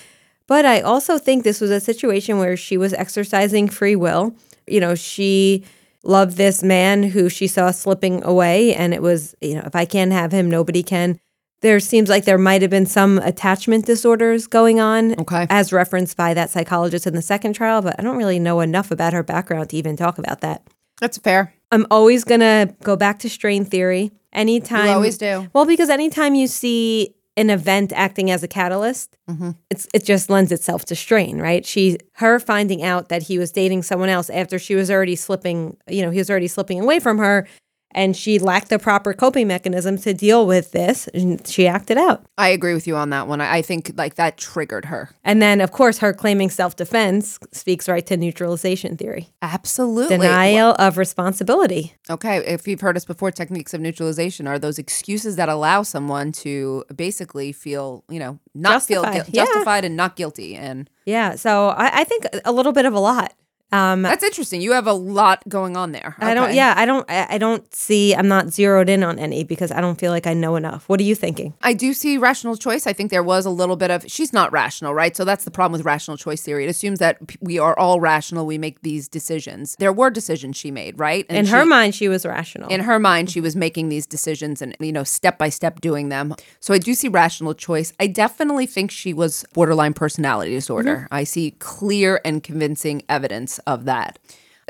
But 0.47 0.65
I 0.65 0.81
also 0.81 1.17
think 1.17 1.43
this 1.43 1.61
was 1.61 1.69
a 1.69 1.79
situation 1.79 2.39
where 2.39 2.57
she 2.57 2.77
was 2.77 2.93
exercising 2.93 3.69
free 3.69 3.95
will. 3.95 4.33
You 4.67 4.79
know, 4.79 4.95
she 4.95 5.63
loved 6.03 6.37
this 6.37 6.63
man 6.63 7.03
who 7.03 7.29
she 7.29 7.47
saw 7.47 7.71
slipping 7.71 8.23
away, 8.23 8.73
and 8.73 8.93
it 8.93 9.01
was, 9.01 9.35
you 9.41 9.55
know, 9.55 9.63
if 9.65 9.75
I 9.75 9.85
can't 9.85 10.11
have 10.11 10.31
him, 10.31 10.49
nobody 10.49 10.83
can. 10.83 11.19
There 11.61 11.79
seems 11.79 12.09
like 12.09 12.25
there 12.25 12.39
might 12.39 12.63
have 12.63 12.71
been 12.71 12.87
some 12.87 13.19
attachment 13.19 13.85
disorders 13.85 14.47
going 14.47 14.79
on, 14.79 15.19
Okay. 15.19 15.45
as 15.49 15.71
referenced 15.71 16.17
by 16.17 16.33
that 16.33 16.49
psychologist 16.49 17.05
in 17.05 17.13
the 17.13 17.21
second 17.21 17.53
trial, 17.53 17.81
but 17.83 17.95
I 17.99 18.03
don't 18.03 18.17
really 18.17 18.39
know 18.39 18.61
enough 18.61 18.89
about 18.89 19.13
her 19.13 19.21
background 19.21 19.69
to 19.69 19.77
even 19.77 19.95
talk 19.95 20.17
about 20.17 20.41
that. 20.41 20.63
That's 20.99 21.17
fair. 21.19 21.53
I'm 21.71 21.85
always 21.91 22.23
going 22.23 22.41
to 22.41 22.75
go 22.83 22.95
back 22.95 23.19
to 23.19 23.29
strain 23.29 23.63
theory. 23.65 24.11
Anytime. 24.33 24.85
You 24.87 24.91
always 24.93 25.17
do. 25.17 25.49
Well, 25.53 25.65
because 25.65 25.89
anytime 25.89 26.35
you 26.35 26.47
see 26.47 27.13
an 27.37 27.49
event 27.49 27.93
acting 27.93 28.29
as 28.29 28.43
a 28.43 28.47
catalyst, 28.47 29.15
Mm-hmm. 29.29 29.51
it's 29.69 29.87
it 29.93 30.03
just 30.03 30.29
lends 30.29 30.51
itself 30.51 30.83
to 30.85 30.95
strain, 30.95 31.39
right? 31.39 31.65
She 31.65 31.97
her 32.15 32.39
finding 32.39 32.83
out 32.83 33.07
that 33.09 33.23
he 33.23 33.37
was 33.37 33.51
dating 33.51 33.83
someone 33.83 34.09
else 34.09 34.29
after 34.29 34.59
she 34.59 34.75
was 34.75 34.91
already 34.91 35.15
slipping, 35.15 35.77
you 35.87 36.01
know, 36.01 36.11
he 36.11 36.17
was 36.17 36.29
already 36.29 36.47
slipping 36.49 36.81
away 36.81 36.99
from 36.99 37.17
her 37.17 37.47
and 37.93 38.15
she 38.15 38.39
lacked 38.39 38.69
the 38.69 38.79
proper 38.79 39.13
coping 39.13 39.47
mechanism 39.47 39.97
to 39.99 40.13
deal 40.13 40.45
with 40.45 40.71
this, 40.71 41.07
and 41.09 41.45
she 41.47 41.67
acted 41.67 41.97
out. 41.97 42.25
I 42.37 42.49
agree 42.49 42.73
with 42.73 42.87
you 42.87 42.95
on 42.95 43.09
that 43.11 43.27
one. 43.27 43.41
I, 43.41 43.61
think 43.61 43.91
like 43.95 44.15
that 44.15 44.37
triggered 44.37 44.85
her. 44.85 45.09
And 45.23 45.41
then 45.41 45.61
of 45.61 45.71
course 45.71 45.99
her 45.99 46.13
claiming 46.13 46.49
self-defense 46.49 47.39
speaks 47.51 47.87
right 47.87 48.05
to 48.07 48.17
neutralization 48.17 48.97
theory. 48.97 49.29
Absolutely. 49.41 50.17
Denial 50.17 50.75
of 50.79 50.97
responsibility. 50.97 51.95
Okay, 52.09 52.37
if 52.37 52.67
you've 52.67 52.81
heard 52.81 52.97
us 52.97 53.05
before, 53.05 53.31
techniques 53.31 53.73
of 53.73 53.81
neutralization 53.81 54.47
are 54.47 54.57
those 54.57 54.79
excuses 54.79 55.35
that 55.35 55.49
allow 55.49 55.83
someone 55.83 56.31
to 56.31 56.83
basically 56.95 57.51
feel, 57.51 58.03
you 58.09 58.19
know, 58.19 58.39
not 58.53 58.83
feel 58.83 59.03
Justified, 59.03 59.83
yeah. 59.83 59.87
and 59.87 59.95
not 59.95 60.15
guilty. 60.15 60.55
And 60.55 60.89
Yeah, 61.05 61.35
so 61.35 61.69
I, 61.69 62.01
I 62.01 62.03
think 62.03 62.25
a 62.45 62.51
little 62.51 62.71
bit 62.71 62.85
of 62.85 62.93
a 62.93 62.99
lot. 62.99 63.33
Um, 63.71 64.01
that's 64.01 64.23
interesting. 64.23 64.61
You 64.61 64.73
have 64.73 64.87
a 64.87 64.93
lot 64.93 65.47
going 65.47 65.77
on 65.77 65.91
there. 65.93 66.15
I 66.19 66.33
don't. 66.33 66.53
Yeah, 66.53 66.73
I 66.75 66.85
don't. 66.85 67.05
I 67.09 67.37
don't 67.37 67.73
see. 67.73 68.13
I'm 68.13 68.27
not 68.27 68.49
zeroed 68.49 68.89
in 68.89 69.03
on 69.03 69.17
any 69.19 69.43
because 69.43 69.71
I 69.71 69.79
don't 69.81 69.99
feel 69.99 70.11
like 70.11 70.27
I 70.27 70.33
know 70.33 70.55
enough. 70.55 70.87
What 70.89 70.99
are 70.99 71.03
you 71.03 71.15
thinking? 71.15 71.53
I 71.61 71.73
do 71.73 71.93
see 71.93 72.17
rational 72.17 72.57
choice. 72.57 72.85
I 72.85 72.93
think 72.93 73.11
there 73.11 73.23
was 73.23 73.45
a 73.45 73.49
little 73.49 73.75
bit 73.77 73.89
of 73.91 74.03
she's 74.07 74.33
not 74.33 74.51
rational, 74.51 74.93
right? 74.93 75.15
So 75.15 75.23
that's 75.23 75.45
the 75.45 75.51
problem 75.51 75.73
with 75.77 75.85
rational 75.85 76.17
choice 76.17 76.41
theory. 76.41 76.65
It 76.65 76.69
assumes 76.69 76.99
that 76.99 77.17
we 77.39 77.59
are 77.59 77.77
all 77.79 77.99
rational. 77.99 78.45
We 78.45 78.57
make 78.57 78.81
these 78.81 79.07
decisions. 79.07 79.75
There 79.79 79.93
were 79.93 80.09
decisions 80.09 80.57
she 80.57 80.71
made, 80.71 80.99
right? 80.99 81.25
And 81.29 81.37
in 81.37 81.45
her 81.47 81.65
mind, 81.65 81.95
she 81.95 82.09
was 82.09 82.25
rational. 82.25 82.69
in 82.69 82.81
her 82.81 82.99
mind 82.99 83.29
she 83.29 83.39
was 83.41 83.55
making 83.55 83.89
these 83.89 84.05
decisions 84.05 84.61
and 84.61 84.75
you 84.79 84.91
know 84.91 85.03
step 85.03 85.37
by 85.37 85.49
step 85.49 85.81
doing 85.81 86.09
them 86.09 86.35
so 86.59 86.73
i 86.73 86.77
do 86.77 86.93
see 86.93 87.07
rational 87.07 87.53
choice 87.53 87.93
i 87.99 88.07
definitely 88.07 88.65
think 88.65 88.91
she 88.91 89.13
was 89.13 89.45
borderline 89.53 89.93
personality 89.93 90.51
disorder 90.51 91.07
i 91.11 91.23
see 91.23 91.51
clear 91.59 92.19
and 92.25 92.43
convincing 92.43 93.01
evidence 93.09 93.59
of 93.67 93.85
that 93.85 94.19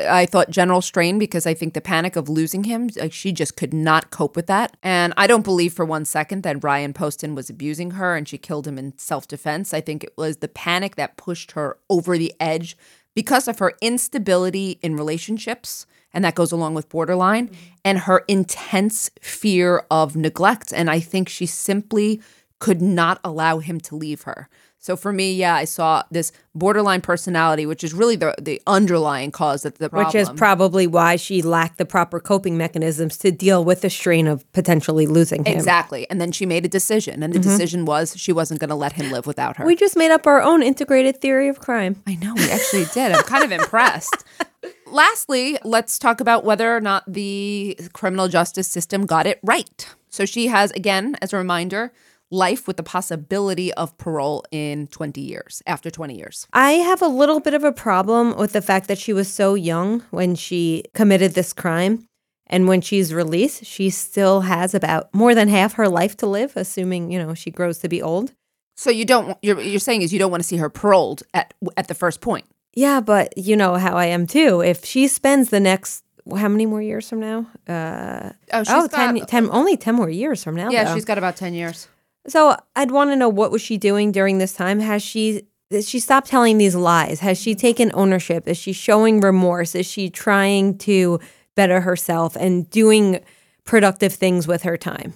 I 0.07 0.25
thought 0.25 0.49
general 0.49 0.81
strain 0.81 1.19
because 1.19 1.45
I 1.45 1.53
think 1.53 1.73
the 1.73 1.81
panic 1.81 2.15
of 2.15 2.29
losing 2.29 2.63
him, 2.63 2.89
like 2.95 3.13
she 3.13 3.31
just 3.31 3.55
could 3.55 3.73
not 3.73 4.09
cope 4.11 4.35
with 4.35 4.47
that. 4.47 4.75
And 4.83 5.13
I 5.17 5.27
don't 5.27 5.43
believe 5.43 5.73
for 5.73 5.85
one 5.85 6.05
second 6.05 6.43
that 6.43 6.63
Ryan 6.63 6.93
Poston 6.93 7.35
was 7.35 7.49
abusing 7.49 7.91
her 7.91 8.15
and 8.15 8.27
she 8.27 8.37
killed 8.37 8.67
him 8.67 8.77
in 8.77 8.97
self 8.97 9.27
defense. 9.27 9.73
I 9.73 9.81
think 9.81 10.03
it 10.03 10.13
was 10.17 10.37
the 10.37 10.47
panic 10.47 10.95
that 10.95 11.17
pushed 11.17 11.51
her 11.51 11.77
over 11.89 12.17
the 12.17 12.33
edge 12.39 12.77
because 13.15 13.47
of 13.47 13.59
her 13.59 13.73
instability 13.81 14.79
in 14.81 14.95
relationships 14.95 15.85
and 16.13 16.25
that 16.25 16.35
goes 16.35 16.51
along 16.51 16.73
with 16.73 16.89
borderline 16.89 17.47
mm-hmm. 17.47 17.73
and 17.85 17.99
her 17.99 18.23
intense 18.27 19.09
fear 19.21 19.85
of 19.91 20.15
neglect 20.15 20.71
and 20.73 20.89
i 20.89 20.99
think 20.99 21.27
she 21.27 21.45
simply 21.45 22.21
could 22.59 22.81
not 22.81 23.19
allow 23.23 23.59
him 23.59 23.79
to 23.79 23.95
leave 23.95 24.21
her 24.23 24.47
so 24.81 24.97
for 24.97 25.13
me 25.13 25.33
yeah 25.33 25.55
i 25.55 25.63
saw 25.63 26.03
this 26.11 26.33
borderline 26.53 26.99
personality 26.99 27.65
which 27.65 27.83
is 27.83 27.93
really 27.93 28.17
the 28.17 28.35
the 28.41 28.61
underlying 28.67 29.31
cause 29.31 29.63
of 29.63 29.77
the 29.77 29.89
problem 29.89 30.05
which 30.05 30.15
is 30.15 30.29
probably 30.31 30.85
why 30.85 31.15
she 31.15 31.41
lacked 31.41 31.77
the 31.77 31.85
proper 31.85 32.19
coping 32.19 32.57
mechanisms 32.57 33.17
to 33.17 33.31
deal 33.31 33.63
with 33.63 33.79
the 33.79 33.89
strain 33.89 34.27
of 34.27 34.51
potentially 34.51 35.07
losing 35.07 35.45
him. 35.45 35.55
exactly 35.55 36.09
and 36.09 36.19
then 36.19 36.33
she 36.33 36.45
made 36.45 36.65
a 36.65 36.69
decision 36.69 37.23
and 37.23 37.31
the 37.31 37.39
mm-hmm. 37.39 37.49
decision 37.49 37.85
was 37.85 38.17
she 38.17 38.33
wasn't 38.33 38.59
going 38.59 38.69
to 38.69 38.75
let 38.75 38.91
him 38.91 39.09
live 39.11 39.25
without 39.25 39.55
her 39.55 39.65
We 39.65 39.75
just 39.77 39.95
made 39.95 40.11
up 40.11 40.27
our 40.27 40.41
own 40.41 40.63
integrated 40.63 41.21
theory 41.21 41.47
of 41.47 41.59
crime. 41.59 42.01
I 42.07 42.15
know, 42.15 42.33
we 42.33 42.49
actually 42.49 42.85
did. 42.93 43.11
I'm 43.11 43.23
kind 43.23 43.43
of 43.43 43.51
impressed. 43.51 44.25
Lastly, 44.87 45.57
let's 45.63 45.97
talk 45.97 46.19
about 46.19 46.43
whether 46.43 46.75
or 46.75 46.81
not 46.81 47.03
the 47.07 47.79
criminal 47.93 48.27
justice 48.27 48.67
system 48.67 49.05
got 49.05 49.25
it 49.25 49.39
right. 49.43 49.87
So 50.09 50.25
she 50.25 50.47
has, 50.47 50.71
again, 50.71 51.15
as 51.21 51.31
a 51.31 51.37
reminder, 51.37 51.93
life 52.31 52.65
with 52.67 52.77
the 52.77 52.83
possibility 52.83 53.73
of 53.73 53.97
parole 53.97 54.43
in 54.51 54.87
20 54.87 55.21
years, 55.21 55.61
after 55.67 55.91
20 55.91 56.17
years. 56.17 56.47
I 56.53 56.73
have 56.73 57.01
a 57.01 57.07
little 57.07 57.39
bit 57.39 57.53
of 57.53 57.63
a 57.63 57.71
problem 57.71 58.35
with 58.37 58.53
the 58.53 58.61
fact 58.61 58.87
that 58.87 58.97
she 58.97 59.13
was 59.13 59.31
so 59.31 59.53
young 59.53 60.01
when 60.11 60.35
she 60.35 60.85
committed 60.93 61.33
this 61.33 61.53
crime. 61.53 62.07
And 62.47 62.67
when 62.67 62.81
she's 62.81 63.13
released, 63.13 63.65
she 63.65 63.89
still 63.89 64.41
has 64.41 64.73
about 64.73 65.13
more 65.13 65.33
than 65.33 65.47
half 65.47 65.73
her 65.73 65.87
life 65.87 66.17
to 66.17 66.27
live, 66.27 66.53
assuming, 66.57 67.09
you 67.11 67.17
know, 67.17 67.33
she 67.33 67.49
grows 67.49 67.77
to 67.79 67.87
be 67.87 68.01
old. 68.01 68.33
So 68.75 68.89
you 68.89 69.05
don't, 69.05 69.37
you're, 69.41 69.61
you're 69.61 69.79
saying 69.79 70.01
is 70.01 70.11
you 70.11 70.19
don't 70.19 70.31
want 70.31 70.43
to 70.43 70.47
see 70.47 70.57
her 70.57 70.69
paroled 70.69 71.23
at, 71.33 71.53
at 71.77 71.87
the 71.87 71.93
first 71.93 72.19
point. 72.19 72.45
Yeah, 72.73 72.99
but 72.99 73.37
you 73.37 73.55
know 73.55 73.75
how 73.75 73.95
I 73.95 74.07
am 74.07 74.27
too. 74.27 74.61
If 74.61 74.83
she 74.83 75.07
spends 75.07 75.49
the 75.49 75.59
next 75.59 76.03
how 76.35 76.47
many 76.47 76.65
more 76.65 76.81
years 76.81 77.09
from 77.09 77.19
now? 77.19 77.47
Uh, 77.67 78.31
Oh, 78.53 78.63
she's 78.63 78.73
oh, 78.73 78.87
got, 78.87 79.15
10, 79.15 79.25
10 79.25 79.49
only 79.51 79.77
10 79.77 79.95
more 79.95 80.09
years 80.09 80.43
from 80.43 80.55
now. 80.55 80.69
yeah, 80.69 80.85
though. 80.85 80.93
she's 80.93 81.05
got 81.05 81.17
about 81.17 81.35
10 81.35 81.53
years. 81.53 81.87
So 82.27 82.55
I'd 82.75 82.91
want 82.91 83.11
to 83.11 83.15
know 83.15 83.29
what 83.29 83.51
was 83.51 83.61
she 83.61 83.77
doing 83.77 84.11
during 84.11 84.37
this 84.37 84.53
time? 84.53 84.79
Has 84.79 85.01
she 85.01 85.47
has 85.71 85.87
she 85.87 85.99
stopped 85.99 86.27
telling 86.27 86.57
these 86.57 86.75
lies? 86.75 87.21
Has 87.21 87.39
she 87.39 87.55
taken 87.55 87.91
ownership? 87.93 88.47
Is 88.47 88.57
she 88.57 88.73
showing 88.73 89.21
remorse? 89.21 89.73
Is 89.73 89.85
she 89.85 90.09
trying 90.09 90.77
to 90.79 91.19
better 91.55 91.81
herself 91.81 92.35
and 92.35 92.69
doing 92.69 93.21
productive 93.63 94.13
things 94.13 94.47
with 94.47 94.63
her 94.63 94.77
time? 94.77 95.13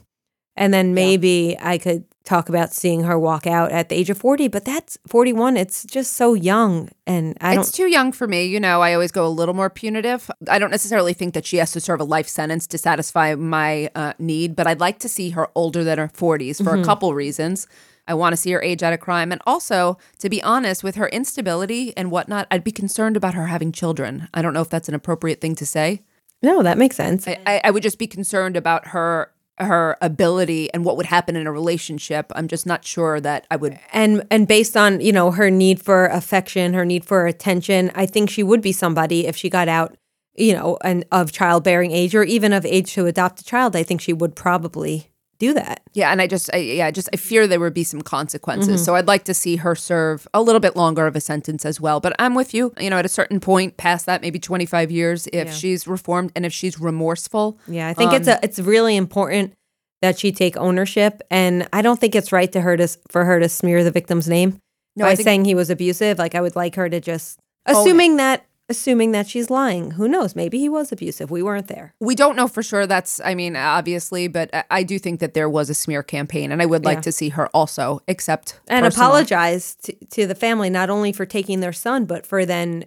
And 0.55 0.73
then 0.73 0.93
maybe 0.93 1.57
I 1.59 1.77
could 1.77 2.05
talk 2.25 2.49
about 2.49 2.73
seeing 2.73 3.03
her 3.03 3.17
walk 3.17 3.45
out 3.47 3.71
at 3.71 3.89
the 3.89 3.95
age 3.95 4.09
of 4.09 4.17
40, 4.17 4.47
but 4.47 4.65
that's 4.65 4.97
41. 5.07 5.57
It's 5.57 5.85
just 5.85 6.13
so 6.13 6.33
young 6.33 6.89
and 7.05 7.37
I 7.39 7.55
it's 7.55 7.71
don't 7.71 7.75
too 7.75 7.89
young 7.89 8.11
for 8.11 8.27
me. 8.27 8.45
You 8.45 8.59
know, 8.59 8.81
I 8.81 8.93
always 8.93 9.11
go 9.11 9.25
a 9.25 9.29
little 9.29 9.53
more 9.53 9.69
punitive. 9.69 10.29
I 10.49 10.59
don't 10.59 10.71
necessarily 10.71 11.13
think 11.13 11.33
that 11.35 11.45
she 11.45 11.57
has 11.57 11.71
to 11.73 11.79
serve 11.79 12.01
a 12.01 12.03
life 12.03 12.27
sentence 12.27 12.67
to 12.67 12.77
satisfy 12.77 13.35
my 13.35 13.89
uh, 13.95 14.13
need, 14.19 14.55
but 14.55 14.67
I'd 14.67 14.79
like 14.79 14.99
to 14.99 15.09
see 15.09 15.29
her 15.31 15.49
older 15.55 15.83
than 15.83 15.97
her 15.97 16.07
40s 16.09 16.63
for 16.63 16.75
a 16.75 16.83
couple 16.83 17.13
reasons. 17.13 17.67
I 18.07 18.13
want 18.13 18.33
to 18.33 18.37
see 18.37 18.51
her 18.51 18.61
age 18.61 18.83
out 18.83 18.93
of 18.93 18.99
crime. 18.99 19.31
And 19.31 19.41
also, 19.45 19.97
to 20.19 20.29
be 20.29 20.41
honest, 20.43 20.83
with 20.83 20.95
her 20.95 21.07
instability 21.09 21.95
and 21.97 22.11
whatnot, 22.11 22.47
I'd 22.51 22.63
be 22.63 22.71
concerned 22.71 23.17
about 23.17 23.33
her 23.33 23.47
having 23.47 23.71
children. 23.71 24.27
I 24.33 24.41
don't 24.41 24.53
know 24.53 24.61
if 24.61 24.69
that's 24.69 24.89
an 24.89 24.95
appropriate 24.95 25.41
thing 25.41 25.55
to 25.55 25.65
say. 25.65 26.03
No, 26.41 26.61
that 26.61 26.77
makes 26.77 26.95
sense. 26.95 27.27
I, 27.27 27.61
I 27.63 27.71
would 27.71 27.81
just 27.81 27.97
be 27.97 28.07
concerned 28.07 28.55
about 28.55 28.89
her 28.89 29.31
her 29.57 29.97
ability 30.01 30.73
and 30.73 30.83
what 30.83 30.97
would 30.97 31.05
happen 31.05 31.35
in 31.35 31.47
a 31.47 31.51
relationship. 31.51 32.31
I'm 32.35 32.47
just 32.47 32.65
not 32.65 32.83
sure 32.83 33.21
that 33.21 33.47
I 33.49 33.55
would 33.55 33.79
and 33.93 34.25
and 34.29 34.47
based 34.47 34.75
on 34.75 34.99
you 35.01 35.11
know 35.11 35.31
her 35.31 35.49
need 35.49 35.81
for 35.81 36.07
affection 36.07 36.73
her 36.73 36.85
need 36.85 37.05
for 37.05 37.27
attention 37.27 37.91
i 37.95 38.05
think 38.05 38.29
she 38.29 38.43
would 38.43 38.61
be 38.61 38.71
somebody 38.71 39.27
if 39.27 39.35
she 39.35 39.49
got 39.49 39.67
out 39.67 39.95
you 40.35 40.53
know 40.53 40.77
and 40.83 41.05
of 41.11 41.31
childbearing 41.31 41.91
age 41.91 42.15
or 42.15 42.23
even 42.23 42.53
of 42.53 42.65
age 42.65 42.93
to 42.93 43.05
adopt 43.05 43.41
a 43.41 43.43
child 43.43 43.75
i 43.75 43.83
think 43.83 44.01
she 44.01 44.13
would 44.13 44.35
probably 44.35 45.09
do 45.39 45.53
that. 45.53 45.81
Yeah, 45.93 46.11
and 46.11 46.21
I 46.21 46.27
just, 46.27 46.49
I, 46.53 46.57
yeah, 46.57 46.91
just 46.91 47.09
I 47.13 47.17
fear 47.17 47.47
there 47.47 47.59
would 47.59 47.73
be 47.73 47.83
some 47.83 48.01
consequences. 48.01 48.75
Mm-hmm. 48.75 48.83
So 48.83 48.95
I'd 48.95 49.07
like 49.07 49.23
to 49.25 49.33
see 49.33 49.57
her 49.57 49.75
serve 49.75 50.27
a 50.33 50.41
little 50.41 50.59
bit 50.59 50.75
longer 50.75 51.07
of 51.07 51.15
a 51.15 51.21
sentence 51.21 51.65
as 51.65 51.79
well. 51.81 51.99
But 51.99 52.15
I'm 52.19 52.35
with 52.35 52.53
you. 52.53 52.73
You 52.79 52.89
know, 52.89 52.97
at 52.97 53.05
a 53.05 53.09
certain 53.09 53.39
point 53.39 53.77
past 53.77 54.05
that, 54.05 54.21
maybe 54.21 54.39
25 54.39 54.91
years, 54.91 55.27
if 55.27 55.47
Yeah. 55.47 55.51
she's 55.51 55.87
reformed 55.87 56.31
and 56.35 56.45
if 56.45 56.53
she's 56.53 56.79
remorseful, 56.79 57.57
Yeah, 57.67 57.87
I 57.87 57.93
think 57.93 58.13
it's 58.13 58.27
a 58.27 58.33
um, 58.35 58.39
it's 58.43 58.59
really 58.59 58.95
important 58.95 59.53
that 60.01 60.19
she 60.19 60.31
take 60.31 60.55
ownership, 60.57 61.21
and 61.31 61.67
I 61.73 61.81
don't 61.81 61.99
think 61.99 62.15
it's 62.15 62.31
right 62.31 62.51
to 62.51 62.61
her 62.61 62.77
to 62.77 62.87
for 63.09 63.25
her 63.25 63.39
to 63.39 63.49
smear 63.49 63.83
the 63.83 63.91
victim's 63.91 64.27
name 64.27 64.59
No, 64.95 65.05
by 65.05 65.15
think- 65.15 65.25
saying 65.25 65.45
he 65.45 65.55
was 65.55 65.69
abusive. 65.69 66.19
Like 66.19 66.35
I 66.35 66.41
would 66.41 66.55
like 66.55 66.75
her 66.75 66.89
to 66.89 66.99
just 66.99 67.39
assuming 67.65 68.17
that 68.17 68.45
assuming 68.69 69.11
that 69.11 69.27
she's 69.27 69.49
lying. 69.49 69.91
Who 69.91 70.07
knows? 70.07 70.35
Maybe 70.35 70.57
he 70.59 70.69
was 70.69 70.91
abusive. 70.91 71.29
We 71.31 71.43
weren't 71.43 71.67
there. 71.67 71.93
we 71.99 72.15
don't 72.15 72.35
know 72.35 72.47
for 72.47 72.63
sure. 72.63 72.87
That's, 72.87 73.21
I 73.23 73.35
mean, 73.35 73.55
obviously, 73.55 74.27
but 74.27 74.49
I, 74.71 74.83
do 74.83 74.97
think 74.99 75.19
that 75.19 75.33
there 75.35 75.49
was 75.49 75.69
a 75.69 75.73
smear 75.75 76.01
campaign, 76.03 76.51
and 76.51 76.61
I 76.61 76.65
would 76.65 76.83
like 76.85 76.97
Yeah. 76.97 77.01
to 77.01 77.11
see 77.11 77.29
her 77.29 77.47
also 77.49 78.01
accept 78.07 78.59
and 78.67 78.83
personal- 78.83 79.07
apologize 79.09 79.75
to, 79.83 79.93
to 80.11 80.27
the 80.27 80.35
family 80.35 80.69
not 80.69 80.89
only 80.89 81.11
for 81.11 81.25
taking 81.25 81.59
their 81.59 81.73
son, 81.73 82.05
but 82.05 82.25
for 82.25 82.45
then 82.45 82.85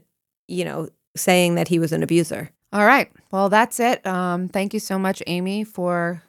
you 0.49 0.65
know 0.65 0.89
saying 1.17 1.55
that 1.57 1.69
he 1.69 1.79
was 1.79 1.93
an 1.93 2.03
abuser. 2.03 2.51
All 2.73 2.85
right. 2.87 3.11
Well, 3.31 3.49
that's 3.49 3.81
it. 3.81 4.07
Um, 4.07 4.49
thank 4.49 4.75
you 4.75 4.81
so 4.81 4.99
much, 4.99 5.23
Amy, 5.27 5.65
for 5.65 6.23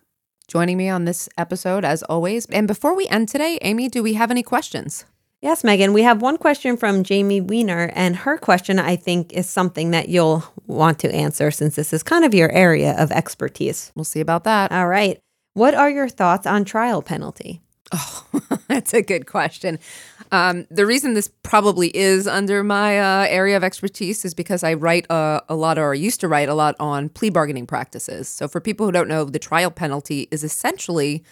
joining 0.48 0.78
me 0.78 0.90
on 0.90 1.06
this 1.06 1.28
episode, 1.38 1.84
as 1.86 2.02
always. 2.04 2.46
And 2.48 2.68
before 2.68 2.96
we 2.96 3.08
end 3.08 3.30
today, 3.30 3.60
Amy, 3.62 3.88
do 3.90 4.02
we 4.02 4.14
have 4.14 4.32
any 4.32 4.42
questions? 4.42 5.06
Yes, 5.42 5.64
Megan, 5.64 5.94
we 5.94 6.02
have 6.02 6.22
one 6.22 6.36
question 6.36 6.76
from 6.76 7.02
Jamie 7.02 7.40
Weiner, 7.40 7.92
and 7.96 8.14
her 8.18 8.38
question 8.38 8.78
I 8.78 8.98
think 8.98 9.32
is 9.32 9.50
something 9.50 9.92
that 9.92 10.10
you'll 10.10 10.44
want 10.68 11.00
to 11.00 11.16
answer 11.16 11.50
since 11.50 11.78
this 11.78 11.94
is 11.94 12.04
kind 12.04 12.26
of 12.26 12.34
your 12.34 12.52
area 12.52 12.94
of 13.02 13.10
expertise. 13.10 13.94
We'll 13.96 14.04
see 14.04 14.20
about 14.20 14.44
that. 14.44 14.74
All 14.74 14.90
right. 14.90 15.18
What 15.54 15.74
are 15.76 15.90
your 15.90 16.10
thoughts 16.10 16.46
on 16.46 16.66
trial 16.66 17.02
penalty? 17.02 17.62
Oh, 17.94 18.26
that's 18.68 18.94
a 18.94 19.02
good 19.02 19.28
question. 19.28 19.80
Um, 20.34 20.68
the 20.70 20.86
reason 20.86 21.14
this 21.14 21.30
probably 21.42 21.96
is 21.96 22.28
under 22.28 22.62
my 22.62 23.00
uh, 23.00 23.26
area 23.30 23.56
of 23.56 23.64
expertise 23.64 24.26
is 24.26 24.34
because 24.34 24.62
I 24.62 24.74
write 24.74 25.10
uh, 25.10 25.40
a 25.48 25.56
lot, 25.56 25.80
or 25.80 25.96
used 25.96 26.20
to 26.20 26.28
write 26.28 26.50
a 26.50 26.54
lot 26.54 26.76
on 26.82 27.08
plea 27.08 27.30
bargaining 27.30 27.66
practices. 27.66 28.28
So, 28.28 28.50
for 28.50 28.60
people 28.60 28.86
who 28.86 28.92
don't 28.92 29.08
know, 29.08 29.24
the 29.24 29.40
trial 29.40 29.72
penalty 29.72 30.28
is 30.32 30.44
essentially 30.44 31.24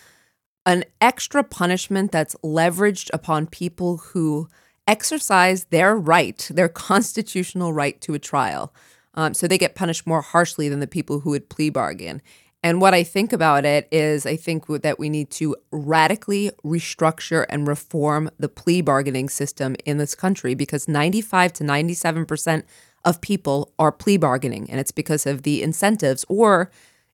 an 0.67 0.83
extra 0.99 1.43
punishment 1.43 2.11
that's 2.11 2.35
leveraged 2.43 3.09
upon 3.13 3.47
people 3.47 3.97
who 3.97 4.49
exercise 4.85 5.63
their 5.65 5.97
right, 5.97 6.47
their 6.53 6.69
constitutional 6.91 7.73
right 7.73 7.99
to 8.01 8.13
a 8.13 8.19
trial. 8.19 8.73
Um, 9.15 9.33
so 9.33 9.47
they 9.47 9.57
get 9.57 9.73
punished 9.73 10.05
more 10.05 10.21
harshly 10.21 10.69
than 10.69 10.79
the 10.79 10.85
people 10.85 11.21
who 11.21 11.31
would 11.31 11.49
plea 11.49 11.71
bargain. 11.71 12.21
And 12.63 12.81
what 12.81 12.93
I 12.93 13.03
think 13.03 13.31
about 13.31 13.65
it 13.65 13.87
is, 13.91 14.25
I 14.25 14.35
think 14.35 14.67
that 14.67 14.99
we 14.99 15.09
need 15.09 15.29
to 15.31 15.55
radically 15.71 16.51
restructure 16.65 17.45
and 17.49 17.67
reform 17.67 18.29
the 18.37 18.49
plea 18.49 18.81
bargaining 18.81 19.29
system 19.29 19.75
in 19.85 19.97
this 19.99 20.15
country 20.15 20.53
because 20.53 20.87
95 20.87 21.53
to 21.53 21.63
97% 21.63 22.63
of 23.05 23.21
people 23.21 23.73
are 23.79 23.91
plea 23.91 24.17
bargaining. 24.17 24.69
And 24.69 24.79
it's 24.79 24.91
because 24.91 25.25
of 25.25 25.43
the 25.43 25.63
incentives, 25.63 26.25
or 26.27 26.69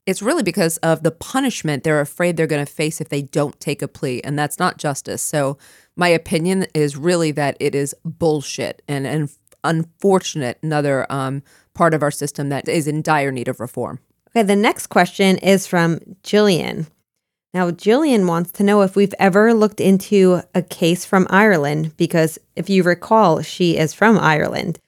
it's 0.06 0.22
really 0.22 0.44
because 0.44 0.78
of 0.78 1.04
the 1.04 1.12
punishment 1.12 1.84
they're 1.84 2.02
afraid 2.02 2.36
they're 2.36 2.48
going 2.48 2.66
to 2.66 2.72
face 2.72 3.00
if 3.00 3.10
they 3.10 3.22
don't 3.22 3.60
take 3.60 3.82
a 3.82 3.88
plea. 3.88 4.22
And 4.24 4.38
that's 4.38 4.60
not 4.60 4.78
justice. 4.78 5.22
So, 5.22 5.58
my 5.96 6.08
opinion 6.08 6.66
is 6.74 6.98
really 6.98 7.32
that 7.32 7.56
it 7.60 7.76
is 7.76 7.96
bullshit 8.04 8.82
and, 8.88 9.06
and 9.06 9.30
unfortunate, 9.64 10.58
another 10.64 11.06
um, 11.12 11.44
part 11.74 11.94
of 11.94 12.02
our 12.02 12.12
system 12.12 12.50
that 12.50 12.68
is 12.68 12.88
in 12.88 13.02
dire 13.02 13.32
need 13.32 13.48
of 13.48 13.60
reform. 13.60 14.00
Okay, 14.30 14.44
the 14.44 14.56
next 14.56 14.88
question 14.88 15.38
is 15.38 15.68
from 15.68 16.00
Jillian. 16.24 16.88
Now, 17.54 17.70
Jillian 17.70 18.28
wants 18.28 18.52
to 18.54 18.64
know 18.64 18.82
if 18.82 18.96
we've 18.96 19.14
ever 19.20 19.54
looked 19.54 19.80
into 19.80 20.42
a 20.56 20.64
case 20.64 21.06
from 21.06 21.28
Ireland, 21.30 21.96
because 21.98 22.40
if 22.56 22.68
you 22.68 22.82
recall, 22.82 23.44
she 23.44 23.78
is 23.78 23.94
from 23.94 24.18
Ireland. 24.18 24.80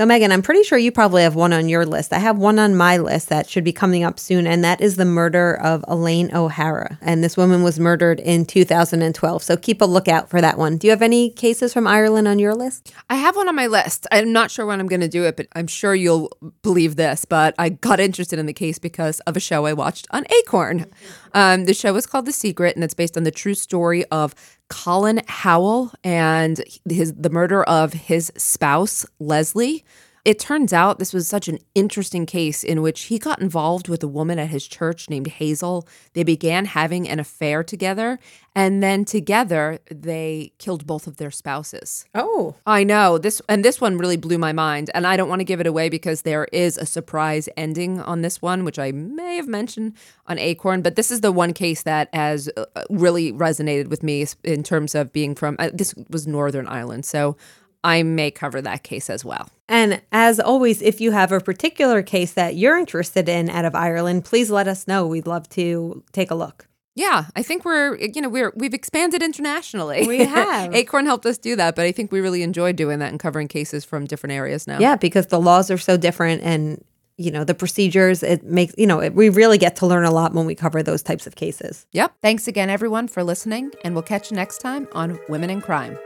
So, 0.00 0.04
Megan, 0.04 0.32
I'm 0.32 0.42
pretty 0.42 0.64
sure 0.64 0.76
you 0.76 0.90
probably 0.90 1.22
have 1.22 1.36
one 1.36 1.52
on 1.52 1.68
your 1.68 1.86
list. 1.86 2.12
I 2.12 2.18
have 2.18 2.36
one 2.36 2.58
on 2.58 2.74
my 2.74 2.96
list 2.96 3.28
that 3.28 3.48
should 3.48 3.62
be 3.62 3.72
coming 3.72 4.02
up 4.02 4.18
soon, 4.18 4.44
and 4.44 4.64
that 4.64 4.80
is 4.80 4.96
the 4.96 5.04
murder 5.04 5.54
of 5.54 5.84
Elaine 5.86 6.34
O'Hara. 6.34 6.98
And 7.00 7.22
this 7.22 7.36
woman 7.36 7.62
was 7.62 7.78
murdered 7.78 8.18
in 8.18 8.44
2012. 8.44 9.40
So, 9.44 9.56
keep 9.56 9.80
a 9.80 9.84
lookout 9.84 10.28
for 10.28 10.40
that 10.40 10.58
one. 10.58 10.78
Do 10.78 10.88
you 10.88 10.90
have 10.90 11.00
any 11.00 11.30
cases 11.30 11.72
from 11.72 11.86
Ireland 11.86 12.26
on 12.26 12.40
your 12.40 12.56
list? 12.56 12.92
I 13.08 13.14
have 13.14 13.36
one 13.36 13.46
on 13.46 13.54
my 13.54 13.68
list. 13.68 14.08
I'm 14.10 14.32
not 14.32 14.50
sure 14.50 14.66
when 14.66 14.80
I'm 14.80 14.88
going 14.88 15.00
to 15.00 15.06
do 15.06 15.26
it, 15.26 15.36
but 15.36 15.46
I'm 15.54 15.68
sure 15.68 15.94
you'll 15.94 16.36
believe 16.62 16.96
this. 16.96 17.24
But 17.24 17.54
I 17.56 17.68
got 17.68 18.00
interested 18.00 18.40
in 18.40 18.46
the 18.46 18.52
case 18.52 18.80
because 18.80 19.20
of 19.20 19.36
a 19.36 19.40
show 19.40 19.64
I 19.64 19.74
watched 19.74 20.08
on 20.10 20.24
Acorn. 20.40 20.86
Um, 21.34 21.64
the 21.64 21.74
show 21.74 21.94
is 21.96 22.06
called 22.06 22.26
The 22.26 22.32
Secret, 22.32 22.76
and 22.76 22.84
it's 22.84 22.94
based 22.94 23.16
on 23.16 23.24
the 23.24 23.32
true 23.32 23.54
story 23.54 24.04
of 24.06 24.34
Colin 24.70 25.20
Howell 25.26 25.92
and 26.04 26.62
his 26.88 27.12
the 27.14 27.28
murder 27.30 27.64
of 27.64 27.92
his 27.92 28.32
spouse 28.36 29.04
Leslie. 29.18 29.84
It 30.24 30.38
turns 30.38 30.72
out 30.72 30.98
this 30.98 31.12
was 31.12 31.28
such 31.28 31.48
an 31.48 31.58
interesting 31.74 32.24
case 32.24 32.64
in 32.64 32.80
which 32.80 33.02
he 33.04 33.18
got 33.18 33.42
involved 33.42 33.88
with 33.88 34.02
a 34.02 34.08
woman 34.08 34.38
at 34.38 34.48
his 34.48 34.66
church 34.66 35.10
named 35.10 35.26
Hazel. 35.26 35.86
They 36.14 36.22
began 36.22 36.64
having 36.64 37.06
an 37.06 37.20
affair 37.20 37.62
together, 37.62 38.18
and 38.54 38.82
then 38.82 39.04
together 39.04 39.80
they 39.90 40.52
killed 40.56 40.86
both 40.86 41.06
of 41.06 41.18
their 41.18 41.30
spouses. 41.30 42.06
Oh. 42.14 42.54
I 42.64 42.84
know 42.84 43.18
this, 43.18 43.42
and 43.50 43.62
this 43.62 43.82
one 43.82 43.98
really 43.98 44.16
blew 44.16 44.38
my 44.38 44.54
mind. 44.54 44.90
And 44.94 45.06
I 45.06 45.18
don't 45.18 45.28
want 45.28 45.40
to 45.40 45.44
give 45.44 45.60
it 45.60 45.66
away 45.66 45.90
because 45.90 46.22
there 46.22 46.46
is 46.52 46.78
a 46.78 46.86
surprise 46.86 47.46
ending 47.54 48.00
on 48.00 48.22
this 48.22 48.40
one, 48.40 48.64
which 48.64 48.78
I 48.78 48.92
may 48.92 49.36
have 49.36 49.48
mentioned 49.48 49.92
on 50.26 50.38
Acorn. 50.38 50.80
But 50.80 50.96
this 50.96 51.10
is 51.10 51.20
the 51.20 51.32
one 51.32 51.52
case 51.52 51.82
that 51.82 52.08
has 52.14 52.48
uh, 52.56 52.64
really 52.88 53.30
resonated 53.30 53.88
with 53.88 54.02
me 54.02 54.26
in 54.42 54.62
terms 54.62 54.94
of 54.94 55.12
being 55.12 55.34
from. 55.34 55.56
Uh, 55.58 55.68
this 55.74 55.94
was 56.08 56.26
Northern 56.26 56.66
Ireland, 56.66 57.04
so 57.04 57.36
I 57.84 58.02
may 58.02 58.30
cover 58.30 58.60
that 58.62 58.82
case 58.82 59.10
as 59.10 59.24
well. 59.24 59.50
And 59.68 60.00
as 60.10 60.40
always, 60.40 60.82
if 60.82 61.00
you 61.00 61.12
have 61.12 61.30
a 61.30 61.40
particular 61.40 62.02
case 62.02 62.32
that 62.32 62.56
you're 62.56 62.78
interested 62.78 63.28
in 63.28 63.50
out 63.50 63.64
of 63.64 63.74
Ireland, 63.74 64.24
please 64.24 64.50
let 64.50 64.66
us 64.66 64.88
know. 64.88 65.06
We'd 65.06 65.26
love 65.26 65.48
to 65.50 66.02
take 66.12 66.30
a 66.30 66.34
look. 66.34 66.66
Yeah, 66.96 67.26
I 67.34 67.42
think 67.42 67.64
we're 67.64 67.96
you 67.96 68.20
know 68.20 68.28
we're 68.28 68.52
we've 68.56 68.74
expanded 68.74 69.22
internationally. 69.22 70.06
We 70.06 70.18
have. 70.24 70.74
Acorn 70.74 71.06
helped 71.06 71.26
us 71.26 71.38
do 71.38 71.56
that, 71.56 71.74
but 71.76 71.84
I 71.84 71.92
think 71.92 72.12
we 72.12 72.20
really 72.20 72.42
enjoyed 72.42 72.76
doing 72.76 73.00
that 73.00 73.10
and 73.10 73.20
covering 73.20 73.48
cases 73.48 73.84
from 73.84 74.06
different 74.06 74.32
areas 74.32 74.66
now. 74.66 74.78
Yeah, 74.78 74.96
because 74.96 75.26
the 75.26 75.40
laws 75.40 75.70
are 75.70 75.78
so 75.78 75.96
different 75.96 76.42
and 76.42 76.82
you 77.16 77.30
know 77.30 77.44
the 77.44 77.54
procedures 77.54 78.22
it 78.22 78.44
makes 78.44 78.74
you 78.78 78.86
know 78.86 79.00
it, 79.00 79.14
we 79.14 79.28
really 79.28 79.58
get 79.58 79.76
to 79.76 79.86
learn 79.86 80.04
a 80.04 80.10
lot 80.10 80.34
when 80.34 80.46
we 80.46 80.54
cover 80.54 80.82
those 80.82 81.00
types 81.00 81.28
of 81.28 81.36
cases 81.36 81.86
Yep. 81.92 82.12
Thanks 82.22 82.48
again, 82.48 82.70
everyone, 82.70 83.08
for 83.08 83.22
listening, 83.22 83.72
and 83.84 83.94
we'll 83.94 84.02
catch 84.02 84.30
you 84.30 84.36
next 84.36 84.58
time 84.58 84.88
on 84.92 85.18
Women 85.28 85.50
in 85.50 85.60
Crime. 85.60 85.98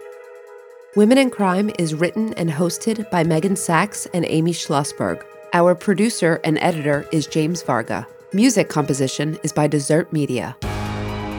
Women 0.99 1.19
in 1.19 1.31
Crime 1.31 1.71
is 1.79 1.95
written 1.95 2.35
and 2.35 2.51
hosted 2.51 3.09
by 3.09 3.23
Megan 3.23 3.55
Sachs 3.55 4.07
and 4.07 4.25
Amy 4.25 4.51
Schlossberg. 4.51 5.23
Our 5.53 5.77
producer 5.77 6.41
and 6.43 6.59
editor 6.59 7.07
is 7.13 7.29
James 7.29 7.63
Varga. 7.63 8.05
Music 8.33 8.69
composition 8.69 9.39
is 9.45 9.53
by 9.53 9.69
Desert 9.69 10.13
Media. 10.13 10.57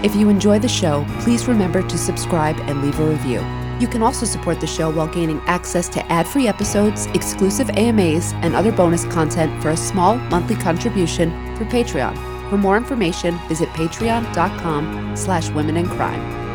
If 0.01 0.15
you 0.15 0.29
enjoy 0.29 0.59
the 0.59 0.69
show, 0.69 1.05
please 1.19 1.45
remember 1.45 1.85
to 1.85 1.97
subscribe 1.97 2.57
and 2.69 2.81
leave 2.81 2.97
a 3.01 3.05
review. 3.05 3.41
You 3.81 3.89
can 3.89 4.01
also 4.01 4.25
support 4.25 4.61
the 4.61 4.65
show 4.65 4.89
while 4.91 5.09
gaining 5.09 5.41
access 5.41 5.89
to 5.89 6.05
ad-free 6.09 6.47
episodes, 6.47 7.07
exclusive 7.07 7.69
AMAs, 7.71 8.31
and 8.35 8.55
other 8.55 8.71
bonus 8.71 9.03
content 9.07 9.61
for 9.61 9.71
a 9.71 9.75
small 9.75 10.15
monthly 10.29 10.55
contribution 10.55 11.31
through 11.57 11.67
Patreon. 11.67 12.15
For 12.49 12.55
more 12.55 12.77
information, 12.77 13.37
visit 13.49 13.67
patreon.com 13.71 15.17
slash 15.17 15.49
women 15.49 15.75
in 15.75 15.85
crime. 15.85 16.48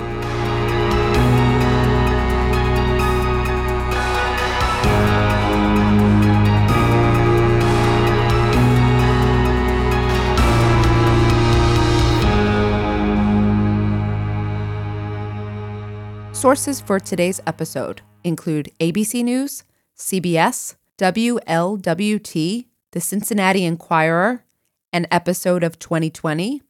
Sources 16.45 16.79
for 16.79 17.01
today's 17.01 17.41
episode 17.47 18.03
include 18.23 18.71
ABC 18.79 19.25
News, 19.25 19.65
CBS, 19.97 20.75
WLWT, 20.99 22.67
the 22.93 23.01
Cincinnati 23.01 23.65
Enquirer, 23.65 24.45
an 24.93 25.07
episode 25.11 25.65
of 25.65 25.79
2020, 25.79 26.61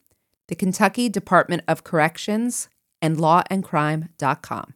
the 0.47 0.55
Kentucky 0.55 1.09
Department 1.09 1.63
of 1.67 1.83
Corrections, 1.83 2.69
and 3.01 3.17
lawandcrime.com. 3.17 4.73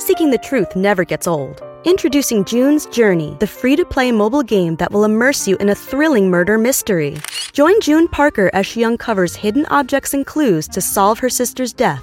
Seeking 0.00 0.30
the 0.30 0.40
truth 0.42 0.74
never 0.74 1.04
gets 1.04 1.28
old. 1.28 1.62
Introducing 1.84 2.44
June's 2.44 2.86
Journey, 2.86 3.36
the 3.38 3.46
free 3.46 3.76
to 3.76 3.84
play 3.84 4.10
mobile 4.10 4.42
game 4.42 4.74
that 4.78 4.90
will 4.90 5.04
immerse 5.04 5.46
you 5.46 5.56
in 5.58 5.68
a 5.68 5.76
thrilling 5.76 6.28
murder 6.28 6.58
mystery. 6.58 7.16
Join 7.52 7.80
June 7.82 8.08
Parker 8.08 8.50
as 8.52 8.66
she 8.66 8.84
uncovers 8.84 9.36
hidden 9.36 9.64
objects 9.66 10.12
and 10.12 10.26
clues 10.26 10.66
to 10.66 10.80
solve 10.80 11.20
her 11.20 11.30
sister's 11.30 11.72
death 11.72 12.02